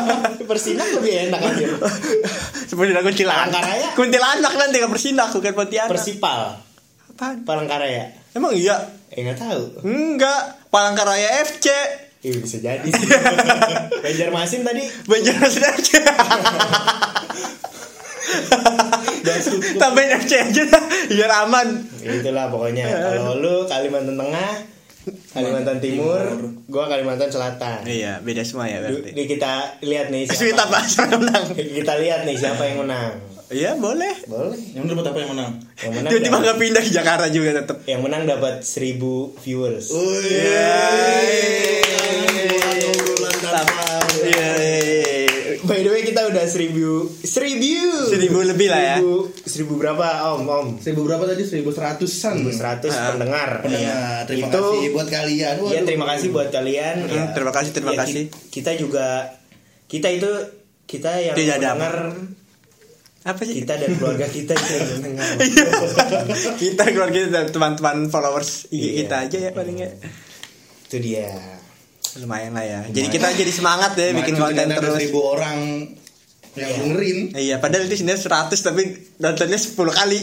Persinak 0.50 0.86
lebih 1.00 1.12
enak 1.32 1.40
aja. 1.40 1.66
Seperti 2.68 2.92
lagu 2.92 3.08
Kuntilanak. 3.08 3.62
Kuntilanak 3.96 4.52
nanti 4.52 4.76
ke 4.84 4.88
Persinak 4.88 5.32
bukan 5.32 5.52
Pontianak. 5.56 5.90
Persipal. 5.96 6.40
Apaan? 7.16 7.48
Palangkaraya. 7.48 8.12
Emang 8.36 8.52
iya? 8.52 8.76
Eh 9.08 9.20
nggak 9.20 9.38
tahu. 9.38 9.62
Enggak. 9.82 10.42
Palangkaraya 10.68 11.42
FC. 11.42 11.66
Iya 12.18 12.38
bisa 12.38 12.58
jadi 12.58 12.88
sih. 12.92 13.06
Banjarmasin 13.96 14.62
tadi. 14.62 14.82
Banjarmasin 15.04 15.62
FC. 15.72 15.90
Tambahin 19.76 20.10
FC 20.16 20.32
aja 20.40 20.62
dah, 20.66 20.82
biar 21.08 21.32
aman. 21.40 21.68
Itulah 22.00 22.48
pokoknya. 22.48 22.84
Kalau 22.86 23.36
lu 23.36 23.54
Kalimantan 23.64 24.16
Tengah, 24.16 24.52
Kalimantan 25.30 25.78
Timur, 25.78 26.18
gua 26.66 26.84
Kalimantan 26.86 27.28
Selatan. 27.28 27.82
Iya, 27.84 28.18
beda 28.20 28.42
semua 28.42 28.66
ya 28.66 28.82
Du- 28.84 29.02
Di 29.04 29.24
kita 29.24 29.78
lihat 29.80 30.10
nih 30.10 30.26
Sweet 30.26 30.54
siapa. 30.54 30.78
menang? 31.12 31.44
Kita 31.54 31.94
lihat 31.96 32.20
nih 32.24 32.34
siapa 32.34 32.62
yang 32.64 32.82
menang. 32.82 33.14
Iya, 33.48 33.74
boleh. 33.76 34.26
Boleh. 34.26 34.58
Yang 34.72 34.84
dapat 34.90 35.04
apa 35.06 35.18
yang 35.18 35.30
menang? 35.32 35.52
Yang 35.76 35.92
menang 35.92 36.10
Tiba-tiba 36.10 36.30
dapat, 36.32 36.44
nggak 36.44 36.58
pindah 36.58 36.82
ke 36.82 36.90
Jakarta 36.90 37.26
juga 37.28 37.50
tetap. 37.54 37.76
yang 37.84 38.00
menang 38.02 38.22
dapat 38.24 38.54
1000 38.60 38.98
viewers. 39.38 39.86
Iya. 39.90 40.74
By 45.66 45.82
the 45.82 45.90
way 45.90 46.02
kita 46.02 46.22
udah 46.24 46.44
1000 46.44 46.78
1000 47.18 48.06
Seribu 48.06 48.38
lebih 48.40 48.70
lah 48.70 48.82
ya. 48.86 48.96
1000 48.98 49.42
berapa 49.72 50.06
Om? 50.32 50.40
Om. 50.46 50.66
Seribu 50.78 51.02
berapa 51.04 51.26
tadi? 51.26 51.42
Seribu 51.42 51.70
seratusan. 51.70 52.38
100 52.44 52.86
Ah. 52.88 53.10
pendengar. 53.10 53.50
Pendengar. 53.60 54.22
Terima 54.24 54.46
Itu- 54.46 54.62
kasih 54.72 54.88
buat 54.92 55.08
kalian. 55.08 55.54
Iya 55.56 55.64
Waduh. 55.74 55.82
terima 55.84 56.06
kasih 56.06 56.28
buat 56.30 56.48
kalian. 56.50 56.96
Ya. 57.04 57.24
terima 57.32 57.50
kasih, 57.50 57.70
terima 57.72 57.92
Ya, 57.92 57.98
kasih. 58.00 58.22
Kita 58.48 58.70
juga 58.74 59.34
kita 59.86 60.08
itu 60.08 60.30
kita 60.84 61.10
yang 61.20 61.34
Tidak 61.34 61.54
ada 61.58 61.70
mendengar 61.74 61.94
Apa 63.26 63.42
sih? 63.42 63.58
kita 63.58 63.74
dan 63.74 63.90
keluarga 63.98 64.26
kita 64.30 64.54
yang 64.54 64.86
mendengar. 64.96 65.26
kita 66.62 66.82
keluarga 66.86 67.18
kita 67.18 67.32
dan 67.34 67.46
teman-teman 67.50 68.06
followers 68.06 68.70
IG 68.70 68.78
Iya. 68.78 68.90
kita 69.02 69.16
aja 69.26 69.38
ya 69.40 69.50
paling 69.50 69.76
ya. 69.76 69.90
Itu 70.86 70.96
dia. 71.02 71.26
lumayan 72.16 72.54
lah 72.54 72.64
ya. 72.64 72.80
Jadi 72.88 73.12
kita 73.12 73.28
jadi 73.34 73.52
semangat 73.52 73.92
ya 73.92 74.14
bikin 74.14 74.40
konten 74.40 74.72
terus. 74.72 74.94
seribu 74.96 75.20
orang 75.26 75.90
yang 76.56 76.72
dengerin. 76.72 77.18
Iya 77.36 77.60
padahal 77.60 77.84
itu 77.84 78.00
sebenarnya 78.00 78.48
100 78.48 78.56
tapi 78.64 78.82
nontonnya 79.20 79.58
10 79.60 79.76
kali. 79.76 80.18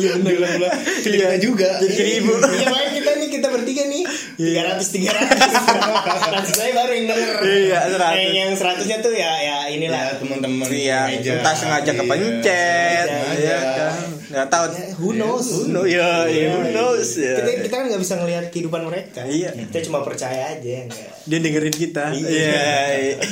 Iya 0.00 0.10
benar 0.16 0.70
kita 1.04 1.36
juga. 1.36 1.68
Jadi 1.76 1.92
seribu. 1.92 2.32
Iya. 2.40 2.66
Makanya 2.72 2.90
kita 2.96 3.10
nih 3.20 3.28
kita 3.28 3.46
bertiga 3.52 3.82
nih. 3.84 4.02
Tiga 4.40 4.62
ratus 4.72 4.88
tiga 4.88 5.10
ratus. 5.12 5.52
Saya 6.56 6.72
baru 6.72 6.92
yang 6.96 7.06
denger. 7.12 7.34
Iya, 7.44 7.78
100. 7.92 8.16
Eh, 8.16 8.28
yang 8.32 8.50
seratusnya 8.56 8.96
tuh 9.04 9.12
ya 9.12 9.32
ya 9.44 9.49
inilah 9.80 10.00
ya 10.02 10.12
teman-teman 10.14 10.66
iya 10.68 11.00
meja. 11.08 11.32
entah 11.34 11.54
sengaja 11.54 11.90
kepencet 11.90 13.06
Iya, 13.06 13.16
iya 13.34 13.56
sengaja. 13.56 13.56
kan 13.80 13.94
nggak 14.30 14.48
tahu 14.48 14.64
Ya, 14.70 14.84
who 14.94 15.08
knows 15.12 15.46
who 15.48 15.62
knows 15.66 15.88
ya 15.88 16.10
ya, 16.26 16.46
who 16.50 16.62
knows 16.70 17.08
ya 17.16 17.34
kita 17.36 17.50
kita 17.62 17.74
kan 17.74 17.86
nggak 17.86 17.98
bisa 17.98 18.14
ngelihat 18.14 18.44
kehidupan 18.48 18.82
mereka 18.84 19.20
Iya. 19.22 19.50
kita 19.66 19.78
cuma 19.82 20.00
percaya 20.00 20.52
aja 20.52 20.70
ya 20.78 20.84
dia 21.22 21.38
dengerin 21.38 21.72
kita 21.74 22.12
Iya. 22.12 22.28
iya 22.28 22.70
iya. 22.94 23.16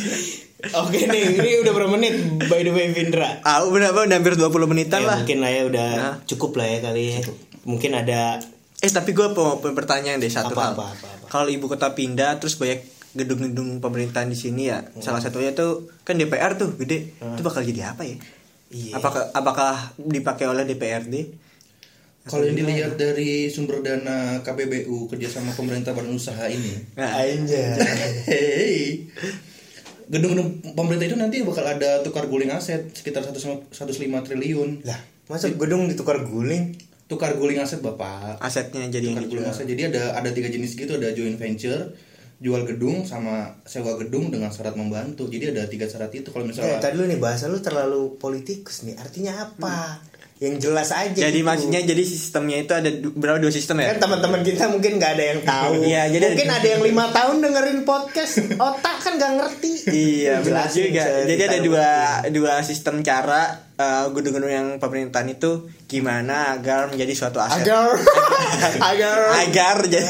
Oke 0.59 1.07
nih, 1.07 1.39
ini 1.39 1.63
udah 1.63 1.71
berapa 1.71 1.87
menit 1.89 2.19
by 2.43 2.61
the 2.61 2.73
way 2.73 2.91
Vindra? 2.91 3.39
ah 3.43 3.63
udah 3.63 3.95
apa 3.95 4.01
udah 4.05 4.17
hampir 4.17 4.35
20 4.35 4.51
menitan 4.67 4.99
Ya, 4.99 5.07
lah 5.07 5.19
mungkin 5.23 5.39
lah 5.39 5.51
ya 5.51 5.63
udah 5.65 5.91
Nah. 5.95 6.15
cukup 6.25 6.59
lah 6.59 6.67
ya 6.67 6.79
kali 6.83 7.05
ya. 7.13 7.21
Mungkin 7.63 7.91
ada 7.93 8.43
eh 8.77 8.91
tapi 8.91 9.11
gue 9.13 9.27
mau 9.29 9.59
pertanyaan 9.61 10.19
deh 10.19 10.27
satu 10.29 10.51
Apa, 10.51 10.63
hal 10.65 10.73
apa, 10.73 10.85
apa, 10.89 11.07
apa. 11.13 11.27
kalau 11.29 11.47
ibu 11.49 11.67
kota 11.67 11.91
pindah 11.93 12.39
terus 12.39 12.55
banyak 12.55 12.83
gedung-gedung 13.19 13.83
pemerintahan 13.83 14.31
di 14.31 14.39
sini 14.39 14.71
ya 14.71 14.87
salah 15.03 15.19
satunya 15.19 15.51
tuh 15.53 15.91
kan 16.07 16.15
DPR 16.15 16.55
tuh 16.55 16.79
gede 16.79 17.19
itu 17.19 17.43
bakal 17.43 17.67
jadi 17.67 17.93
apa 17.93 18.07
ya 18.07 18.17
Iya. 18.69 19.01
apakah 19.01 19.33
apakah 19.33 19.97
dipakai 19.97 20.45
oleh 20.45 20.69
DPRD 20.69 21.15
kalau 22.29 22.45
yang 22.45 22.61
dilihat 22.61 23.01
dari 23.01 23.49
sumber 23.49 23.81
dana 23.81 24.45
KPBU 24.45 25.09
kerjasama 25.09 25.57
pemerintah 25.57 25.97
badan 25.97 26.13
usaha 26.13 26.45
ini 26.45 26.77
nah, 26.93 27.17
Anjay. 27.17 27.73
Hey. 28.29 29.09
Gedung-gedung 30.09 30.77
pemerintah 30.77 31.09
itu 31.09 31.17
nanti 31.17 31.41
bakal 31.45 31.65
ada 31.65 32.05
tukar 32.05 32.29
guling 32.29 32.53
aset 32.53 32.93
sekitar 32.93 33.25
105 33.25 33.73
105 33.73 34.25
triliun. 34.25 34.85
Lah, 34.85 34.97
masa 35.29 35.53
gedung 35.53 35.85
ditukar 35.89 36.25
guling? 36.25 36.77
Tukar 37.09 37.37
guling 37.37 37.61
aset 37.61 37.81
Bapak. 37.81 38.41
asetnya 38.41 38.89
jadi 38.89 39.13
yang 39.13 39.21
Tukar 39.21 39.29
guling 39.29 39.49
aset. 39.49 39.65
Jadi 39.69 39.93
ada 39.93 40.17
ada 40.17 40.33
tiga 40.33 40.49
jenis 40.49 40.77
gitu, 40.77 40.97
ada 40.97 41.13
joint 41.13 41.37
venture, 41.37 41.93
jual 42.39 42.63
gedung 42.63 43.03
sama 43.03 43.51
sewa 43.67 43.99
gedung 43.99 44.31
dengan 44.31 44.55
syarat 44.55 44.79
membantu. 44.79 45.27
Jadi 45.27 45.51
ada 45.51 45.67
tiga 45.67 45.91
syarat 45.91 46.15
itu 46.15 46.31
kalau 46.31 46.47
misalnya 46.47 46.79
tadi 46.79 46.95
dulu 46.95 47.07
nih 47.11 47.19
bahasa 47.19 47.51
lu 47.51 47.59
terlalu 47.59 48.15
politikus 48.15 48.87
nih. 48.87 48.95
Artinya 48.95 49.43
apa? 49.43 49.99
Yang 50.39 50.71
jelas 50.71 50.95
aja. 50.95 51.19
jadi 51.19 51.35
gitu. 51.35 51.49
maksudnya 51.51 51.83
jadi 51.83 51.99
sistemnya 52.07 52.63
itu 52.63 52.71
ada 52.71 52.87
berapa 53.11 53.43
dua 53.43 53.51
sistem 53.51 53.83
ya 53.83 53.91
kan 53.91 54.07
teman-teman 54.07 54.47
kita 54.47 54.71
mungkin 54.71 55.03
nggak 55.03 55.13
ada 55.19 55.25
yang 55.35 55.41
tahu. 55.43 55.73
Iya, 55.91 56.03
jadi 56.15 56.25
mungkin 56.31 56.47
ada- 56.47 56.59
ada 56.63 56.69
yang 56.69 56.83
lima 56.87 57.05
tahun 57.11 57.37
dengerin 57.43 57.81
podcast, 57.83 58.35
otak 58.71 58.97
kan 59.03 59.13
nggak 59.19 59.33
ngerti. 59.35 59.73
Iya 59.91 60.35
benar 60.41 60.71
juga. 60.71 61.03
Jadi 61.27 61.43
ada 61.43 61.59
dua 61.59 61.89
ngerti. 62.23 62.31
dua 62.39 62.53
sistem 62.63 63.03
cara 63.03 63.43
eh, 63.75 64.07
gedung-gedung 64.15 64.53
yang 64.53 64.67
pemerintahan 64.79 65.27
itu 65.27 65.67
gimana 65.91 66.55
agar 66.55 66.87
menjadi 66.87 67.13
suatu 67.19 67.43
aset. 67.43 67.67
Agar, 67.67 67.99
agar. 68.95 69.17
agar 69.43 69.77
jadi 69.85 70.07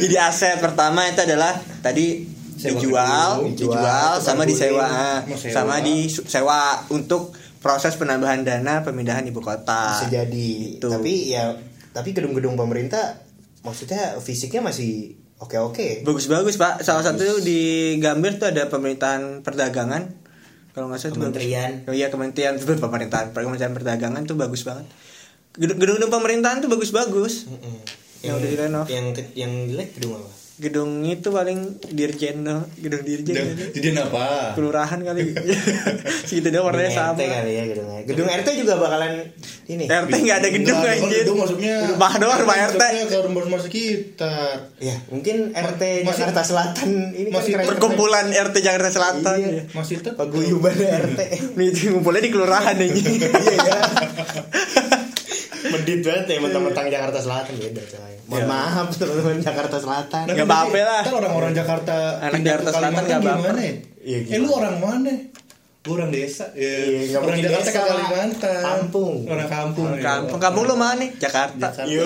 jadi 0.00 0.16
aset 0.24 0.56
pertama 0.56 1.04
itu 1.04 1.20
adalah 1.20 1.52
tadi 1.84 2.24
dijual, 2.58 3.44
gedung, 3.44 3.54
dijual, 3.54 3.76
dijual, 3.76 4.10
sama 4.18 4.42
disewa, 4.42 4.88
sewa. 5.30 5.52
sama 5.52 5.76
disewa 5.78 6.60
untuk 6.90 7.30
proses 7.68 8.00
penambahan 8.00 8.40
dana 8.40 8.80
pemindahan 8.80 9.20
ibu 9.22 9.44
kota. 9.44 9.92
Bisa 9.92 10.08
jadi. 10.08 10.48
Gitu. 10.80 10.88
Tapi 10.88 11.28
ya, 11.28 11.52
tapi 11.92 12.16
gedung-gedung 12.16 12.56
pemerintah, 12.56 13.20
maksudnya 13.60 14.16
fisiknya 14.16 14.64
masih 14.64 15.20
oke-oke. 15.36 16.00
Bagus-bagus 16.00 16.56
pak. 16.56 16.80
Salah 16.80 17.04
satu 17.04 17.44
di 17.44 17.60
Gambir 18.00 18.40
tuh 18.40 18.48
ada 18.48 18.72
pemerintahan 18.72 19.44
perdagangan. 19.44 20.16
Kalau 20.72 20.88
nggak 20.88 20.96
salah 20.96 21.12
itu 21.12 21.20
bagus. 21.20 21.28
Kementerian. 21.36 21.70
Oh 21.84 21.92
iya 21.92 22.08
kementerian 22.08 22.54
pemerintahan 22.56 23.36
kementerian 23.36 23.76
perdagangan 23.76 24.24
tuh 24.24 24.34
bagus 24.34 24.64
banget. 24.64 24.88
Gedung- 25.52 25.76
Gedung-gedung 25.76 26.08
pemerintahan 26.08 26.64
tuh 26.64 26.72
bagus-bagus. 26.72 27.52
Mm-mm. 27.52 27.76
Yang 28.24 28.34
udah 28.34 28.48
direnov. 28.48 28.86
Yang 28.88 29.06
yang 29.36 29.52
jelek 29.68 29.92
gedung 29.92 30.16
apa? 30.16 30.30
Gedung 30.58 31.06
itu 31.06 31.30
paling 31.30 31.78
dirjen 31.86 32.42
gedung 32.82 33.02
dirjen. 33.06 33.46
jadi 33.70 33.94
apa? 33.94 34.58
Kelurahan 34.58 34.98
kali. 34.98 35.30
Segitu 36.28 36.50
doang 36.50 36.74
warnanya 36.74 36.90
sama. 36.90 37.14
RT 37.14 37.22
kali 37.22 37.52
ya 37.54 37.64
gedungnya. 37.70 38.00
Gedung 38.02 38.26
RT 38.26 38.48
juga 38.58 38.74
bakalan 38.74 39.22
ini. 39.70 39.86
RT 39.86 40.12
nggak 40.18 40.38
ada 40.42 40.48
gedung 40.50 40.78
anjir. 40.82 41.22
gedung 41.22 41.38
maksudnya 41.38 41.74
Rumah 41.94 42.12
doang 42.18 42.38
rumah 42.42 42.56
RT. 42.74 42.82
Ke 43.06 43.18
rumah-rumah 43.22 43.60
sekitar. 43.62 44.74
Ya, 44.82 44.98
mungkin 45.08 45.54
RT 45.54 45.82
masih- 46.02 46.26
Jakarta 46.26 46.42
Selatan 46.42 46.90
ini 47.14 47.30
masih 47.30 47.50
kan. 47.54 47.62
Perkumpulan 47.62 48.26
RT 48.26 48.56
Jakarta 48.58 48.90
Selatan. 48.90 49.38
Iya. 49.38 49.62
Masih 49.70 50.02
tetap 50.02 50.18
paguyuban 50.18 50.74
RT. 50.74 51.20
Nih 51.58 51.70
ngumpulnya 51.94 52.22
di 52.26 52.30
kelurahan 52.34 52.74
anjing. 52.74 53.06
Iya 53.06 53.30
ya. 53.62 53.78
Medit 55.70 56.00
banget 56.00 56.24
ya 56.26 56.38
mentang-mentang 56.38 56.86
Jakarta 56.88 57.18
Selatan 57.18 57.54
beda 57.54 57.82
coy. 57.84 58.14
Mohon 58.24 58.38
Ya. 58.38 58.46
maaf 58.46 58.86
teman-teman 58.92 59.38
Jakarta 59.40 59.76
Selatan. 59.76 60.24
Nggak 60.26 60.46
apa-apa 60.46 60.78
lah. 60.80 61.02
Kan 61.02 61.14
orang-orang 61.16 61.52
Jakarta 61.52 61.94
Anak 62.20 62.40
Jakarta 62.42 62.68
Selatan 62.70 62.92
Kalimantan 62.94 63.08
nggak 63.08 63.20
apa-apa. 63.22 63.40
gimana 63.42 63.60
ya? 63.60 63.74
Iya, 64.00 64.18
eh 64.26 64.38
lu 64.38 64.48
orang 64.50 64.76
mana? 64.78 65.12
Gua 65.78 65.94
orang 65.96 66.10
desa. 66.10 66.46
Ya. 66.52 66.60
Iya, 66.60 66.98
nggak 67.08 67.20
orang 67.22 67.38
Jakarta 67.38 67.62
desa 67.62 67.70
ke 67.70 67.78
lah. 67.78 67.88
Kalimantan. 67.88 68.60
Kampung. 68.60 69.14
Orang 69.26 69.48
kampung. 69.48 69.86
ya. 69.90 70.02
Kampung 70.02 70.38
kampung 70.38 70.64
lu 70.64 70.74
mana 70.74 70.94
nih? 70.98 71.10
Jakarta. 71.16 71.66
Jakarta. 71.70 71.88
Iya. 71.88 72.04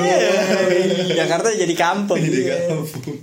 Jakarta 1.16 1.48
jadi 1.52 1.74
kampung. 1.76 2.18
Jadi 2.18 2.38
Iya. 2.40 2.56
kampung. 2.68 3.16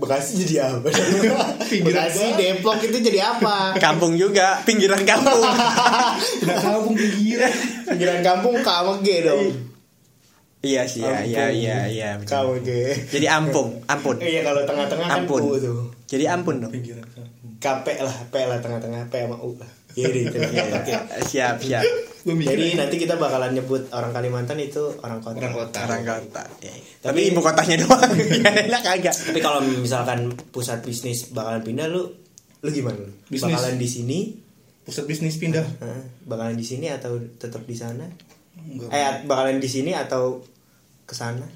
Bekasi 0.00 0.32
jadi 0.42 0.54
apa? 0.64 0.88
Pinggiran 1.70 2.08
Bekasi. 2.08 2.24
Depok 2.40 2.80
itu 2.80 2.98
jadi 3.04 3.20
apa? 3.36 3.76
Kampung 3.76 4.16
juga, 4.16 4.64
pinggiran 4.64 5.04
kampung. 5.04 5.44
Kampung 6.64 6.96
pinggiran. 6.96 7.52
Pinggiran 7.84 8.20
kampung 8.24 8.54
KMG 8.64 9.08
dong. 9.28 9.46
iya 10.60 10.84
sih, 10.84 11.00
ya, 11.00 11.24
iya, 11.24 11.48
iya, 11.48 11.78
iya. 11.88 12.10
betul. 12.20 12.60
KMG. 12.64 12.68
Jadi 13.12 13.26
ampung, 13.28 13.80
ampun. 13.88 14.16
Iya 14.20 14.40
kalau 14.44 14.64
tengah-tengah 14.64 15.08
kan 15.08 15.24
Ampun. 15.24 15.40
U 15.40 15.56
tuh. 15.60 15.80
Jadi 16.08 16.24
ampun 16.24 16.64
dong. 16.64 16.72
Pinggiran 16.72 17.04
kampung. 17.12 17.60
KP 17.60 17.86
lah, 18.00 18.16
P 18.32 18.34
lah 18.48 18.58
tengah-tengah 18.64 19.12
P 19.12 19.14
sama 19.20 19.36
U 19.44 19.52
lah. 19.60 19.79
Jadi 19.92 20.18
itu. 20.22 20.36
Iya, 20.38 20.64
Oke. 20.76 20.94
siap, 21.26 21.56
siap. 21.58 21.84
Jadi 22.20 22.76
nanti 22.76 22.96
kita 22.96 23.16
bakalan 23.16 23.56
nyebut 23.56 23.88
orang 23.90 24.12
Kalimantan 24.12 24.60
itu 24.60 24.92
orang 25.00 25.18
kota. 25.18 25.40
orang 25.40 25.54
kota. 25.56 25.78
Orang 25.88 26.02
kota. 26.04 26.42
Iya. 26.60 26.72
Tapi 27.00 27.00
Tapi- 27.00 27.22
ibu 27.32 27.40
kotanya 27.40 27.76
doang. 27.80 28.10
Enak 28.68 28.82
kagak. 28.82 29.14
Tapi 29.16 29.40
kalau 29.40 29.60
misalkan 29.64 30.28
pusat 30.52 30.84
bisnis 30.84 31.32
bakalan 31.32 31.64
pindah 31.64 31.88
lu 31.88 32.12
lu 32.60 32.68
gimana 32.68 33.00
lu? 33.00 33.08
Bisnis. 33.26 33.56
Bakalan 33.56 33.76
di 33.76 33.88
sini? 33.88 34.18
Pusat 34.84 35.04
bisnis 35.06 35.36
pindah. 35.36 35.64
Hah? 35.80 36.02
bakalan 36.28 36.54
di 36.54 36.66
sini 36.66 36.92
atau 36.92 37.16
tetap 37.40 37.64
di 37.64 37.74
sana? 37.74 38.04
Enggak. 38.60 38.92
Eh 38.92 39.12
bakalan 39.24 39.56
di 39.56 39.66
sini 39.66 39.96
atau 39.96 40.44
ke 41.08 41.16
sana? 41.16 41.48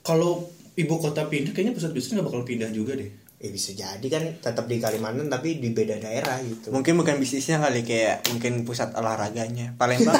Kalau 0.00 0.46
ibu 0.78 0.94
kota 0.96 1.26
pindah 1.26 1.50
kayaknya 1.50 1.74
pusat 1.74 1.90
bisnis 1.90 2.14
nggak 2.14 2.30
bakal 2.30 2.46
pindah 2.46 2.70
juga 2.70 2.94
deh. 2.94 3.10
Eh 3.40 3.48
bisa 3.48 3.72
jadi 3.72 4.04
kan 4.12 4.36
tetap 4.36 4.68
di 4.68 4.76
Kalimantan 4.76 5.32
tapi 5.32 5.56
di 5.56 5.72
beda 5.72 5.96
daerah 5.96 6.36
gitu. 6.44 6.76
Mungkin 6.76 6.92
bukan 7.00 7.16
bisnisnya 7.16 7.56
kali 7.56 7.88
kayak 7.88 8.28
mungkin 8.28 8.68
pusat 8.68 8.92
olahraganya. 8.92 9.72
Palembang. 9.80 10.12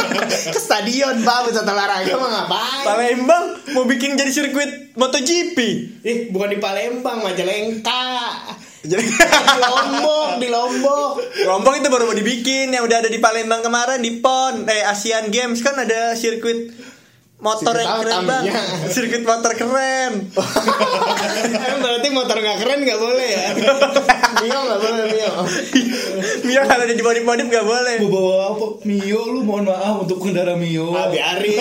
ke 0.56 0.56
stadion 0.56 1.20
Pak 1.20 1.52
pusat 1.52 1.68
olahraga 1.68 2.16
mah 2.16 2.30
ngapain? 2.32 2.84
Palembang 2.88 3.44
mau 3.76 3.84
bikin 3.84 4.16
jadi 4.16 4.32
sirkuit 4.32 4.96
MotoGP. 4.96 5.58
Eh 6.08 6.32
bukan 6.32 6.56
di 6.56 6.58
Palembang, 6.62 7.20
Majalengka. 7.20 8.04
Jadi 8.84 9.00
di 9.00 9.56
Lombok, 9.64 10.30
di 10.44 10.48
Lombok. 10.52 11.12
Lombok 11.48 11.72
itu 11.80 11.88
baru 11.88 12.04
mau 12.04 12.12
dibikin 12.12 12.68
yang 12.68 12.84
udah 12.84 13.00
ada 13.00 13.08
di 13.08 13.16
Palembang 13.16 13.64
kemarin 13.64 14.04
di 14.04 14.20
PON 14.20 14.68
eh 14.68 14.84
Asian 14.84 15.32
Games 15.32 15.64
kan 15.64 15.72
ada 15.80 16.12
sirkuit 16.12 16.68
motor 17.44 17.74
yang 17.76 18.00
keren 18.00 18.24
bang 18.24 18.42
Tamiya? 18.42 18.62
sirkuit 18.94 19.22
motor 19.22 19.52
keren 19.52 20.12
Emang 21.44 21.80
berarti 21.80 22.08
motor 22.08 22.36
nggak 22.36 22.58
keren 22.58 22.80
nggak 22.80 22.96
boleh 22.98 23.28
ya? 23.28 23.44
Mio 24.40 24.58
nggak 24.60 24.80
boleh 24.80 25.04
Mio. 25.06 25.32
Mio 26.42 26.60
kalau 26.64 26.82
ada 26.82 26.92
di 26.92 27.00
body 27.00 27.20
modif 27.20 27.46
nggak 27.46 27.64
boleh 27.64 27.94
Mau 27.98 28.10
bawa 28.10 28.34
apa? 28.50 28.66
Mio 28.82 29.20
lu 29.26 29.40
mohon 29.42 29.64
maaf 29.64 30.00
untuk 30.00 30.18
pengendara 30.18 30.54
Mio. 30.54 30.90
Ah 30.90 31.06
biarin, 31.06 31.60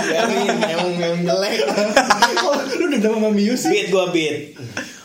biarin 0.00 0.56
emang 0.64 0.92
yang 0.96 1.16
jelek. 1.22 1.58
Lu 2.74 2.84
dendam 2.88 3.12
sama 3.14 3.28
Mio 3.30 3.54
sih? 3.54 3.68
Beat 3.68 3.88
gua 3.88 4.08
beat. 4.08 4.56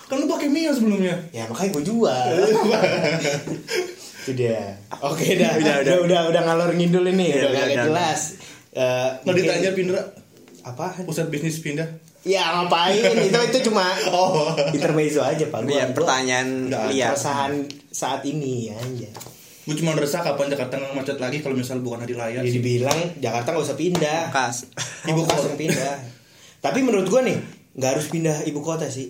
Kan 0.06 0.16
lu 0.18 0.28
pakai 0.28 0.48
Mio 0.48 0.72
sebelumnya. 0.72 1.16
Ya 1.30 1.44
makanya 1.46 1.72
gua 1.72 1.84
jual. 1.84 2.28
Itu 4.26 4.32
dia. 4.34 4.82
Oke 5.02 5.38
dah. 5.38 5.54
Udah, 5.54 5.76
Udah 5.86 5.86
udah. 5.86 5.98
udah 6.02 6.22
udah, 6.34 6.42
ngalor 6.44 6.72
ngidul 6.74 7.06
ini 7.06 7.30
Iya, 7.30 7.36
udah 7.38 7.46
udah, 7.46 7.62
kagak 7.62 7.70
udah. 7.70 7.86
jelas. 7.86 8.22
Eh, 8.76 9.10
Mau 9.24 9.32
mungkin- 9.32 9.40
ditanya 9.42 9.72
pindah 9.72 10.04
apa? 10.62 11.00
pusat 11.02 11.28
bisnis 11.28 11.58
pindah. 11.58 11.88
Ya 12.22 12.42
ngapain? 12.54 13.00
itu 13.28 13.38
itu 13.40 13.60
cuma 13.66 13.86
Oh. 14.08 14.52
intermezzo 14.68 15.22
aja 15.22 15.46
pak. 15.46 15.62
Gua- 15.62 15.72
Iya, 15.72 15.86
pertanyaan 15.90 16.68
liar 16.90 17.14
keresahan 17.14 17.54
saat 17.88 18.22
ini 18.24 18.68
ya 18.68 18.76
aja. 18.76 19.10
Gue 19.62 19.74
cuma 19.76 19.94
resah 19.94 20.20
kapan 20.20 20.46
Jakarta 20.48 20.76
nggak 20.76 20.94
macet 20.94 21.18
lagi 21.18 21.40
kalau 21.40 21.56
misal 21.56 21.80
bukan 21.80 22.02
hari 22.02 22.14
raya 22.14 22.40
Jadi 22.40 22.50
sih. 22.50 22.56
dibilang 22.56 23.00
Jakarta 23.16 23.48
nggak 23.50 23.64
usah 23.64 23.74
pindah. 23.76 24.22
kas 24.30 24.70
ibu 25.06 25.22
kota 25.22 25.42
yang 25.44 25.58
pindah. 25.60 25.96
Tapi 26.60 26.80
menurut 26.82 27.08
gua 27.08 27.22
nih 27.22 27.38
nggak 27.74 27.92
harus 27.92 28.08
pindah 28.08 28.44
ibu 28.44 28.60
kota 28.60 28.86
sih. 28.88 29.10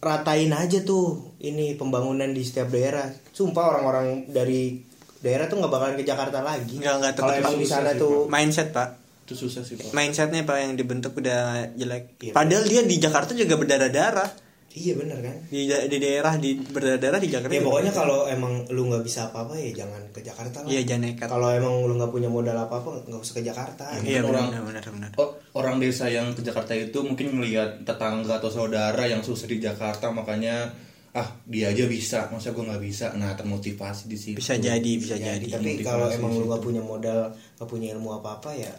ratain 0.00 0.52
aja 0.52 0.82
tuh 0.82 1.32
ini 1.40 1.74
pembangunan 1.74 2.28
di 2.28 2.40
setiap 2.40 2.68
daerah. 2.68 3.08
Sumpah 3.30 3.64
orang-orang 3.70 4.28
dari 4.28 4.76
daerah 5.24 5.46
tuh 5.46 5.56
nggak 5.56 5.72
bakalan 5.72 5.96
ke 5.96 6.04
Jakarta 6.04 6.38
lagi. 6.40 6.76
Nggak, 6.76 6.94
nggak, 6.94 7.12
Kalau 7.16 7.32
emang 7.34 7.56
di 7.56 7.64
sana 7.64 7.90
tuh 7.94 8.28
mindset 8.28 8.70
pak 8.70 9.00
Itu 9.24 9.34
susah 9.34 9.60
sih, 9.60 9.74
Pak. 9.74 9.90
mindsetnya 9.90 10.44
pak 10.44 10.56
yang 10.58 10.72
dibentuk 10.74 11.16
udah 11.16 11.72
jelek 11.72 12.20
Iya, 12.20 12.32
padahal 12.32 12.62
dia 12.62 12.84
di 12.84 12.96
Jakarta 12.98 13.32
juga 13.32 13.56
berdarah-darah 13.56 14.44
iya 14.74 14.90
bener 14.92 15.16
kan? 15.16 15.38
di, 15.46 15.64
da- 15.64 15.86
di 15.86 15.96
daerah 15.96 16.34
di 16.34 16.58
berdarah-darah 16.58 17.16
di 17.16 17.30
Jakarta 17.30 17.48
Ya 17.48 17.56
juga 17.56 17.68
pokoknya 17.70 17.92
kalau 17.94 18.26
emang 18.26 18.52
lu 18.68 18.84
nggak 18.84 19.00
bisa 19.00 19.24
apa-apa 19.24 19.54
ya 19.54 19.70
jangan 19.72 20.02
ke 20.10 20.20
Jakarta 20.20 20.60
lah. 20.60 20.68
iya 20.68 20.82
jangan 20.82 21.02
nekat 21.08 21.28
Kalau 21.30 21.48
emang 21.48 21.74
lu 21.80 21.94
nggak 21.94 22.10
punya 22.10 22.26
modal 22.26 22.58
apa-apa 22.58 23.06
nggak 23.06 23.16
usah 23.16 23.34
ke 23.34 23.42
Jakarta. 23.44 23.84
iya 24.02 24.18
orang- 24.20 24.50
benar 24.50 24.62
benar 24.66 24.82
benar 24.84 25.10
Oh, 25.14 25.30
orang 25.54 25.78
desa 25.78 26.04
yang 26.06 26.26
ke 26.28 26.42
Jakarta 26.42 26.74
itu 26.74 26.98
mungkin 27.00 27.32
melihat 27.32 27.80
tetangga 27.80 28.36
atau 28.36 28.50
saudara 28.50 28.98
yang 29.04 29.22
susah 29.22 29.46
di 29.46 29.56
Jakarta 29.56 30.10
makanya 30.10 30.74
ah 31.14 31.28
dia 31.44 31.70
aja 31.70 31.86
bisa 31.86 32.26
masa 32.28 32.50
gue 32.50 32.60
nggak 32.60 32.82
bisa 32.82 33.14
nah 33.14 33.32
termotivasi 33.32 34.04
di 34.04 34.16
situ 34.16 34.36
bisa 34.36 34.54
jadi 34.56 34.90
bisa 34.94 35.14
Ya, 35.14 35.32
jadi 35.32 35.46
tapi 35.48 35.78
kalau 35.80 36.06
emang 36.08 36.32
lu 36.32 36.44
nggak 36.44 36.58
punya 36.60 36.82
modal 36.82 37.30
nggak 37.54 37.68
punya 37.68 37.94
ilmu 37.94 38.10
apa-apa 38.14 38.50
ya 38.52 38.74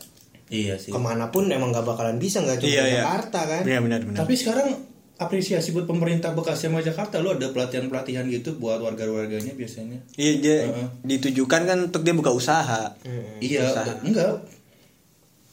iya 0.45 0.75
sih 0.75 0.91
ke 0.91 0.99
mana 0.99 1.27
pun 1.27 1.47
emang 1.47 1.71
nggak 1.71 1.83
bakalan 1.85 2.15
bisa 2.15 2.39
nggak 2.39 2.59
cuma 2.59 2.69
Iya, 2.69 2.83
iya. 2.83 3.01
Jakarta 3.01 3.39
kan. 3.45 3.61
iya 3.63 3.79
benar 3.79 3.99
benar 4.01 4.19
tapi 4.19 4.35
sekarang 4.35 4.67
apresiasi 5.15 5.71
buat 5.71 5.83
pemerintah 5.85 6.31
Bekasi 6.31 6.67
sama 6.67 6.79
Jakarta 6.81 7.17
lu 7.17 7.31
ada 7.31 7.47
pelatihan 7.47 7.87
pelatihan 7.87 8.27
gitu 8.27 8.51
buat 8.55 8.77
warga-warganya 8.77 9.55
biasanya 9.55 10.03
iya 10.13 10.33
dia 10.35 10.57
Heeh. 10.67 10.87
ditujukan 11.01 11.61
kan 11.63 11.77
untuk 11.85 12.03
dia 12.03 12.11
buka 12.11 12.29
usaha 12.29 12.99
Hmm. 12.99 13.39
iya 13.39 13.63
Usaha. 13.65 13.95
enggak 14.01 14.43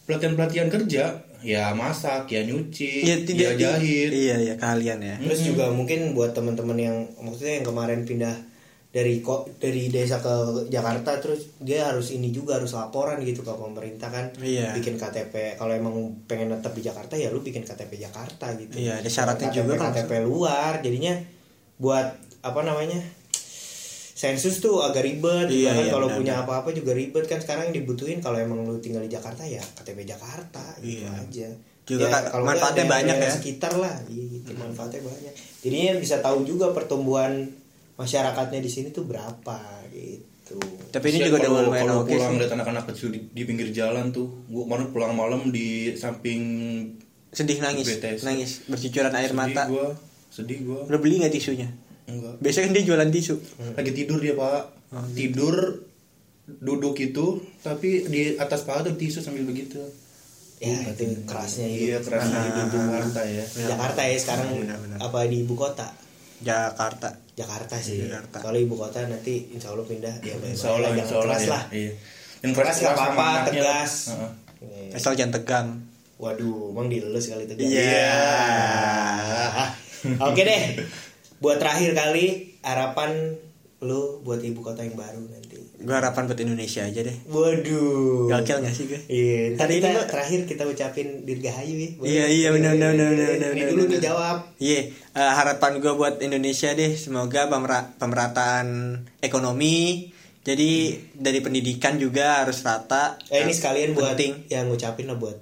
pelatihan 0.02 0.34
pelatihan 0.34 0.66
kerja 0.68 1.04
ya 1.42 1.74
masak 1.74 2.30
ya 2.30 2.46
nyuci 2.46 3.02
iya 3.02 3.18
ya 3.18 3.26
tidak 3.26 3.52
jahit 3.58 4.10
iya 4.10 4.36
iya 4.38 4.54
kalian 4.56 4.98
ya. 5.02 5.16
Terus 5.18 5.42
juga 5.42 5.68
mungkin 5.74 6.14
buat 6.14 6.32
teman-teman 6.32 6.78
yang 6.78 6.96
maksudnya 7.18 7.60
yang 7.60 7.66
kemarin 7.66 8.06
pindah 8.06 8.34
dari 8.92 9.24
kok 9.24 9.56
dari 9.56 9.88
desa 9.88 10.20
ke 10.20 10.68
Jakarta 10.68 11.16
terus 11.16 11.56
dia 11.56 11.88
harus 11.88 12.12
ini 12.12 12.28
juga 12.28 12.60
harus 12.60 12.76
laporan 12.76 13.24
gitu 13.24 13.40
ke 13.40 13.52
pemerintah 13.52 14.12
kan. 14.12 14.26
Iya. 14.36 14.76
bikin 14.76 15.00
KTP 15.00 15.56
kalau 15.56 15.72
emang 15.72 15.94
pengen 16.28 16.52
tetap 16.52 16.76
di 16.76 16.82
Jakarta 16.84 17.16
ya 17.16 17.32
lu 17.32 17.40
bikin 17.40 17.64
KTP 17.64 17.96
Jakarta 17.96 18.52
gitu. 18.54 18.76
Iya, 18.76 19.00
ada 19.00 19.08
syaratnya 19.08 19.48
KTP, 19.48 19.58
juga 19.64 19.74
kan. 19.80 19.90
KTP 19.96 20.10
luar 20.22 20.72
jadinya 20.84 21.16
buat 21.80 22.06
apa 22.42 22.60
namanya 22.62 23.00
sensus 24.22 24.56
tuh 24.56 24.78
agak 24.80 25.02
ribet 25.02 25.50
Iya, 25.50 25.74
kan 25.74 25.82
iya, 25.82 25.90
kalau 25.90 26.06
benar, 26.06 26.18
punya 26.18 26.34
apa-apa 26.38 26.70
juga 26.70 26.92
ribet 26.92 27.26
kan. 27.26 27.36
Sekarang 27.36 27.66
yang 27.66 27.76
dibutuhin 27.76 28.22
kalau 28.22 28.38
emang 28.38 28.62
lu 28.62 28.78
tinggal 28.78 29.02
di 29.02 29.10
Jakarta 29.10 29.42
ya 29.42 29.58
KTP 29.58 30.06
Jakarta 30.06 30.62
gitu 30.78 31.02
Iya. 31.02 31.10
aja. 31.18 31.48
Juga 31.82 32.06
Ya, 32.06 32.30
kalau 32.30 32.46
manfaatnya 32.46 32.78
daerah- 32.80 32.94
banyak 32.94 33.16
daerah 33.18 33.26
ya. 33.26 33.34
sekitar 33.34 33.72
lah 33.74 33.96
iya 34.06 34.24
gitu 34.32 34.50
manfaatnya 34.54 35.02
banyak. 35.02 35.32
Jadinya 35.60 35.92
bisa 35.98 36.16
tahu 36.18 36.38
juga 36.44 36.70
pertumbuhan 36.70 37.50
masyarakatnya 37.92 38.58
di 38.58 38.70
sini 38.70 38.88
tuh 38.88 39.04
berapa 39.04 39.58
gitu. 39.90 40.62
Tapi 40.88 41.06
ini 41.08 41.18
juga 41.24 41.36
udah 41.36 41.42
kalau- 41.44 41.66
lumayan 41.66 41.82
kalau 41.84 41.96
oke 42.00 42.10
pulang 42.12 42.34
lihat 42.36 42.52
anak-anak 42.52 42.84
kecil 42.88 43.08
di, 43.08 43.20
di 43.26 43.42
pinggir 43.42 43.68
jalan 43.70 44.08
tuh 44.08 44.46
gua 44.46 44.62
kemarin 44.64 44.86
pulang 44.88 45.12
malam 45.12 45.42
di 45.48 45.68
samping 45.92 46.42
sedih 47.28 47.58
nangis 47.58 47.86
BTS. 47.88 48.22
nangis 48.22 48.50
bercucuran 48.66 49.10
air 49.12 49.26
sedih 49.26 49.40
mata. 49.50 49.62
gua 49.66 49.86
sedih 50.28 50.58
gua. 50.62 50.80
Udah 50.86 51.00
beli 51.00 51.18
nggak 51.18 51.32
tisunya 51.32 51.66
enggak. 52.06 52.34
Biasanya 52.42 52.64
kan 52.68 52.72
dia 52.74 52.84
jualan 52.84 53.10
tisu. 53.10 53.34
Lagi 53.76 53.92
tidur 53.94 54.18
dia 54.18 54.34
pak. 54.34 54.62
Oh, 54.92 55.00
gitu. 55.08 55.16
tidur 55.16 55.56
duduk 56.42 56.98
itu 56.98 57.40
tapi 57.62 58.04
di 58.10 58.34
atas 58.36 58.66
paha 58.66 58.84
tuh 58.84 58.98
tisu 58.98 59.22
sambil 59.22 59.46
begitu. 59.46 59.78
Ya 60.62 60.78
itu 60.94 61.26
kerasnya 61.26 61.66
iya 61.66 61.98
hidup. 61.98 62.06
kerasa 62.06 62.36
hidup 62.38 62.66
Jakarta 62.70 63.20
ya. 63.26 63.44
Jakarta 63.66 64.00
ya 64.06 64.16
sekarang 64.18 64.46
Benar-benar. 64.62 64.98
apa 65.02 65.18
di 65.26 65.42
ibu 65.42 65.54
kota? 65.58 65.90
Jakarta. 66.38 67.18
Jakarta 67.34 67.74
sih. 67.82 68.06
Jakarta. 68.06 68.38
kalau 68.38 68.58
ibu 68.58 68.78
kota 68.78 69.02
nanti 69.06 69.50
insya 69.50 69.74
Allah 69.74 69.86
pindah. 69.86 70.14
Ya 70.22 70.38
insya 70.38 70.74
Allah 70.74 70.94
insya 70.94 71.18
Allah 71.18 71.34
keras 71.34 71.42
ya 71.42 71.50
lah. 71.50 71.64
iya. 71.74 71.92
yang 72.42 72.52
keras 72.54 72.76
nggak 72.78 72.94
apa-apa 72.94 73.28
tegas. 73.50 73.92
Heeh. 74.10 74.30
Iya. 74.62 74.94
asal 74.98 75.18
jangan 75.18 75.34
tegang. 75.42 75.68
Waduh 76.22 76.70
emang 76.70 76.86
dilulus 76.86 77.26
kali 77.26 77.50
tegas 77.50 77.66
Iya. 77.66 78.14
Oke 80.22 80.42
deh. 80.46 80.62
Buat 81.42 81.58
terakhir 81.58 81.90
kali 81.92 82.26
harapan 82.62 83.34
lu 83.80 84.22
buat 84.22 84.38
ibu 84.38 84.62
kota 84.62 84.80
yang 84.80 84.94
baru 84.94 85.18
nanti. 85.26 85.58
gue 85.74 85.90
harapan 85.90 86.22
buat 86.24 86.38
Indonesia 86.38 86.78
aja 86.80 87.02
deh 87.02 87.16
Waduh. 87.26 88.30
gakil 88.30 88.62
gak 88.62 88.70
sih 88.70 88.86
gue 88.86 89.00
Iya, 89.04 89.58
Tadi 89.58 89.74
ini 89.76 89.82
kita 89.84 90.06
terakhir 90.06 90.40
kita 90.46 90.62
ucapin 90.64 91.26
dirgahayu 91.26 91.74
ya. 91.76 91.90
Iya, 91.98 92.24
iya, 92.28 92.48
benar, 92.48 92.72
benar, 92.72 92.94
benar, 92.94 93.10
benar, 93.10 93.50
Ini 93.50 93.58
benar, 93.58 93.66
dulu 93.68 93.82
benar. 93.82 93.90
nih 93.90 94.00
jawab. 94.00 94.36
Iya, 94.56 94.80
eh, 95.12 95.32
harapan 95.34 95.72
gue 95.76 95.92
buat 95.92 96.14
Indonesia 96.20 96.70
deh, 96.70 96.94
semoga 96.94 97.50
pemera- 97.50 97.90
pemerataan 97.98 98.66
ekonomi. 99.20 100.06
Jadi 100.42 100.70
dari 101.12 101.38
pendidikan 101.38 101.98
juga 101.98 102.42
harus 102.42 102.62
rata. 102.62 103.18
Eh 103.26 103.42
ini 103.42 103.50
sekalian 103.50 103.90
buat 103.92 104.14
penting. 104.14 104.46
yang 104.48 104.66
ngucapin 104.66 105.06
lah 105.06 105.14
buat 105.14 105.38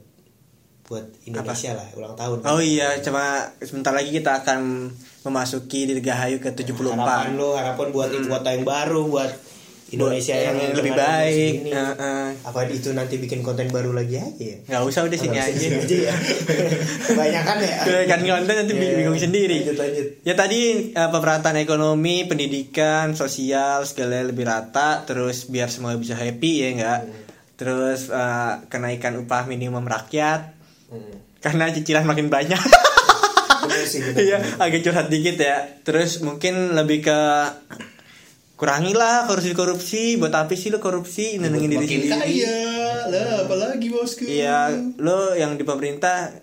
buat 0.91 1.07
Indonesia 1.22 1.70
lah 1.70 1.86
ulang 1.95 2.18
tahun. 2.18 2.43
Oh 2.45 2.59
iya, 2.59 2.99
cuma 2.99 3.22
sebentar 3.62 3.95
lagi 3.95 4.11
kita 4.11 4.43
akan 4.43 4.91
memasuki 5.22 5.86
Dirgahayu 5.86 6.43
ke 6.43 6.51
74. 6.51 6.82
Harapan 6.91 7.38
lu, 7.38 7.55
harapan 7.55 7.86
buat 7.88 8.11
ibu 8.11 8.26
kota 8.26 8.51
yang 8.51 8.66
baru 8.66 9.07
buat 9.07 9.30
Indonesia 9.91 10.34
Buat 10.34 10.47
yang, 10.51 10.57
yang 10.59 10.74
lebih 10.74 10.95
baik. 10.95 11.53
ini. 11.62 11.70
Heeh. 11.70 12.26
Apa 12.43 12.66
itu 12.66 12.91
nanti 12.91 13.18
bikin 13.18 13.43
konten 13.43 13.70
baru 13.70 13.95
lagi 13.95 14.18
aja 14.18 14.34
ya? 14.34 14.59
Nggak 14.66 14.82
usah 14.82 15.07
udah 15.07 15.14
sini 15.14 15.34
Oh, 15.34 15.47
aja. 15.47 15.55
sini 15.57 15.76
aja 15.78 15.97
ya. 16.11 16.14
Kebanyakan 17.07 17.57
ya. 17.59 17.76
Kan 18.07 18.20
konten 18.22 18.55
nanti 18.57 18.72
Iya, 18.74 18.91
bingung 18.99 19.14
sendiri. 19.14 19.57
Lanjut 19.62 19.78
lanjut. 19.78 20.07
Ya 20.22 20.34
tadi 20.34 20.61
eh, 20.91 21.09
pemerataan 21.09 21.55
ekonomi, 21.57 22.26
pendidikan, 22.26 23.14
sosial 23.14 23.82
segala 23.82 24.22
lebih 24.22 24.43
rata, 24.43 25.07
terus 25.07 25.47
biar 25.47 25.70
semua 25.70 25.95
bisa 25.95 26.14
happy 26.14 26.53
ya 26.62 26.68
enggak. 26.70 27.01
Terus 27.55 28.11
eh, 28.11 28.53
kenaikan 28.66 29.18
upah 29.18 29.47
minimum 29.47 29.82
rakyat 29.82 30.59
Hmm. 30.91 31.14
karena 31.38 31.70
cicilan 31.70 32.05
makin 32.05 32.26
banyak. 32.28 32.59
Iya, 34.18 34.38
agak 34.59 34.82
curhat 34.82 35.07
dikit 35.09 35.38
ya. 35.38 35.62
Terus 35.86 36.20
mungkin 36.20 36.74
lebih 36.74 37.07
ke 37.07 37.18
kurangilah 38.59 39.24
korupsi-korupsi. 39.24 40.20
Buat 40.20 40.34
apa 40.36 40.53
sih 40.53 40.68
lo 40.68 40.82
korupsi? 40.82 41.41
Nenengin 41.41 41.72
diri 41.72 41.86
makin 41.86 42.01
sendiri. 42.05 42.12
kaya 42.12 42.59
lah 43.09 43.28
apalagi 43.47 43.88
bosku 43.88 44.28
Iya, 44.28 44.74
lo 45.01 45.32
yang 45.32 45.57
di 45.57 45.64
pemerintah 45.64 46.34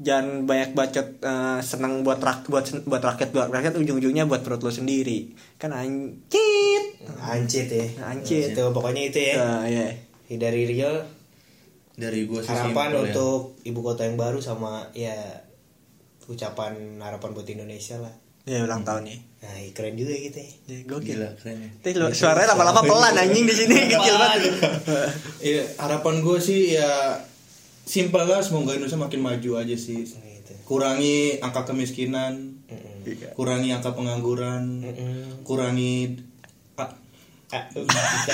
jangan 0.00 0.48
banyak 0.48 0.72
bacot 0.72 1.20
eh, 1.20 1.58
senang 1.60 2.00
buat 2.00 2.24
rak 2.24 2.48
buat 2.48 2.64
buat 2.88 3.02
rakyat 3.04 3.36
buat 3.36 3.52
rakyat 3.52 3.76
ujung-ujungnya 3.76 4.24
buat 4.24 4.40
perut 4.40 4.64
lo 4.64 4.72
sendiri. 4.72 5.36
Kan 5.60 5.76
ancit. 5.76 6.84
Ancit 7.20 7.68
ya. 7.68 7.86
Ancit. 8.08 8.56
Itu 8.56 8.72
pokoknya 8.72 9.12
itu 9.12 9.18
ya. 9.20 9.34
Eh, 9.36 9.62
iya. 9.68 9.86
Dari 10.30 10.62
Rio 10.64 11.19
dari 12.00 12.24
gua 12.24 12.40
sih 12.40 12.48
harapan 12.48 12.72
simpel 12.72 12.90
ya. 12.90 13.00
untuk 13.12 13.40
ibu 13.62 13.80
kota 13.84 14.08
yang 14.08 14.16
baru 14.16 14.40
sama 14.40 14.88
ya 14.96 15.14
ucapan 16.24 16.96
harapan 16.98 17.30
buat 17.30 17.44
Indonesia 17.44 18.00
lah. 18.00 18.14
Ya 18.48 18.64
ulang 18.64 18.82
tahun 18.82 19.04
nih. 19.04 19.18
Nah, 19.40 19.56
iya, 19.56 19.70
keren 19.72 19.96
juga 19.96 20.16
gitu 20.16 20.36
ya. 20.36 20.50
Ya, 20.68 20.78
gokil. 20.84 21.16
gila 21.16 21.28
keren 21.36 21.56
ya 21.60 21.70
lo- 21.96 22.12
suaranya 22.12 22.56
lama-lama 22.56 22.80
pelan 22.82 23.14
anjing 23.14 23.44
di 23.44 23.54
sini 23.54 23.74
kecil 23.88 24.14
banget. 24.16 24.40
Iya, 25.40 25.62
harapan 25.76 26.24
gue 26.24 26.38
sih 26.40 26.76
ya 26.76 27.20
simpel 27.84 28.24
lah 28.24 28.40
semoga 28.40 28.76
Indonesia 28.76 29.00
makin 29.00 29.20
maju 29.20 29.50
aja 29.60 29.76
sih. 29.76 30.04
Gitu. 30.06 30.52
Kurangi 30.64 31.40
angka 31.40 31.66
kemiskinan, 31.66 32.62
Mm-mm. 32.68 33.34
kurangi 33.34 33.74
angka 33.74 33.92
pengangguran, 33.92 34.84
kurangi 35.42 36.14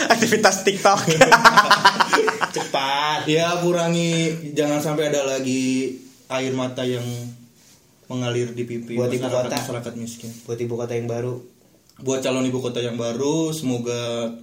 Aktivitas 0.08 0.60
TikTok. 0.62 1.00
cepat. 2.56 3.24
ya 3.26 3.60
kurangi 3.60 4.12
jangan 4.52 4.80
sampai 4.80 5.08
ada 5.08 5.24
lagi 5.26 5.96
air 6.26 6.52
mata 6.52 6.82
yang 6.82 7.04
mengalir 8.06 8.52
di 8.52 8.62
pipi 8.62 8.94
Buat 8.94 9.10
ibu 9.10 9.24
masyarakat 9.24 9.50
kota. 9.50 9.56
masyarakat 9.58 9.92
miskin. 9.96 10.30
Buat 10.44 10.58
ibu 10.58 10.74
kota 10.74 10.92
yang 10.92 11.06
baru. 11.06 11.34
Buat 11.96 12.20
calon 12.20 12.44
ibu 12.44 12.60
kota 12.60 12.78
yang 12.78 12.94
baru, 12.94 13.50
semoga 13.50 13.96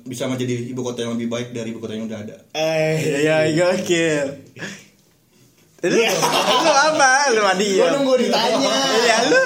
bisa 0.04 0.26
menjadi 0.26 0.58
ibu 0.68 0.82
kota 0.82 1.06
yang 1.06 1.14
lebih 1.14 1.30
baik 1.30 1.54
dari 1.54 1.70
ibu 1.70 1.78
kota 1.78 1.94
yang 1.94 2.10
udah 2.10 2.20
ada. 2.20 2.36
Eh, 2.52 3.22
Ya 3.24 3.46
gokil. 3.48 4.42
Lu, 5.84 6.00
lu 6.00 6.72
apa? 6.74 7.12
Lu 7.30 7.44
mandi 7.44 7.76
ya? 7.76 7.92
nunggu 7.92 8.16
ditanya. 8.18 8.74
Iya 8.96 9.18
lu. 9.28 9.42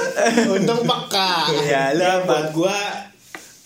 Untung 0.54 0.86
peka. 0.86 1.50
Iya, 1.52 1.84
lu 1.94 2.00
Ya, 2.00 2.12
apa? 2.16 2.24
buat 2.24 2.46
gua 2.54 2.78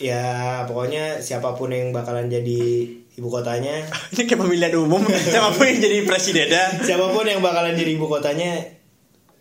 ya 0.01 0.23
pokoknya 0.65 1.21
siapa 1.21 1.53
pun 1.53 1.69
yang 1.69 1.93
bakalan 1.93 2.27
jadi 2.27 2.61
ibu 3.11 3.27
kotanya, 3.29 3.85
Ini 4.17 4.23
kayak 4.25 4.39
pemilihan 4.39 4.73
umum. 4.79 5.03
Siapa 5.33 5.53
pun 5.53 5.67
yang 5.67 5.83
jadi 5.83 6.07
presidennya. 6.07 6.79
siapa 6.81 7.11
pun 7.11 7.27
yang 7.27 7.43
bakalan 7.43 7.75
jadi 7.75 7.93
ibu 7.93 8.07
kotanya, 8.07 8.65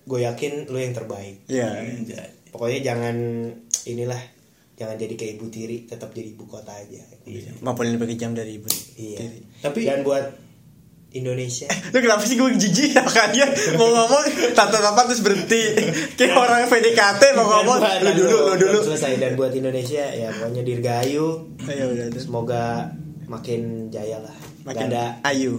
gue 0.05 0.21
yakin 0.21 0.67
lu 0.69 0.77
yang 0.77 0.93
terbaik. 0.93 1.39
Iya. 1.47 1.87
Pokoknya 2.51 2.83
jangan 2.83 3.15
inilah 3.87 4.19
jangan 4.75 4.99
jadi 4.99 5.15
kayak 5.15 5.33
ibu 5.39 5.47
tiri, 5.55 5.87
tetap 5.87 6.11
jadi 6.11 6.35
ibu 6.35 6.45
kota 6.51 6.75
aja. 6.75 6.99
Maupun 7.63 7.89
lebih 7.89 8.11
kejam 8.11 8.35
dari 8.35 8.59
ibu. 8.59 8.69
Iya. 8.99 9.23
Tapi- 9.63 9.87
dan 9.87 10.03
buat 10.03 10.50
Indonesia. 11.13 11.67
Lu 11.91 11.99
kenapa 11.99 12.23
sih 12.23 12.35
gue 12.35 12.49
jijik 12.53 12.91
ya 12.93 13.03
dia 13.29 13.47
mau 13.75 13.89
ngomong 13.89 14.23
satu 14.53 14.77
apa 14.79 15.07
terus 15.07 15.21
berhenti 15.21 15.63
kayak 16.15 16.33
orang 16.33 16.67
PDKT 16.67 17.23
mau 17.35 17.47
ngomong 17.51 17.79
buat- 17.79 18.01
lu 18.01 18.11
dulu 18.15 18.37
lu 18.47 18.55
dulu 18.57 18.79
selesai 18.85 19.19
dan 19.19 19.33
buat 19.35 19.51
Indonesia 19.51 20.07
ya 20.07 20.31
pokoknya 20.31 20.63
dirgayu. 20.63 21.51
ayo 21.61 21.85
udah 21.89 22.05
udah. 22.09 22.21
Semoga 22.21 22.65
makin 23.27 23.89
jaya 23.89 24.19
lah. 24.19 24.35
makin 24.61 24.87
Gak 24.87 24.93
ada 24.93 25.05
ayu 25.25 25.55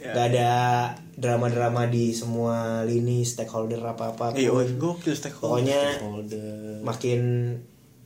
gak 0.00 0.26
ada 0.30 0.50
drama-drama 1.12 1.86
di 1.86 2.10
semua 2.10 2.80
lini 2.82 3.22
stakeholder 3.22 3.82
apa-apa. 3.82 4.34
iya 4.34 4.48
pun. 4.48 4.66
gokil 4.78 5.12
stakeholder 5.12 5.58
Pokoknya 5.58 5.82
makin 6.80 7.20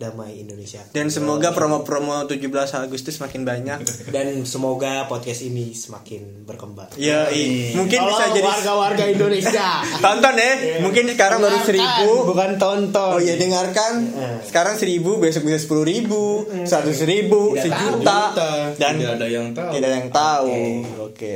damai 0.02 0.38
Indonesia. 0.38 0.82
dan 0.88 1.06
semoga 1.06 1.50
promo-promo 1.50 2.26
17 2.26 2.42
Agustus 2.80 3.16
makin 3.16 3.42
banyak 3.42 3.78
dan 4.08 4.42
semoga 4.42 5.06
podcast 5.06 5.40
ini 5.40 5.70
semakin 5.72 6.42
berkembang. 6.42 6.90
ya 6.96 7.30
i- 7.30 7.70
mungkin 7.72 8.02
bisa 8.02 8.24
jadi 8.30 8.42
warga-warga 8.44 9.04
Indonesia. 9.06 9.68
tonton 10.04 10.34
ya 10.34 10.52
mungkin 10.80 11.04
sekarang 11.08 11.38
baru 11.38 11.50
Dengarkan, 11.52 11.68
seribu 11.68 12.10
bukan 12.26 12.50
tonton. 12.56 13.12
Oh 13.12 13.20
iya 13.20 13.34
dengarkan 13.36 13.92
Eh. 14.12 14.38
Sekarang 14.42 14.74
seribu 14.74 15.16
Besok 15.16 15.44
bisa 15.44 15.58
sepuluh 15.58 15.84
ribu 15.84 16.42
Seratus 16.64 16.98
ribu 17.02 17.52
Tidak 17.52 17.62
Sejuta 17.62 18.18
tahu. 18.32 18.74
Dan 18.74 18.92
Tidak 18.96 19.14
ada 19.14 19.26
yang 19.26 19.46
tahu. 19.52 19.70
Tidak 19.70 19.86
ada 19.86 19.96
yang 19.96 20.10
tahu 20.10 20.48
Oke 21.04 21.30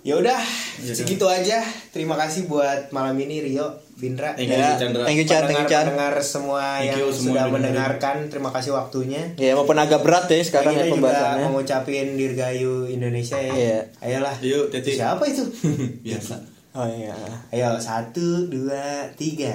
Ya 0.00 0.16
udah, 0.16 0.40
segitu 0.80 1.28
aja. 1.28 1.60
Terima 1.92 2.16
kasih 2.16 2.48
buat 2.48 2.88
malam 2.88 3.20
ini 3.20 3.44
Rio, 3.44 3.84
Bindra. 4.00 4.32
Thank 4.32 4.48
you, 4.48 4.56
Ya, 4.56 4.80
Chandra. 4.80 5.04
Thank 5.04 5.20
you 5.20 5.26
Chan 5.28 5.44
Thank 5.44 5.60
you 5.60 5.68
Chan 5.68 5.84
pendengar 5.92 6.14
semua 6.24 6.80
Thank 6.80 6.88
yang 6.88 6.98
you 7.04 7.08
semua 7.12 7.20
sudah 7.20 7.44
yang 7.44 7.52
mendengarkan. 7.52 8.16
Terima 8.32 8.48
kasih 8.48 8.72
waktunya. 8.72 9.36
Ya 9.36 9.52
walaupun 9.52 9.76
agak 9.76 10.00
berat 10.00 10.24
ya 10.32 10.40
sekarang 10.40 10.72
kita 10.72 10.80
ya 10.80 10.88
juga 10.88 10.96
pembahasannya 10.96 11.46
mengucapin 11.52 12.06
Dirgayu 12.16 12.88
Indonesia 12.88 13.36
ya. 13.36 13.52
Iya. 13.52 13.78
Ayolah. 14.00 14.34
Yuk, 14.40 14.72
Teti. 14.72 14.96
Siapa 14.96 15.20
itu? 15.28 15.44
Biasa. 16.08 16.34
Oh 16.70 16.88
iya 16.88 17.12
Ayo 17.52 17.76
satu, 17.76 18.48
dua, 18.48 19.04
tiga. 19.20 19.52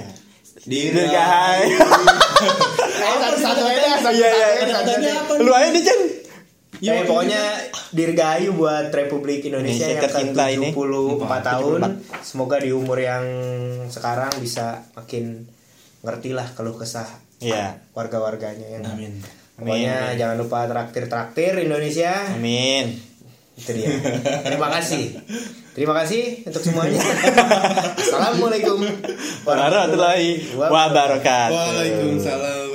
Dirgahayu. 0.62 1.74
Ayo 3.02 3.16
satu-satu 3.18 3.62
aja. 3.66 3.98
Iya 4.14 4.30
iya. 4.62 4.78
Lu 5.42 5.50
aja 5.50 5.74
deh 5.74 5.82
Chan 5.82 6.05
Ya, 6.84 7.02
pokoknya 7.08 7.72
dirgayu 7.92 8.52
buat 8.52 8.92
Republik 8.92 9.48
Indonesia 9.48 9.88
Indonesia 9.88 10.20
yang 10.20 10.32
ini. 10.52 10.68
ke-74 10.76 11.32
tahun. 11.40 11.80
Semoga 12.20 12.56
di 12.60 12.70
umur 12.72 13.00
yang 13.00 13.24
sekarang 13.88 14.32
bisa 14.40 14.84
makin 14.92 15.48
ngerti 16.04 16.36
lah 16.36 16.46
keluh 16.54 16.76
kesah 16.78 17.26
Iya 17.40 17.76
warga-warganya 17.92 18.66
ya. 18.66 18.80
Amin. 18.80 19.20
Pokoknya 19.56 20.12
Amin. 20.12 20.20
jangan 20.20 20.36
lupa 20.40 20.64
traktir-traktir 20.68 21.52
Indonesia. 21.60 22.32
Amin 22.32 22.96
Itu 23.56 23.72
dia. 23.72 23.88
Terima 24.44 24.68
kasih. 24.68 25.16
Terima 25.76 25.92
kasih 25.96 26.44
untuk 26.48 26.60
semuanya. 26.64 27.00
Assalamualaikum 28.00 28.80
Warahmatullahi 29.44 30.56
wabarakatuh 30.56 31.52
Waalaikumsalam. 31.52 32.65